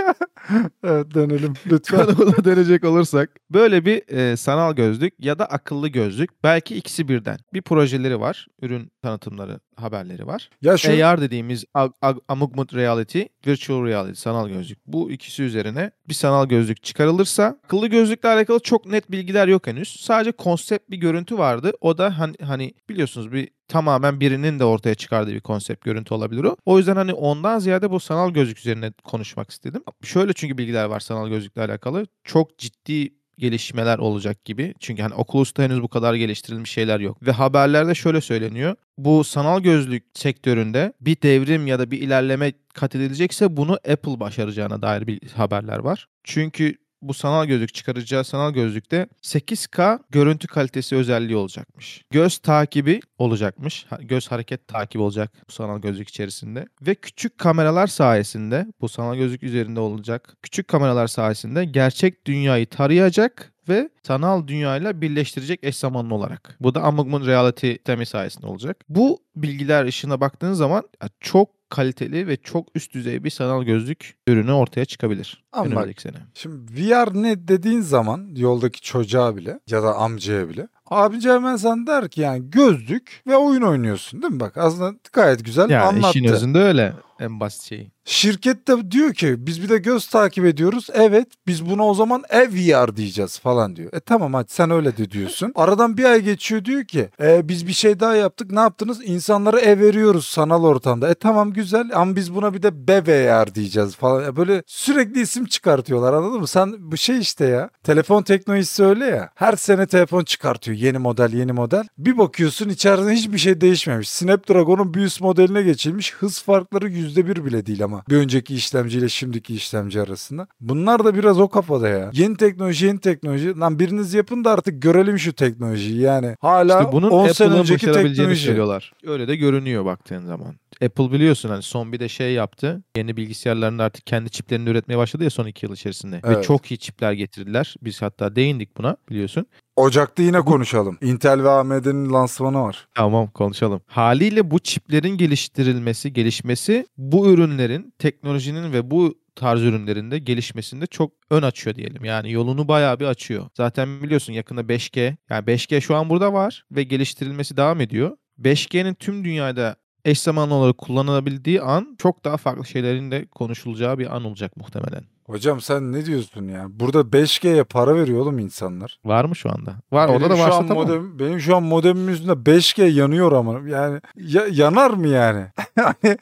evet 0.85 1.15
dönelim 1.15 1.55
lütfen. 1.67 2.07
konumuza 2.07 2.45
dönecek 2.45 2.85
olursak. 2.85 3.31
Böyle 3.51 3.85
bir 3.85 4.09
e, 4.09 4.37
sanal 4.37 4.75
gözlük 4.75 5.15
ya 5.19 5.39
da 5.39 5.47
akıllı 5.47 5.89
gözlük. 5.89 6.45
Belki 6.45 6.77
ikisi 6.77 7.09
birden. 7.09 7.39
Bir 7.53 7.63
projeleri 7.63 8.21
var. 8.21 8.47
Ürün 8.63 8.91
tanıtımları, 9.07 9.61
haberleri 9.77 10.27
var. 10.27 10.51
Ya 10.63 10.77
şu 10.77 11.07
AR 11.07 11.21
dediğimiz 11.21 11.65
ag- 11.75 11.93
ag- 12.03 12.21
augmented 12.29 12.77
reality, 12.77 13.23
virtual 13.47 13.85
reality, 13.87 14.21
sanal 14.21 14.49
gözlük. 14.49 14.79
Bu 14.87 15.11
ikisi 15.11 15.43
üzerine 15.43 15.91
bir 16.09 16.15
sanal 16.15 16.47
gözlük 16.47 16.83
çıkarılırsa 16.83 17.59
akıllı 17.65 17.87
gözlükle 17.87 18.29
alakalı 18.29 18.61
çok 18.61 18.87
net 18.87 19.11
bilgiler 19.11 19.49
yok 19.49 19.67
henüz. 19.67 20.01
Sadece 20.01 20.33
konsept 20.33 20.91
bir 20.91 20.97
görüntü 20.97 21.39
vardı. 21.39 21.73
O 21.81 21.99
da 21.99 22.19
hani, 22.19 22.35
hani 22.43 22.75
biliyorsunuz 22.89 23.33
bir 23.33 23.49
tamamen 23.69 24.21
birinin 24.21 24.59
de 24.59 24.65
ortaya 24.65 24.95
çıkardığı 24.95 25.33
bir 25.33 25.41
konsept 25.41 25.85
görüntü 25.85 26.15
olabilir 26.15 26.45
o. 26.45 26.57
O 26.65 26.79
yüzden 26.79 26.97
hani 26.97 27.13
ondan 27.13 27.59
ziyade 27.59 27.91
bu 27.91 28.01
sanal 28.01 28.31
gözlük 28.31 28.59
üzerine 28.59 28.93
konuşmak 29.05 29.51
istedim. 29.51 29.83
Şöyle 30.03 30.33
çünkü 30.33 30.59
bilgiler 30.59 30.85
var 30.85 31.01
sanal 31.01 31.29
gözlükle 31.29 31.63
alakalı. 31.63 32.07
Çok 32.25 32.59
ciddi 32.59 33.15
gelişmeler 33.39 33.99
olacak 33.99 34.45
gibi. 34.45 34.75
Çünkü 34.81 35.03
hani 35.03 35.15
Oculus'ta 35.15 35.63
henüz 35.63 35.83
bu 35.83 35.89
kadar 35.89 36.15
geliştirilmiş 36.15 36.71
şeyler 36.71 37.01
yok. 37.01 37.27
Ve 37.27 37.33
haberlerde 37.33 37.95
şöyle 37.95 38.21
söyleniyor. 38.21 38.77
Bu 38.99 39.25
sanal 39.25 39.61
gözlük 39.61 40.05
sektöründe 40.15 40.93
bir 41.01 41.23
devrim 41.23 41.67
ya 41.67 41.79
da 41.79 41.91
bir 41.91 42.01
ilerleme 42.01 42.53
kat 42.75 42.95
edilecekse 42.95 43.57
bunu 43.57 43.73
Apple 43.73 44.21
başaracağına 44.21 44.83
dair 44.83 45.07
bir 45.07 45.21
haberler 45.37 45.79
var. 45.79 46.09
Çünkü 46.25 46.75
bu 47.09 47.15
sanal 47.15 47.47
gözlük 47.47 47.75
çıkaracağı 47.75 48.25
sanal 48.25 48.53
gözlükte 48.53 49.07
8K 49.23 49.99
görüntü 50.11 50.47
kalitesi 50.47 50.97
özelliği 50.97 51.37
olacakmış. 51.37 52.05
Göz 52.11 52.39
takibi 52.39 53.01
olacakmış. 53.19 53.87
Göz 54.01 54.31
hareket 54.31 54.69
takibi 54.69 55.03
olacak 55.03 55.33
bu 55.49 55.53
sanal 55.53 55.81
gözlük 55.81 56.09
içerisinde. 56.09 56.67
Ve 56.83 56.95
küçük 56.95 57.39
kameralar 57.39 57.87
sayesinde 57.87 58.67
bu 58.81 58.89
sanal 58.89 59.17
gözlük 59.17 59.43
üzerinde 59.43 59.81
olacak. 59.81 60.37
Küçük 60.43 60.69
kameralar 60.69 61.07
sayesinde 61.07 61.65
gerçek 61.65 62.27
dünyayı 62.27 62.67
tarayacak 62.67 63.53
ve 63.69 63.91
sanal 64.03 64.47
dünyayla 64.47 65.01
birleştirecek 65.01 65.61
eş 65.63 65.77
zamanlı 65.77 66.15
olarak. 66.15 66.57
Bu 66.61 66.75
da 66.75 66.83
augmented 66.83 67.27
reality 67.27 67.73
temi 67.75 68.07
sayesinde 68.07 68.47
olacak. 68.47 68.77
Bu 68.89 69.19
bilgiler 69.37 69.85
ışığına 69.85 70.21
baktığın 70.21 70.53
zaman 70.53 70.83
çok 71.21 71.57
kaliteli 71.71 72.27
ve 72.27 72.37
çok 72.37 72.69
üst 72.75 72.95
düzey 72.95 73.25
bir 73.25 73.31
sanal 73.31 73.63
gözlük 73.63 74.17
ürünü 74.27 74.53
ortaya 74.53 74.85
çıkabilir. 74.85 75.45
Ama 75.57 75.67
önümüzdeki 75.71 76.03
sene. 76.03 76.17
Şimdi 76.35 76.57
VR 76.73 77.23
ne 77.23 77.49
dediğin 77.49 77.81
zaman 77.81 78.29
yoldaki 78.37 78.81
çocuğa 78.81 79.37
bile 79.37 79.61
ya 79.71 79.83
da 79.83 79.95
amcaya 79.95 80.49
bile 80.49 80.69
abici 80.91 81.31
hemen 81.31 81.57
sen 81.57 81.87
der 81.87 82.09
ki 82.09 82.21
yani 82.21 82.51
gözlük 82.51 83.23
ve 83.27 83.37
oyun 83.37 83.63
oynuyorsun 83.63 84.23
değil 84.23 84.33
mi? 84.33 84.41
Bak 84.41 84.57
aslında 84.57 84.95
gayet 85.13 85.45
güzel 85.45 85.71
Yani 85.71 85.83
anlattı. 85.83 86.19
işin 86.19 86.25
özünde 86.25 86.59
öyle 86.59 86.93
en 87.21 87.41
basit 87.41 87.63
şeyi. 87.63 87.91
Şirket 88.05 88.69
de 88.69 88.91
diyor 88.91 89.15
ki 89.15 89.47
biz 89.47 89.63
bir 89.63 89.69
de 89.69 89.79
göz 89.79 90.07
takip 90.07 90.45
ediyoruz. 90.45 90.87
Evet 90.93 91.29
biz 91.47 91.71
buna 91.71 91.87
o 91.87 91.95
zaman 91.95 92.23
ev 92.31 92.53
diyeceğiz 92.97 93.39
falan 93.39 93.77
diyor. 93.77 93.93
E 93.93 94.01
tamam 94.01 94.35
hadi 94.35 94.53
sen 94.53 94.71
öyle 94.71 94.97
de 94.97 95.11
diyorsun. 95.11 95.53
Aradan 95.57 95.97
bir 95.97 96.05
ay 96.05 96.21
geçiyor 96.21 96.65
diyor 96.65 96.85
ki 96.85 97.09
e, 97.21 97.49
biz 97.49 97.67
bir 97.67 97.73
şey 97.73 98.01
daha 98.01 98.15
yaptık 98.15 98.51
ne 98.51 98.61
yaptınız? 98.61 99.01
İnsanlara 99.05 99.61
ev 99.61 99.81
veriyoruz 99.81 100.27
sanal 100.27 100.65
ortamda. 100.65 101.11
E 101.11 101.15
tamam 101.15 101.53
güzel 101.53 101.91
ama 101.95 102.17
biz 102.17 102.35
buna 102.35 102.55
bir 102.55 102.63
de 102.63 102.89
BVR 102.89 103.55
diyeceğiz 103.55 103.97
falan. 103.97 104.23
Ya 104.23 104.37
böyle 104.37 104.63
sürekli 104.67 105.21
isim 105.21 105.46
çıkartıyorlar 105.47 106.13
anladın 106.13 106.41
mı? 106.41 106.47
Sen 106.47 106.75
bu 106.79 106.97
şey 106.97 107.19
işte 107.19 107.45
ya 107.45 107.71
telefon 107.83 108.23
teknolojisi 108.23 108.85
öyle 108.85 109.05
ya. 109.05 109.31
Her 109.35 109.57
sene 109.57 109.87
telefon 109.87 110.25
çıkartıyor 110.25 110.77
yeni 110.79 110.99
model 110.99 111.33
yeni 111.33 111.53
model. 111.53 111.85
Bir 111.99 112.19
bakıyorsun 112.19 112.69
içerisinde 112.69 113.13
hiçbir 113.13 113.39
şey 113.39 113.61
değişmemiş. 113.61 114.09
Snapdragon'un 114.09 114.95
bir 114.95 115.01
üst 115.01 115.21
modeline 115.21 115.63
geçilmiş. 115.63 116.15
Hız 116.15 116.43
farkları 116.43 116.89
%1 116.89 117.45
bile 117.45 117.67
değil 117.67 117.85
ama 117.85 118.03
bir 118.11 118.17
önceki 118.17 118.55
işlemciyle 118.55 119.09
şimdiki 119.09 119.55
işlemci 119.55 120.01
arasında. 120.01 120.47
Bunlar 120.61 121.05
da 121.05 121.15
biraz 121.15 121.41
o 121.41 121.49
kafada 121.49 121.89
ya. 121.89 122.11
Yeni 122.13 122.37
teknoloji 122.37 122.87
yeni 122.87 122.99
teknoloji. 123.01 123.59
Lan 123.59 123.79
biriniz 123.79 124.15
yapın 124.15 124.45
da 124.45 124.51
artık 124.53 124.83
görelim 124.83 125.19
şu 125.19 125.33
teknolojiyi 125.33 126.01
yani. 126.01 126.37
Hala 126.41 126.79
İşte 126.81 126.93
bunun 126.93 127.11
10 127.11 127.29
sene 127.29 127.55
önceki 127.55 127.93
teknoloji. 127.93 128.37
söylüyorlar. 128.37 128.93
Öyle 129.07 129.29
de 129.29 129.37
görünüyor 129.37 129.85
baktığın 129.85 130.27
zaman. 130.27 130.55
Apple 130.85 131.13
biliyorsun 131.13 131.49
hani 131.49 131.63
son 131.63 131.93
bir 131.93 132.01
de 132.01 132.09
şey 132.09 132.33
yaptı. 132.33 132.83
Yeni 132.97 133.17
bilgisayarlarında 133.17 133.85
artık 133.85 134.07
kendi 134.07 134.31
çiplerini 134.31 134.69
üretmeye 134.69 134.99
başladı 134.99 135.25
ya 135.25 135.31
son 135.37 135.47
iki 135.47 135.67
yıl 135.67 135.73
içerisinde. 135.73 136.17
Ve 136.17 136.21
Evet. 136.25 136.45
çok 136.45 136.71
iyi 136.71 136.79
çipler 136.79 137.13
getirdiler. 137.13 137.75
Biz 137.83 138.03
hatta 138.03 138.37
değindik 138.37 138.77
buna 138.77 138.97
biliyorsun. 139.11 139.47
Ocak'ta 139.77 140.23
yine 140.23 140.41
konuşalım. 140.41 140.99
Intel 141.03 141.43
ve 141.45 141.51
AMD'nin 141.51 142.13
lansmanı 142.13 142.63
var. 142.63 142.89
Tamam 142.95 143.27
konuşalım. 143.31 143.81
Haliyle 143.87 144.51
bu 144.51 144.59
çiplerin 144.59 145.17
geliştirilmesi, 145.17 146.13
gelişmesi 146.13 146.87
bu 146.97 147.29
ürünlerin, 147.29 147.95
teknolojinin 147.99 148.73
ve 148.73 148.91
bu 148.91 149.15
tarz 149.35 149.63
ürünlerinde 149.63 150.19
gelişmesinde 150.19 150.87
çok 150.87 151.13
ön 151.31 151.43
açıyor 151.43 151.77
diyelim. 151.77 152.05
Yani 152.05 152.33
yolunu 152.33 152.69
bayağı 152.69 153.01
bir 153.01 153.05
açıyor. 153.07 153.49
Zaten 153.57 154.03
biliyorsun 154.03 154.33
yakında 154.33 154.61
5G, 154.61 155.17
yani 155.31 155.45
5G 155.45 155.81
şu 155.81 155.97
an 155.97 156.11
burada 156.11 156.33
var 156.33 156.65
ve 156.73 156.83
geliştirilmesi 156.83 157.57
devam 157.57 157.81
ediyor. 157.81 158.17
5G'nin 158.39 158.95
tüm 158.95 159.25
dünyada 159.25 159.77
eş 160.05 160.21
zamanlı 160.21 160.55
olarak 160.55 160.79
kullanılabildiği 160.79 161.63
an 161.63 161.97
çok 161.99 162.25
daha 162.25 162.37
farklı 162.37 162.67
şeylerin 162.67 163.11
de 163.11 163.27
konuşulacağı 163.27 163.99
bir 163.99 164.17
an 164.17 164.25
olacak 164.25 164.57
muhtemelen. 164.57 165.05
Hocam 165.27 165.61
sen 165.61 165.93
ne 165.93 166.07
diyorsun 166.07 166.49
ya? 166.49 166.67
Burada 166.71 167.01
5G'ye 167.01 167.65
para 167.65 167.95
veriyor 167.95 168.21
oğlum 168.21 168.39
insanlar. 168.39 168.99
Var 169.05 169.25
mı 169.25 169.37
şu 169.37 169.51
anda? 169.51 169.75
Var 169.93 170.09
orada 170.09 170.21
Benim 170.25 170.37
da 170.37 170.43
varsa 170.45 170.67
tamam. 170.67 170.77
modem, 170.87 171.19
benim 171.19 171.41
şu 171.41 171.57
an 171.57 171.63
modemimin 171.63 172.13
üstünde 172.13 172.33
5G 172.33 172.85
yanıyor 172.93 173.33
ama 173.33 173.69
yani 173.69 174.01
ya- 174.17 174.47
yanar 174.51 174.91
mı 174.91 175.09
yani? 175.09 175.47
Hani 175.77 175.95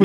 bu, 0.00 0.04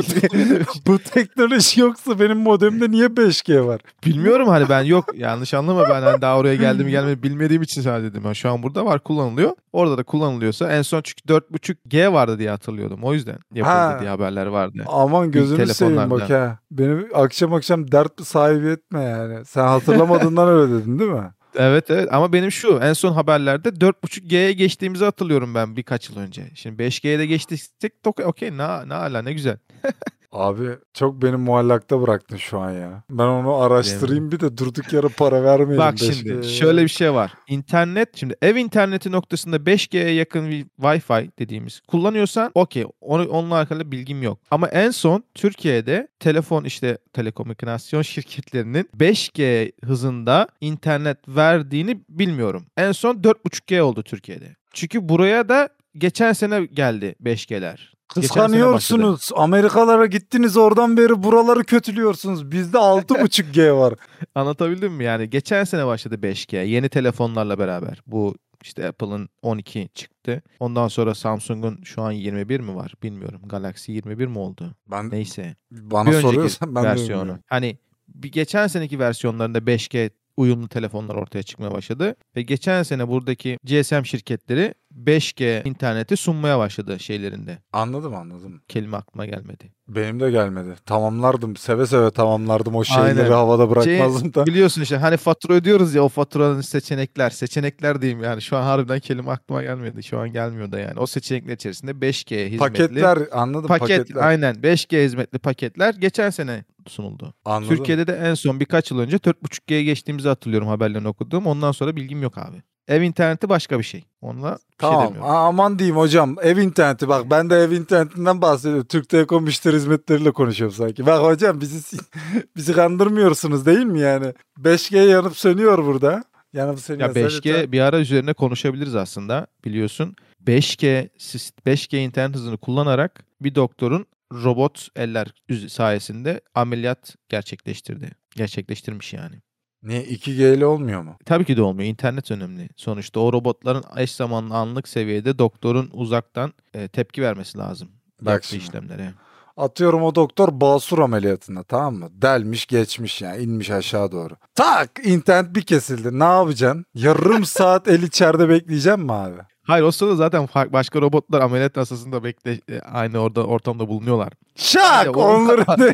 bu 0.86 0.98
teknoloji 0.98 1.80
yoksa 1.80 2.20
benim 2.20 2.38
modemde 2.38 2.90
niye 2.90 3.06
5G 3.06 3.66
var? 3.66 3.80
Bilmiyorum 4.06 4.48
hani 4.48 4.68
ben 4.68 4.82
yok 4.82 5.04
yanlış 5.14 5.54
anlama 5.54 5.88
ben 5.88 6.02
hani 6.02 6.20
daha 6.22 6.38
oraya 6.38 6.54
geldim 6.56 6.88
gelmedi 6.88 7.22
bilmediğim 7.22 7.62
için 7.62 7.82
sadece 7.82 8.10
dedim. 8.10 8.22
Yani 8.24 8.36
şu 8.36 8.50
an 8.50 8.62
burada 8.62 8.84
var 8.86 9.00
kullanılıyor. 9.00 9.50
Orada 9.72 9.98
da 9.98 10.02
kullanılıyorsa 10.02 10.72
en 10.72 10.82
son 10.82 11.02
çünkü 11.04 11.22
4.5G 11.34 12.12
vardı 12.12 12.38
diye 12.38 12.50
hatırlıyordum. 12.50 13.04
O 13.04 13.14
yüzden 13.14 13.38
yapıldı 13.54 13.74
Ha. 13.74 13.96
diye 14.00 14.10
haberler 14.10 14.46
vardı. 14.46 14.84
Aman 14.86 15.30
gözünü 15.30 15.66
seveyim 15.66 16.10
bak 16.10 16.30
ha. 16.30 16.58
Beni 16.70 17.04
akşam 17.14 17.52
akşam 17.62 17.92
dert 17.92 18.22
sahibi 18.26 18.68
etme 18.68 19.02
yani. 19.02 19.44
Sen 19.44 19.66
hatırlamadığından 19.66 20.48
öyle 20.48 20.72
dedin 20.72 20.98
değil 20.98 21.10
mi? 21.10 21.30
Evet 21.54 21.90
evet 21.90 22.08
ama 22.12 22.32
benim 22.32 22.52
şu 22.52 22.78
en 22.82 22.92
son 22.92 23.12
haberlerde 23.12 23.68
4.5G'ye 23.68 24.52
geçtiğimizi 24.52 25.04
hatırlıyorum 25.04 25.54
ben 25.54 25.76
birkaç 25.76 26.10
yıl 26.10 26.16
önce. 26.16 26.50
Şimdi 26.54 26.82
5G'ye 26.82 27.18
de 27.18 27.26
geçtiysek 27.26 27.92
okey 28.24 28.50
ne, 28.50 28.88
ne 28.88 28.94
hala 28.94 29.22
ne 29.22 29.32
güzel. 29.32 29.58
Abi 30.32 30.68
çok 30.94 31.22
beni 31.22 31.36
muallakta 31.36 32.02
bıraktın 32.02 32.36
şu 32.36 32.58
an 32.58 32.70
ya. 32.70 33.02
Ben 33.10 33.26
onu 33.26 33.54
araştırayım 33.54 34.32
bir 34.32 34.40
de 34.40 34.56
durduk 34.56 34.92
yere 34.92 35.08
para 35.08 35.42
vermeyelim. 35.42 35.78
Bak 35.78 35.94
5G'ye. 35.94 36.12
şimdi 36.12 36.48
şöyle 36.48 36.82
bir 36.82 36.88
şey 36.88 37.14
var. 37.14 37.32
İnternet 37.48 38.16
şimdi 38.16 38.36
ev 38.42 38.56
interneti 38.56 39.12
noktasında 39.12 39.56
5G'ye 39.56 40.10
yakın 40.10 40.50
bir 40.50 40.66
Wi-Fi 40.80 41.30
dediğimiz 41.38 41.80
kullanıyorsan 41.80 42.50
okey 42.54 42.86
onu, 43.00 43.28
onunla 43.28 43.54
alakalı 43.54 43.92
bilgim 43.92 44.22
yok. 44.22 44.38
Ama 44.50 44.68
en 44.68 44.90
son 44.90 45.24
Türkiye'de 45.34 46.08
telefon 46.20 46.64
işte 46.64 46.98
telekomünikasyon 47.12 48.02
şirketlerinin 48.12 48.88
5G 48.98 49.72
hızında 49.84 50.48
internet 50.60 51.18
verdiğini 51.28 52.00
bilmiyorum. 52.08 52.66
En 52.76 52.92
son 52.92 53.14
4.5G 53.14 53.80
oldu 53.80 54.02
Türkiye'de. 54.02 54.56
Çünkü 54.74 55.08
buraya 55.08 55.48
da 55.48 55.68
geçen 55.94 56.32
sene 56.32 56.64
geldi 56.64 57.14
5G'ler. 57.22 57.92
Kıskanıyorsunuz. 58.14 59.30
Amerikalara 59.36 60.06
gittiniz 60.06 60.56
oradan 60.56 60.96
beri 60.96 61.22
buraları 61.22 61.64
kötülüyorsunuz. 61.64 62.50
Bizde 62.50 62.76
6.5G 62.76 63.76
var. 63.76 63.94
Anlatabildim 64.34 64.92
mi? 64.92 65.04
Yani 65.04 65.30
geçen 65.30 65.64
sene 65.64 65.86
başladı 65.86 66.14
5G 66.14 66.66
yeni 66.66 66.88
telefonlarla 66.88 67.58
beraber. 67.58 68.02
Bu 68.06 68.34
işte 68.62 68.88
Apple'ın 68.88 69.28
12 69.42 69.88
çıktı. 69.94 70.42
Ondan 70.60 70.88
sonra 70.88 71.14
Samsung'un 71.14 71.82
şu 71.84 72.02
an 72.02 72.12
21 72.12 72.60
mi 72.60 72.76
var 72.76 72.94
bilmiyorum. 73.02 73.40
Galaxy 73.46 73.92
21 73.92 74.26
mi 74.26 74.38
oldu? 74.38 74.74
Ben 74.90 75.10
Neyse. 75.10 75.56
bana 75.70 76.10
bir 76.10 76.20
soruyorsan 76.20 76.74
ben 76.74 76.84
versiyonu. 76.84 77.38
Hani 77.46 77.78
bir 78.08 78.32
geçen 78.32 78.66
seneki 78.66 78.98
versiyonlarında 78.98 79.58
5G 79.58 80.10
uyumlu 80.36 80.68
telefonlar 80.68 81.14
ortaya 81.14 81.42
çıkmaya 81.42 81.72
başladı. 81.72 82.16
Ve 82.36 82.42
geçen 82.42 82.82
sene 82.82 83.08
buradaki 83.08 83.58
GSM 83.64 84.02
şirketleri 84.02 84.74
5G 85.04 85.68
interneti 85.68 86.16
sunmaya 86.16 86.58
başladı 86.58 87.00
şeylerinde. 87.00 87.58
Anladım 87.72 88.14
anladım. 88.14 88.62
Kelime 88.68 88.96
aklıma 88.96 89.26
gelmedi. 89.26 89.72
Benim 89.88 90.20
de 90.20 90.30
gelmedi. 90.30 90.74
Tamamlardım. 90.86 91.56
Seve 91.56 91.86
seve 91.86 92.10
tamamlardım. 92.10 92.74
O 92.76 92.84
şeyleri 92.84 93.20
Aynen. 93.20 93.30
havada 93.30 93.70
bırakmazdım 93.70 94.34
da. 94.34 94.46
Biliyorsun 94.46 94.82
işte 94.82 94.96
hani 94.96 95.16
fatura 95.16 95.54
ödüyoruz 95.54 95.94
ya 95.94 96.02
o 96.02 96.08
faturanın 96.08 96.60
seçenekler. 96.60 97.30
Seçenekler 97.30 98.02
diyeyim 98.02 98.22
yani 98.22 98.42
şu 98.42 98.56
an 98.56 98.62
harbiden 98.62 99.00
kelime 99.00 99.30
aklıma 99.30 99.62
gelmedi. 99.62 100.02
Şu 100.02 100.18
an 100.18 100.32
gelmiyor 100.32 100.72
da 100.72 100.78
yani. 100.78 101.00
O 101.00 101.06
seçenekler 101.06 101.54
içerisinde 101.54 101.90
5G 101.90 102.36
hizmetli. 102.44 102.58
Paketler 102.58 103.18
anladım 103.32 103.68
Paket 103.68 103.98
paketler. 103.98 104.22
aynen 104.24 104.54
5G 104.54 105.04
hizmetli 105.04 105.38
paketler 105.38 105.94
geçen 105.94 106.30
sene 106.30 106.64
sunuldu. 106.88 107.34
Anladım. 107.44 107.76
Türkiye'de 107.76 108.06
de 108.06 108.12
en 108.12 108.34
son 108.34 108.60
birkaç 108.60 108.90
yıl 108.90 108.98
önce 108.98 109.16
4.5G'ye 109.16 109.84
geçtiğimizi 109.84 110.28
hatırlıyorum 110.28 110.68
haberlerini 110.68 111.08
okuduğum. 111.08 111.46
Ondan 111.46 111.72
sonra 111.72 111.96
bilgim 111.96 112.22
yok 112.22 112.38
abi. 112.38 112.62
Ev 112.88 113.02
interneti 113.02 113.48
başka 113.48 113.78
bir 113.78 113.84
şey. 113.84 114.04
Onunla 114.20 114.52
bir 114.52 114.58
şey 114.58 114.62
Tamam. 114.78 115.06
demiyorum. 115.06 115.30
Aa, 115.30 115.46
aman 115.46 115.78
diyeyim 115.78 115.96
hocam. 115.96 116.36
Ev 116.42 116.56
interneti 116.56 117.08
bak 117.08 117.30
ben 117.30 117.50
de 117.50 117.56
ev 117.56 117.70
internetinden 117.70 118.42
bahsediyorum. 118.42 118.86
Türk 118.86 119.08
Telekom 119.08 119.44
müşteri 119.44 119.76
hizmetleriyle 119.76 120.30
konuşuyorum 120.30 120.76
sanki. 120.76 121.06
Bak 121.06 121.22
hocam 121.22 121.60
bizi 121.60 121.96
bizi 122.56 122.72
kandırmıyorsunuz 122.72 123.66
değil 123.66 123.86
mi 123.86 124.00
yani? 124.00 124.34
5G 124.58 125.08
yanıp 125.08 125.36
sönüyor 125.36 125.84
burada. 125.84 126.24
Yanıp 126.52 126.80
sönüyor. 126.80 127.16
Ya 127.16 127.22
5G 127.28 127.72
bir 127.72 127.80
ara 127.80 127.98
üzerine 127.98 128.32
konuşabiliriz 128.32 128.94
aslında 128.96 129.46
biliyorsun. 129.64 130.14
5G 130.46 131.08
sis- 131.18 131.52
5G 131.66 131.96
internet 131.96 132.36
hızını 132.36 132.56
kullanarak 132.58 133.24
bir 133.40 133.54
doktorun 133.54 134.06
robot 134.32 134.88
eller 134.96 135.34
sayesinde 135.68 136.40
ameliyat 136.54 137.16
gerçekleştirdi. 137.28 138.10
Gerçekleştirmiş 138.36 139.12
yani. 139.12 139.34
Niye 139.82 140.02
2G 140.04 140.54
ile 140.56 140.66
olmuyor 140.66 141.02
mu? 141.02 141.16
Tabii 141.24 141.44
ki 141.44 141.56
de 141.56 141.62
olmuyor. 141.62 141.88
İnternet 141.88 142.30
önemli. 142.30 142.68
Sonuçta 142.76 143.20
o 143.20 143.32
robotların 143.32 143.84
eş 143.96 144.12
zamanlı 144.14 144.54
anlık 144.54 144.88
seviyede 144.88 145.38
doktorun 145.38 145.90
uzaktan 145.92 146.52
e, 146.74 146.88
tepki 146.88 147.22
vermesi 147.22 147.58
lazım. 147.58 147.88
Bak 148.20 148.44
şimdi. 148.44 148.62
işlemlere. 148.62 149.12
Atıyorum 149.56 150.02
o 150.02 150.14
doktor 150.14 150.48
basur 150.60 150.98
ameliyatında 150.98 151.62
tamam 151.62 151.94
mı? 151.94 152.08
Delmiş 152.12 152.66
geçmiş 152.66 153.22
yani 153.22 153.42
inmiş 153.42 153.70
aşağı 153.70 154.12
doğru. 154.12 154.34
Tak 154.54 154.90
internet 155.04 155.54
bir 155.54 155.62
kesildi. 155.62 156.18
Ne 156.18 156.24
yapacaksın? 156.24 156.84
Yarım 156.94 157.44
saat 157.44 157.88
el 157.88 158.02
içeride 158.02 158.48
bekleyeceğim 158.48 159.00
mi 159.00 159.12
abi? 159.12 159.36
Hayır 159.62 159.84
o 159.84 159.90
sırada 159.90 160.16
zaten 160.16 160.48
başka 160.54 161.00
robotlar 161.00 161.40
ameliyat 161.40 161.76
masasında 161.76 162.24
bekle 162.24 162.60
e, 162.70 162.80
aynı 162.80 163.18
orada 163.18 163.44
ortamda 163.46 163.88
bulunuyorlar. 163.88 164.32
Şak 164.56 165.16
o- 165.16 165.20
onları 165.34 165.64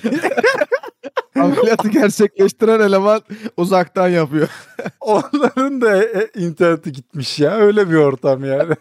Ameliyatı 1.41 1.89
gerçekleştiren 1.89 2.81
eleman 2.81 3.23
uzaktan 3.57 4.09
yapıyor. 4.09 4.49
onların 5.01 5.81
da 5.81 6.05
e, 6.05 6.19
e, 6.21 6.41
interneti 6.41 6.93
gitmiş 6.93 7.39
ya. 7.39 7.57
Öyle 7.57 7.91
bir 7.91 7.95
ortam 7.95 8.45
yani. 8.45 8.75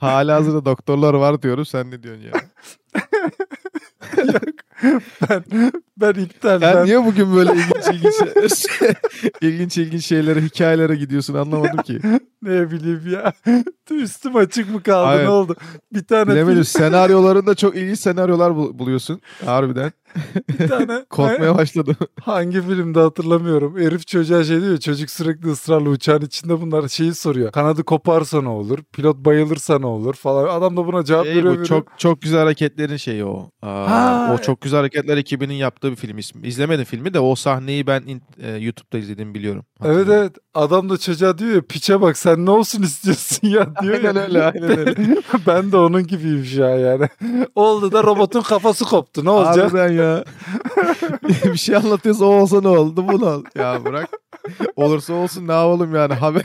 Hala 0.00 0.34
hazırda 0.34 0.64
doktorlar 0.64 1.14
var 1.14 1.42
diyoruz. 1.42 1.68
Sen 1.68 1.90
ne 1.90 2.02
diyorsun 2.02 2.22
ya? 2.22 2.32
ben 5.30 5.44
ben 5.96 6.14
iptal. 6.14 6.60
Sen 6.60 6.74
ben, 6.76 6.86
niye 6.86 7.04
bugün 7.04 7.34
böyle 7.36 7.52
ilginç 7.52 7.86
ilginç 7.92 8.66
ilginç 9.40 9.78
ilginç 9.78 10.04
şeylere, 10.04 10.40
hikayelere 10.40 10.96
gidiyorsun 10.96 11.34
anlamadım 11.34 11.82
ki. 11.82 12.00
ne 12.42 12.70
bileyim 12.70 13.02
ya. 13.12 13.32
Üstüm 13.90 14.36
açık 14.36 14.70
mı 14.74 14.82
kaldı 14.82 15.06
Aynen. 15.06 15.24
ne 15.24 15.28
oldu? 15.28 15.56
Bir 15.92 16.04
tane 16.04 16.26
Bilemedim. 16.26 16.52
film, 16.54 16.64
Senaryolarında 16.64 17.54
çok 17.54 17.76
ilginç 17.76 17.98
senaryolar 18.00 18.56
bul- 18.56 18.78
buluyorsun. 18.78 19.20
Harbiden. 19.44 19.92
bir 20.48 20.68
tane 20.68 21.04
Korkmaya 21.10 21.58
başladım. 21.58 21.96
Hangi 22.20 22.60
filmde 22.62 23.00
hatırlamıyorum. 23.00 23.78
Herif 23.78 24.06
çocuğa 24.06 24.44
şey 24.44 24.62
diyor. 24.62 24.78
Çocuk 24.78 25.10
sürekli 25.10 25.50
ısrarla 25.50 25.88
uçağın 25.90 26.20
içinde 26.22 26.60
bunlar 26.60 26.88
şeyi 26.88 27.14
soruyor. 27.14 27.52
Kanadı 27.52 27.84
koparsa 27.84 28.42
ne 28.42 28.48
olur? 28.48 28.78
Pilot 28.92 29.16
bayılırsa 29.16 29.78
ne 29.78 29.86
olur 29.86 30.14
falan. 30.14 30.48
Adam 30.58 30.76
da 30.76 30.86
buna 30.86 31.04
cevap 31.04 31.24
Şey, 31.26 31.34
veriyor. 31.36 31.58
bu 31.60 31.64
çok 31.64 31.88
çok 31.98 32.22
güzel 32.22 32.40
hareketlerin 32.40 32.96
şeyi 32.96 33.24
o. 33.24 33.50
Aa, 33.62 33.90
Ha. 33.90 34.34
O 34.34 34.42
çok 34.42 34.60
güzel 34.66 34.78
hareketler 34.80 35.16
ekibinin 35.16 35.54
yaptığı 35.54 35.90
bir 35.90 35.96
film 35.96 36.18
ismi. 36.18 36.46
İzlemedim 36.46 36.84
filmi 36.84 37.14
de 37.14 37.20
o 37.20 37.34
sahneyi 37.34 37.86
ben 37.86 38.02
in- 38.02 38.22
e, 38.42 38.50
YouTube'da 38.56 38.98
izledim 38.98 39.34
biliyorum. 39.34 39.64
Evet 39.84 40.08
evet. 40.10 40.32
Adam 40.54 40.90
da 40.90 40.98
çocuğa 40.98 41.38
diyor 41.38 41.54
ya 41.54 41.60
piçe 41.68 42.00
bak 42.00 42.16
sen 42.18 42.46
ne 42.46 42.50
olsun 42.50 42.82
istiyorsun 42.82 43.48
ya 43.48 43.66
diyor 43.82 43.94
ya. 44.02 44.08
Aynen 44.10 44.22
öyle, 44.22 44.42
aynen 44.44 44.78
öyle. 44.78 44.94
ben 45.46 45.72
de 45.72 45.76
onun 45.76 46.06
gibiyim 46.06 46.44
şu 46.44 46.66
an 46.66 46.76
yani. 46.78 47.08
Oldu 47.54 47.92
da 47.92 48.02
robotun 48.04 48.40
kafası 48.42 48.84
koptu. 48.84 49.24
Ne 49.24 49.30
olacak? 49.30 49.72
Harbiden 49.72 49.92
ya. 49.92 50.24
bir 51.52 51.58
şey 51.58 51.76
anlatıyorsa 51.76 52.24
o 52.24 52.28
olsa 52.28 52.60
ne 52.60 52.68
oldu 52.68 53.08
bu 53.08 53.20
ne 53.20 53.24
oldu? 53.24 53.44
Ya 53.58 53.84
bırak. 53.84 54.08
Olursa 54.76 55.12
olsun 55.12 55.48
ne 55.48 55.52
yapalım 55.52 55.94
yani 55.94 56.14
haber. 56.14 56.42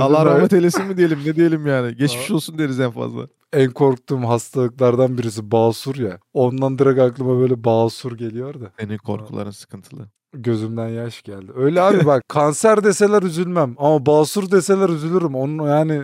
Allah 0.00 0.26
rahmet 0.26 0.52
eylesin 0.52 0.86
mi 0.86 0.96
diyelim 0.96 1.18
ne 1.26 1.36
diyelim 1.36 1.66
yani. 1.66 1.96
Geçmiş 1.96 2.30
olsun 2.30 2.58
deriz 2.58 2.80
en 2.80 2.90
fazla. 2.90 3.28
En 3.52 3.70
korktuğum 3.70 4.28
hastalıklardan 4.28 5.18
birisi 5.18 5.50
basur 5.50 5.96
ya. 5.96 6.18
Ondan 6.34 6.78
direkt 6.78 7.00
aklıma 7.00 7.40
böyle 7.40 7.64
basur 7.64 8.12
geliyor 8.18 8.60
da. 8.60 8.70
Senin 8.80 8.98
korkuların 8.98 9.50
sıkıntılı. 9.50 10.08
Gözümden 10.34 10.88
yaş 10.88 11.22
geldi. 11.22 11.52
Öyle 11.56 11.82
abi 11.82 12.06
bak 12.06 12.22
kanser 12.28 12.84
deseler 12.84 13.22
üzülmem 13.22 13.74
ama 13.78 14.06
basur 14.06 14.50
deseler 14.50 14.88
üzülürüm. 14.88 15.34
Onun 15.34 15.68
yani 15.68 16.02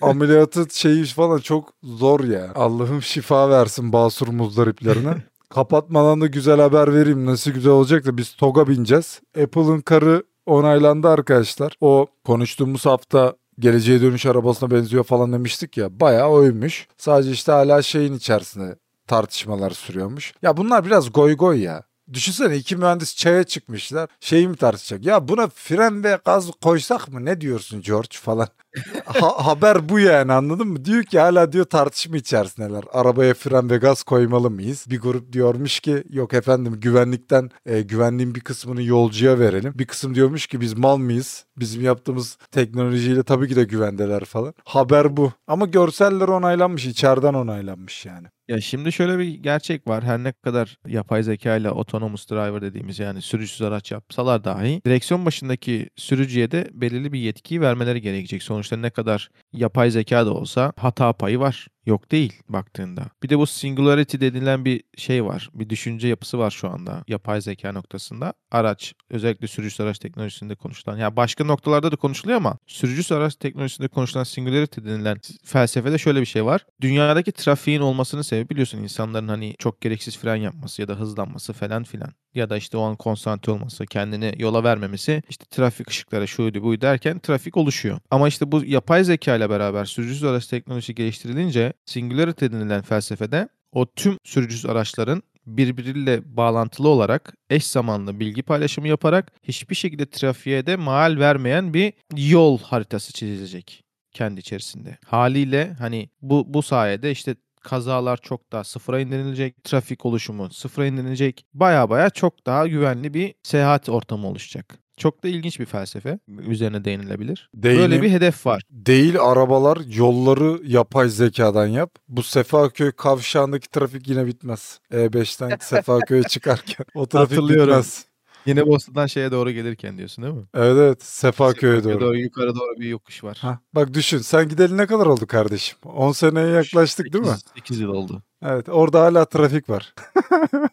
ameliyatı 0.00 0.78
şeyi 0.78 1.04
falan 1.04 1.38
çok 1.38 1.72
zor 1.82 2.24
ya. 2.24 2.52
Allah'ım 2.54 3.02
şifa 3.02 3.50
versin 3.50 3.92
basur 3.92 4.28
muzdariplerine. 4.28 5.14
Kapatmadan 5.50 6.20
da 6.20 6.26
güzel 6.26 6.60
haber 6.60 6.94
vereyim. 6.94 7.26
Nasıl 7.26 7.50
güzel 7.50 7.72
olacak 7.72 8.06
da 8.06 8.16
biz 8.16 8.34
TOG'a 8.34 8.68
bineceğiz. 8.68 9.20
Apple'ın 9.42 9.80
karı 9.80 10.22
onaylandı 10.50 11.08
arkadaşlar. 11.08 11.72
O 11.80 12.06
konuştuğumuz 12.24 12.86
hafta 12.86 13.34
geleceğe 13.58 14.02
dönüş 14.02 14.26
arabasına 14.26 14.70
benziyor 14.70 15.04
falan 15.04 15.32
demiştik 15.32 15.76
ya. 15.76 16.00
Bayağı 16.00 16.28
oymuş. 16.28 16.88
Sadece 16.96 17.30
işte 17.30 17.52
hala 17.52 17.82
şeyin 17.82 18.14
içerisinde 18.14 18.76
tartışmalar 19.06 19.70
sürüyormuş. 19.70 20.32
Ya 20.42 20.56
bunlar 20.56 20.84
biraz 20.84 21.12
goy 21.12 21.36
goy 21.36 21.62
ya. 21.62 21.82
Düşünsene 22.12 22.56
iki 22.56 22.76
mühendis 22.76 23.16
çaya 23.16 23.44
çıkmışlar. 23.44 24.08
Şeyi 24.20 24.48
mi 24.48 24.56
tartışacak? 24.56 25.04
Ya 25.06 25.28
buna 25.28 25.48
fren 25.48 26.04
ve 26.04 26.18
gaz 26.24 26.50
koysak 26.62 27.12
mı? 27.12 27.24
Ne 27.24 27.40
diyorsun 27.40 27.82
George 27.82 28.08
falan. 28.12 28.48
Ha- 29.04 29.46
haber 29.46 29.88
bu 29.88 29.98
yani 29.98 30.32
anladın 30.32 30.68
mı? 30.68 30.84
Diyor 30.84 31.02
ki 31.02 31.18
hala 31.20 31.52
diyor 31.52 31.64
tartışma 31.64 32.16
içerisindeler. 32.16 32.84
Arabaya 32.92 33.34
fren 33.34 33.70
ve 33.70 33.76
gaz 33.76 34.02
koymalı 34.02 34.50
mıyız? 34.50 34.84
Bir 34.90 35.00
grup 35.00 35.32
diyormuş 35.32 35.80
ki 35.80 36.04
yok 36.10 36.34
efendim 36.34 36.80
güvenlikten 36.80 37.50
e, 37.66 37.80
güvenliğin 37.82 38.34
bir 38.34 38.40
kısmını 38.40 38.82
yolcuya 38.82 39.38
verelim. 39.38 39.72
Bir 39.76 39.86
kısım 39.86 40.14
diyormuş 40.14 40.46
ki 40.46 40.60
biz 40.60 40.74
mal 40.78 40.96
mıyız? 40.96 41.44
Bizim 41.58 41.82
yaptığımız 41.82 42.38
teknolojiyle 42.50 43.22
tabii 43.22 43.48
ki 43.48 43.56
de 43.56 43.64
güvendeler 43.64 44.24
falan. 44.24 44.54
Haber 44.64 45.16
bu. 45.16 45.32
Ama 45.46 45.66
görseller 45.66 46.28
onaylanmış. 46.28 46.86
içeriden 46.86 47.34
onaylanmış 47.34 48.06
yani. 48.06 48.26
Ya 48.50 48.60
şimdi 48.60 48.92
şöyle 48.92 49.18
bir 49.18 49.24
gerçek 49.34 49.86
var. 49.88 50.04
Her 50.04 50.18
ne 50.24 50.32
kadar 50.32 50.78
yapay 50.86 51.22
zeka 51.22 51.56
ile 51.56 51.68
autonomous 51.68 52.30
driver 52.30 52.62
dediğimiz 52.62 52.98
yani 52.98 53.22
sürücüsüz 53.22 53.62
araç 53.62 53.92
yapsalar 53.92 54.44
dahi 54.44 54.82
direksiyon 54.86 55.26
başındaki 55.26 55.90
sürücüye 55.96 56.50
de 56.50 56.68
belirli 56.72 57.12
bir 57.12 57.18
yetkiyi 57.18 57.60
vermeleri 57.60 58.00
gerekecek. 58.00 58.42
Sonuçta 58.42 58.76
ne 58.76 58.90
kadar 58.90 59.30
yapay 59.52 59.90
zeka 59.90 60.26
da 60.26 60.34
olsa 60.34 60.72
hata 60.76 61.12
payı 61.12 61.38
var. 61.38 61.66
Yok 61.90 62.10
değil 62.10 62.32
baktığında. 62.48 63.02
Bir 63.22 63.28
de 63.28 63.38
bu 63.38 63.46
singularity 63.46 64.20
denilen 64.20 64.64
bir 64.64 64.82
şey 64.96 65.24
var. 65.24 65.50
Bir 65.54 65.70
düşünce 65.70 66.08
yapısı 66.08 66.38
var 66.38 66.50
şu 66.50 66.68
anda 66.68 67.04
yapay 67.08 67.40
zeka 67.40 67.72
noktasında. 67.72 68.32
Araç 68.50 68.94
özellikle 69.10 69.46
sürücüsüz 69.46 69.80
araç 69.80 69.98
teknolojisinde 69.98 70.54
konuşulan. 70.54 70.98
Ya 70.98 71.16
başka 71.16 71.44
noktalarda 71.44 71.92
da 71.92 71.96
konuşuluyor 71.96 72.36
ama 72.36 72.58
sürücüsüz 72.66 73.12
araç 73.12 73.34
teknolojisinde 73.34 73.88
konuşulan 73.88 74.24
singularity 74.24 74.80
denilen 74.80 75.18
felsefede 75.44 75.98
şöyle 75.98 76.20
bir 76.20 76.26
şey 76.26 76.44
var. 76.44 76.66
Dünyadaki 76.80 77.32
trafiğin 77.32 77.80
olmasının 77.80 78.22
sebebi 78.22 78.48
biliyorsun 78.48 78.78
insanların 78.78 79.28
hani 79.28 79.54
çok 79.58 79.80
gereksiz 79.80 80.18
fren 80.18 80.36
yapması 80.36 80.82
ya 80.82 80.88
da 80.88 80.94
hızlanması 80.94 81.52
falan 81.52 81.84
filan. 81.84 82.12
Ya 82.34 82.50
da 82.50 82.56
işte 82.56 82.76
o 82.76 82.82
an 82.82 82.96
konsantre 82.96 83.52
olması, 83.52 83.86
kendini 83.86 84.34
yola 84.38 84.64
vermemesi, 84.64 85.22
işte 85.28 85.44
trafik 85.50 85.90
ışıkları 85.90 86.28
şuydu 86.28 86.62
buydu 86.62 86.80
derken 86.80 87.18
trafik 87.18 87.56
oluşuyor. 87.56 87.98
Ama 88.10 88.28
işte 88.28 88.52
bu 88.52 88.64
yapay 88.64 89.04
zeka 89.04 89.36
ile 89.36 89.50
beraber 89.50 89.84
sürücüsüz 89.84 90.24
araç 90.24 90.46
teknolojisi 90.46 90.94
geliştirilince 90.94 91.72
singularity 91.86 92.46
denilen 92.46 92.82
felsefede 92.82 93.48
o 93.72 93.86
tüm 93.86 94.16
sürücüsüz 94.24 94.66
araçların 94.66 95.22
birbiriyle 95.46 96.36
bağlantılı 96.36 96.88
olarak 96.88 97.34
eş 97.50 97.66
zamanlı 97.66 98.20
bilgi 98.20 98.42
paylaşımı 98.42 98.88
yaparak 98.88 99.32
hiçbir 99.42 99.74
şekilde 99.74 100.10
trafiğe 100.10 100.66
de 100.66 100.76
mal 100.76 101.18
vermeyen 101.18 101.74
bir 101.74 101.92
yol 102.16 102.58
haritası 102.58 103.12
çizilecek 103.12 103.84
kendi 104.12 104.40
içerisinde. 104.40 104.98
Haliyle 105.06 105.72
hani 105.78 106.08
bu 106.22 106.54
bu 106.54 106.62
sayede 106.62 107.10
işte 107.10 107.34
kazalar 107.60 108.16
çok 108.16 108.52
daha 108.52 108.64
sıfıra 108.64 109.00
indirilecek, 109.00 109.64
trafik 109.64 110.06
oluşumu 110.06 110.50
sıfıra 110.50 110.86
indirilecek. 110.86 111.44
Baya 111.54 111.90
baya 111.90 112.10
çok 112.10 112.46
daha 112.46 112.66
güvenli 112.66 113.14
bir 113.14 113.34
seyahat 113.42 113.88
ortamı 113.88 114.26
oluşacak. 114.28 114.78
Çok 114.96 115.24
da 115.24 115.28
ilginç 115.28 115.60
bir 115.60 115.66
felsefe. 115.66 116.18
Üzerine 116.28 116.84
değinilebilir. 116.84 117.50
Böyle 117.54 117.78
Değinim. 117.90 118.02
bir 118.02 118.10
hedef 118.10 118.46
var. 118.46 118.62
Değil 118.70 119.20
arabalar 119.20 119.78
yolları 119.94 120.60
yapay 120.66 121.08
zekadan 121.08 121.66
yap. 121.66 121.90
Bu 122.08 122.22
Sefaköy 122.22 122.92
kavşağındaki 122.92 123.70
trafik 123.70 124.08
yine 124.08 124.26
bitmez. 124.26 124.80
E5'ten 124.92 125.56
Sefaköy'e 125.60 126.22
çıkarken 126.22 126.86
o 126.94 127.06
trafik 127.06 127.30
Hatırlıyorum. 127.38 127.68
bitmez. 127.68 128.04
Yine 128.46 128.66
Boston'dan 128.66 129.06
şeye 129.06 129.30
doğru 129.32 129.50
gelirken 129.50 129.98
diyorsun 129.98 130.24
değil 130.24 130.34
mi? 130.34 130.44
Evet 130.54 130.76
evet 130.76 131.02
Sefaköy'e 131.02 131.84
doğru. 131.84 132.00
Doğru, 132.00 132.16
yukarı 132.18 132.54
doğru 132.54 132.80
bir 132.80 132.88
yokuş 132.88 133.24
var. 133.24 133.38
Hah, 133.40 133.56
bak 133.74 133.94
düşün 133.94 134.18
sen 134.18 134.48
gideli 134.48 134.76
ne 134.76 134.86
kadar 134.86 135.06
oldu 135.06 135.26
kardeşim? 135.26 135.78
10 135.84 136.12
seneye 136.12 136.46
yaklaştık 136.46 137.12
değil 137.12 137.24
mi? 137.24 137.34
8 137.56 137.80
yıl 137.80 137.88
oldu. 137.88 138.22
Evet 138.44 138.68
orada 138.68 139.00
hala 139.02 139.24
trafik 139.24 139.70
var. 139.70 139.94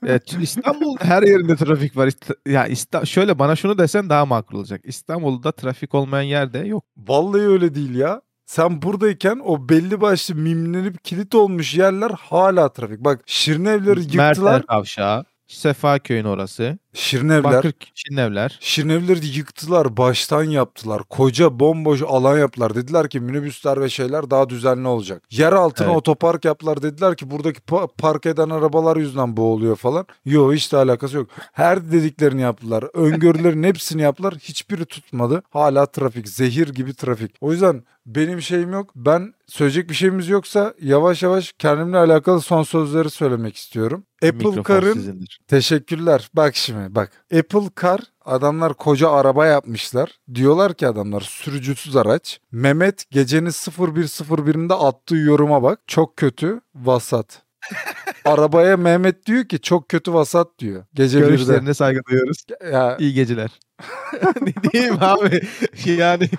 Evet, 0.05 0.36
İstanbul 0.41 0.97
her 0.99 1.24
yerinde 1.24 1.55
trafik 1.55 1.97
var. 1.97 2.09
Ya 2.47 2.68
İsta- 2.68 3.05
şöyle 3.05 3.39
bana 3.39 3.55
şunu 3.55 3.78
desen 3.78 4.09
daha 4.09 4.26
makul 4.26 4.57
olacak. 4.57 4.82
İstanbul'da 4.84 5.51
trafik 5.51 5.95
olmayan 5.95 6.24
yerde 6.24 6.59
yok. 6.59 6.84
Vallahi 6.97 7.41
öyle 7.41 7.76
değil 7.76 7.95
ya. 7.95 8.22
Sen 8.45 8.82
buradayken 8.82 9.41
o 9.45 9.70
belli 9.70 10.01
başlı 10.01 10.36
mimlenip 10.36 11.03
kilit 11.03 11.36
olmuş 11.36 11.76
yerler 11.76 12.11
hala 12.11 12.74
trafik. 12.74 12.99
Bak 12.99 13.22
Şirinevleri 13.26 13.99
yıktılar. 13.99 14.28
Merter 14.51 14.65
Kavşağı, 14.65 15.24
Sefaköy'ün 15.47 16.24
orası, 16.26 16.78
Şirinevler. 16.98 17.43
Bakır 17.43 17.74
Şirinevler. 17.95 18.58
Şirinevleri 18.62 19.28
yıktılar, 19.28 19.98
baştan 19.98 20.43
yaptılar. 20.43 21.04
Koca 21.04 21.60
bomboş 21.60 22.02
alan 22.02 22.38
yaptılar. 22.39 22.76
Dediler 22.76 23.10
ki 23.10 23.20
minibüsler 23.20 23.82
ve 23.82 23.89
şeyler 23.89 24.30
daha 24.30 24.50
düzenli 24.50 24.88
olacak. 24.88 25.24
Yer 25.32 25.54
altına 25.54 25.88
Evet. 25.88 25.98
otopark 25.98 26.45
yaptılar. 26.45 26.82
Dediler 26.82 27.16
ki 27.16 27.32
buradaki 27.32 27.60
pa- 27.60 27.88
park 27.98 28.26
eden 28.26 28.50
arabalar 28.50 28.98
yüzünden 28.98 29.38
boğuluyor 29.38 29.76
falan. 29.76 30.06
Yok 30.26 30.54
hiç 30.54 30.72
de 30.72 30.78
alakası 30.78 31.18
yok. 31.18 31.30
Her 31.54 31.91
dediklerini 31.91 32.41
yaptılar. 32.41 32.86
Öngörülerin 32.93 33.64
hepsini 33.72 34.02
yaptılar. 34.02 34.34
Hiçbiri 34.39 34.86
tutmadı. 34.86 35.43
Hala 35.50 35.86
trafik. 35.86 36.30
Zehir 36.30 36.68
gibi 36.68 36.93
trafik. 36.93 37.32
O 37.41 37.52
yüzden 37.52 37.84
benim 38.06 38.41
şeyim 38.41 38.72
yok. 38.74 38.89
Ben 38.95 39.34
söyleyecek 39.48 39.89
bir 39.89 39.95
şeyimiz 39.95 40.28
yoksa 40.30 40.74
yavaş 40.82 41.24
yavaş 41.24 41.54
kendimle 41.60 41.98
alakalı 41.98 42.41
son 42.41 42.64
sözleri 42.64 43.10
söylemek 43.10 43.56
istiyorum. 43.56 44.04
Apple 44.24 44.32
Mikrofon 44.38 44.64
Car'ın 44.64 44.93
sizindir. 44.93 45.39
Teşekkürler. 45.48 46.30
Bak 46.34 46.56
şimdi 46.56 46.87
bak. 46.96 47.12
Apple 47.38 47.70
Car 47.82 48.00
adamlar 48.26 48.74
koca 48.74 49.10
araba 49.12 49.46
yapmışlar. 49.46 50.20
Diyorlar 50.36 50.74
ki 50.74 50.88
adamlar 50.88 51.22
sürücüsüz 51.22 51.96
araç. 51.96 52.40
Mehmet 52.52 53.06
gecenin 53.12 53.50
01.01'inde 53.50 54.74
attığı 54.74 55.16
yoruma 55.16 55.64
bak. 55.64 55.80
Çok 55.88 56.18
kötü 56.18 56.62
vasat. 56.76 57.42
Arabaya 58.26 58.78
Mehmet 58.78 59.26
diyor 59.26 59.46
ki 59.46 59.62
çok 59.62 59.90
kötü 59.90 60.14
vasat 60.14 60.48
diyor. 60.60 60.84
Gece 60.94 61.20
1'de. 61.20 61.28
Görüşlerine 61.28 61.74
saygı 61.74 62.00
duyuyoruz. 62.10 62.38
Ya, 62.72 62.98
İyi 63.00 63.14
geceler. 63.14 63.60
ne 64.42 64.54
diyeyim 64.74 64.98
abi? 65.02 65.42
Yani 65.86 66.30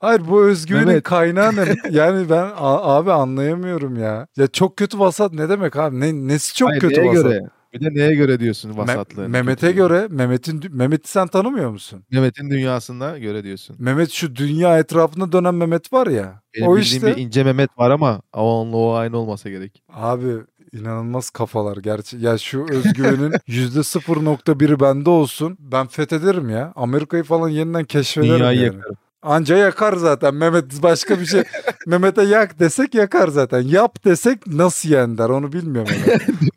hayır 0.00 0.22
bu 0.28 0.44
özgüvenin 0.44 0.86
Mehmet. 0.86 1.02
kaynağı 1.04 1.56
ne? 1.56 1.74
Yani 1.90 2.30
ben 2.30 2.50
abi 2.56 3.12
anlayamıyorum 3.12 3.96
ya. 3.96 4.26
Ya 4.36 4.46
çok 4.46 4.76
kötü 4.76 4.98
vasat 4.98 5.32
ne 5.32 5.48
demek 5.48 5.76
abi? 5.76 6.00
Ne, 6.00 6.12
nesi 6.28 6.54
çok 6.54 6.70
Hayır, 6.70 6.80
kötü 6.80 7.04
vasat? 7.04 7.14
göre? 7.14 7.40
Bir 7.72 7.80
de 7.80 7.88
neye 7.94 8.14
göre 8.14 8.40
diyorsun 8.40 8.76
vasatlığını? 8.78 9.28
Mehmet'e 9.28 9.72
göre 9.72 10.06
Mehmet'in 10.10 10.76
Mehmet'i 10.76 11.10
sen 11.10 11.26
tanımıyor 11.26 11.70
musun? 11.70 12.04
Mehmet'in 12.10 12.50
dünyasına 12.50 13.18
göre 13.18 13.44
diyorsun. 13.44 13.76
Mehmet 13.78 14.10
şu 14.10 14.36
dünya 14.36 14.78
etrafında 14.78 15.32
dönen 15.32 15.54
Mehmet 15.54 15.92
var 15.92 16.06
ya. 16.06 16.42
Benim 16.54 16.66
o 16.68 16.76
bildiğim 16.76 16.82
işte 17.06 17.16
bir 17.16 17.22
ince 17.22 17.44
Mehmet 17.44 17.78
var 17.78 17.90
ama 17.90 18.22
onunla 18.32 18.76
o 18.76 18.92
aynı 18.92 19.16
olmasa 19.18 19.50
gerek. 19.50 19.82
abi 19.92 20.32
inanılmaz 20.72 21.30
kafalar 21.30 21.76
gerçi. 21.76 22.16
Ya 22.16 22.38
şu 22.38 22.66
özgüvenin 22.70 23.32
%0.1'i 23.48 24.80
bende 24.80 25.10
olsun. 25.10 25.56
Ben 25.60 25.86
fethederim 25.86 26.48
ya. 26.50 26.72
Amerika'yı 26.76 27.22
falan 27.22 27.48
yeniden 27.48 27.84
keşfederim 27.84 28.34
Dünyayı 28.34 28.60
yani. 28.60 28.74
yakarım. 28.76 28.96
Anca 29.22 29.56
yakar 29.56 29.92
zaten. 29.92 30.34
Mehmet 30.34 30.82
başka 30.82 31.20
bir 31.20 31.26
şey. 31.26 31.42
Mehmet'e 31.86 32.22
yak 32.22 32.58
desek 32.58 32.94
yakar 32.94 33.28
zaten. 33.28 33.60
Yap 33.60 34.04
desek 34.04 34.46
nasıl 34.46 34.88
yen 34.88 35.18
der 35.18 35.28
onu 35.28 35.52
bilmiyorum. 35.52 35.94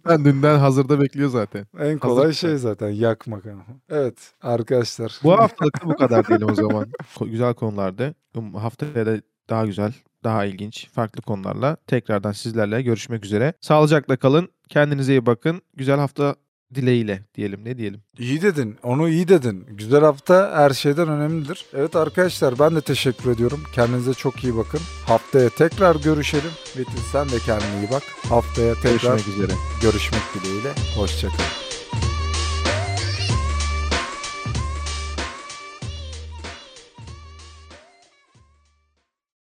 Ben 0.05 0.25
dünden 0.25 0.59
hazırda 0.59 1.01
bekliyor 1.01 1.29
zaten. 1.29 1.67
en 1.79 1.97
kolay 1.99 2.25
Hazır. 2.25 2.37
şey 2.37 2.57
zaten 2.57 2.89
yakmak. 2.89 3.43
Evet 3.89 4.33
arkadaşlar. 4.41 5.19
Bu 5.23 5.31
haftalık 5.39 5.81
da 5.81 5.89
bu 5.89 5.95
kadar 5.95 6.27
diyelim 6.27 6.49
o 6.49 6.55
zaman. 6.55 6.87
Güzel 7.21 7.53
konulardı. 7.53 8.15
Um, 8.35 8.53
Haftaya 8.53 9.05
da 9.05 9.21
daha 9.49 9.65
güzel, 9.65 9.93
daha 10.23 10.45
ilginç, 10.45 10.89
farklı 10.89 11.21
konularla 11.21 11.77
tekrardan 11.87 12.31
sizlerle 12.31 12.81
görüşmek 12.81 13.25
üzere. 13.25 13.53
Sağlıcakla 13.61 14.17
kalın. 14.17 14.49
Kendinize 14.69 15.13
iyi 15.13 15.25
bakın. 15.25 15.61
Güzel 15.75 15.99
hafta 15.99 16.35
dileğiyle 16.75 17.21
diyelim. 17.35 17.65
Ne 17.65 17.77
diyelim? 17.77 18.01
İyi 18.19 18.41
dedin. 18.41 18.77
Onu 18.83 19.09
iyi 19.09 19.27
dedin. 19.27 19.65
Güzel 19.69 20.01
hafta 20.01 20.51
her 20.55 20.69
şeyden 20.69 21.07
önemlidir. 21.09 21.65
Evet 21.73 21.95
arkadaşlar 21.95 22.59
ben 22.59 22.75
de 22.75 22.81
teşekkür 22.81 23.31
ediyorum. 23.31 23.63
Kendinize 23.73 24.13
çok 24.13 24.43
iyi 24.43 24.57
bakın. 24.57 24.79
Haftaya 25.05 25.49
tekrar 25.49 25.95
görüşelim. 25.95 26.51
Metin 26.77 27.01
sen 27.11 27.29
de 27.29 27.39
kendine 27.45 27.79
iyi 27.83 27.91
bak. 27.91 28.03
Haftaya 28.29 28.73
tekrar 28.75 28.91
Görüşmek 29.17 29.27
üzere. 29.37 29.51
görüşmek 29.81 30.21
dileğiyle. 30.35 30.69
Hoşçakalın. 30.95 31.70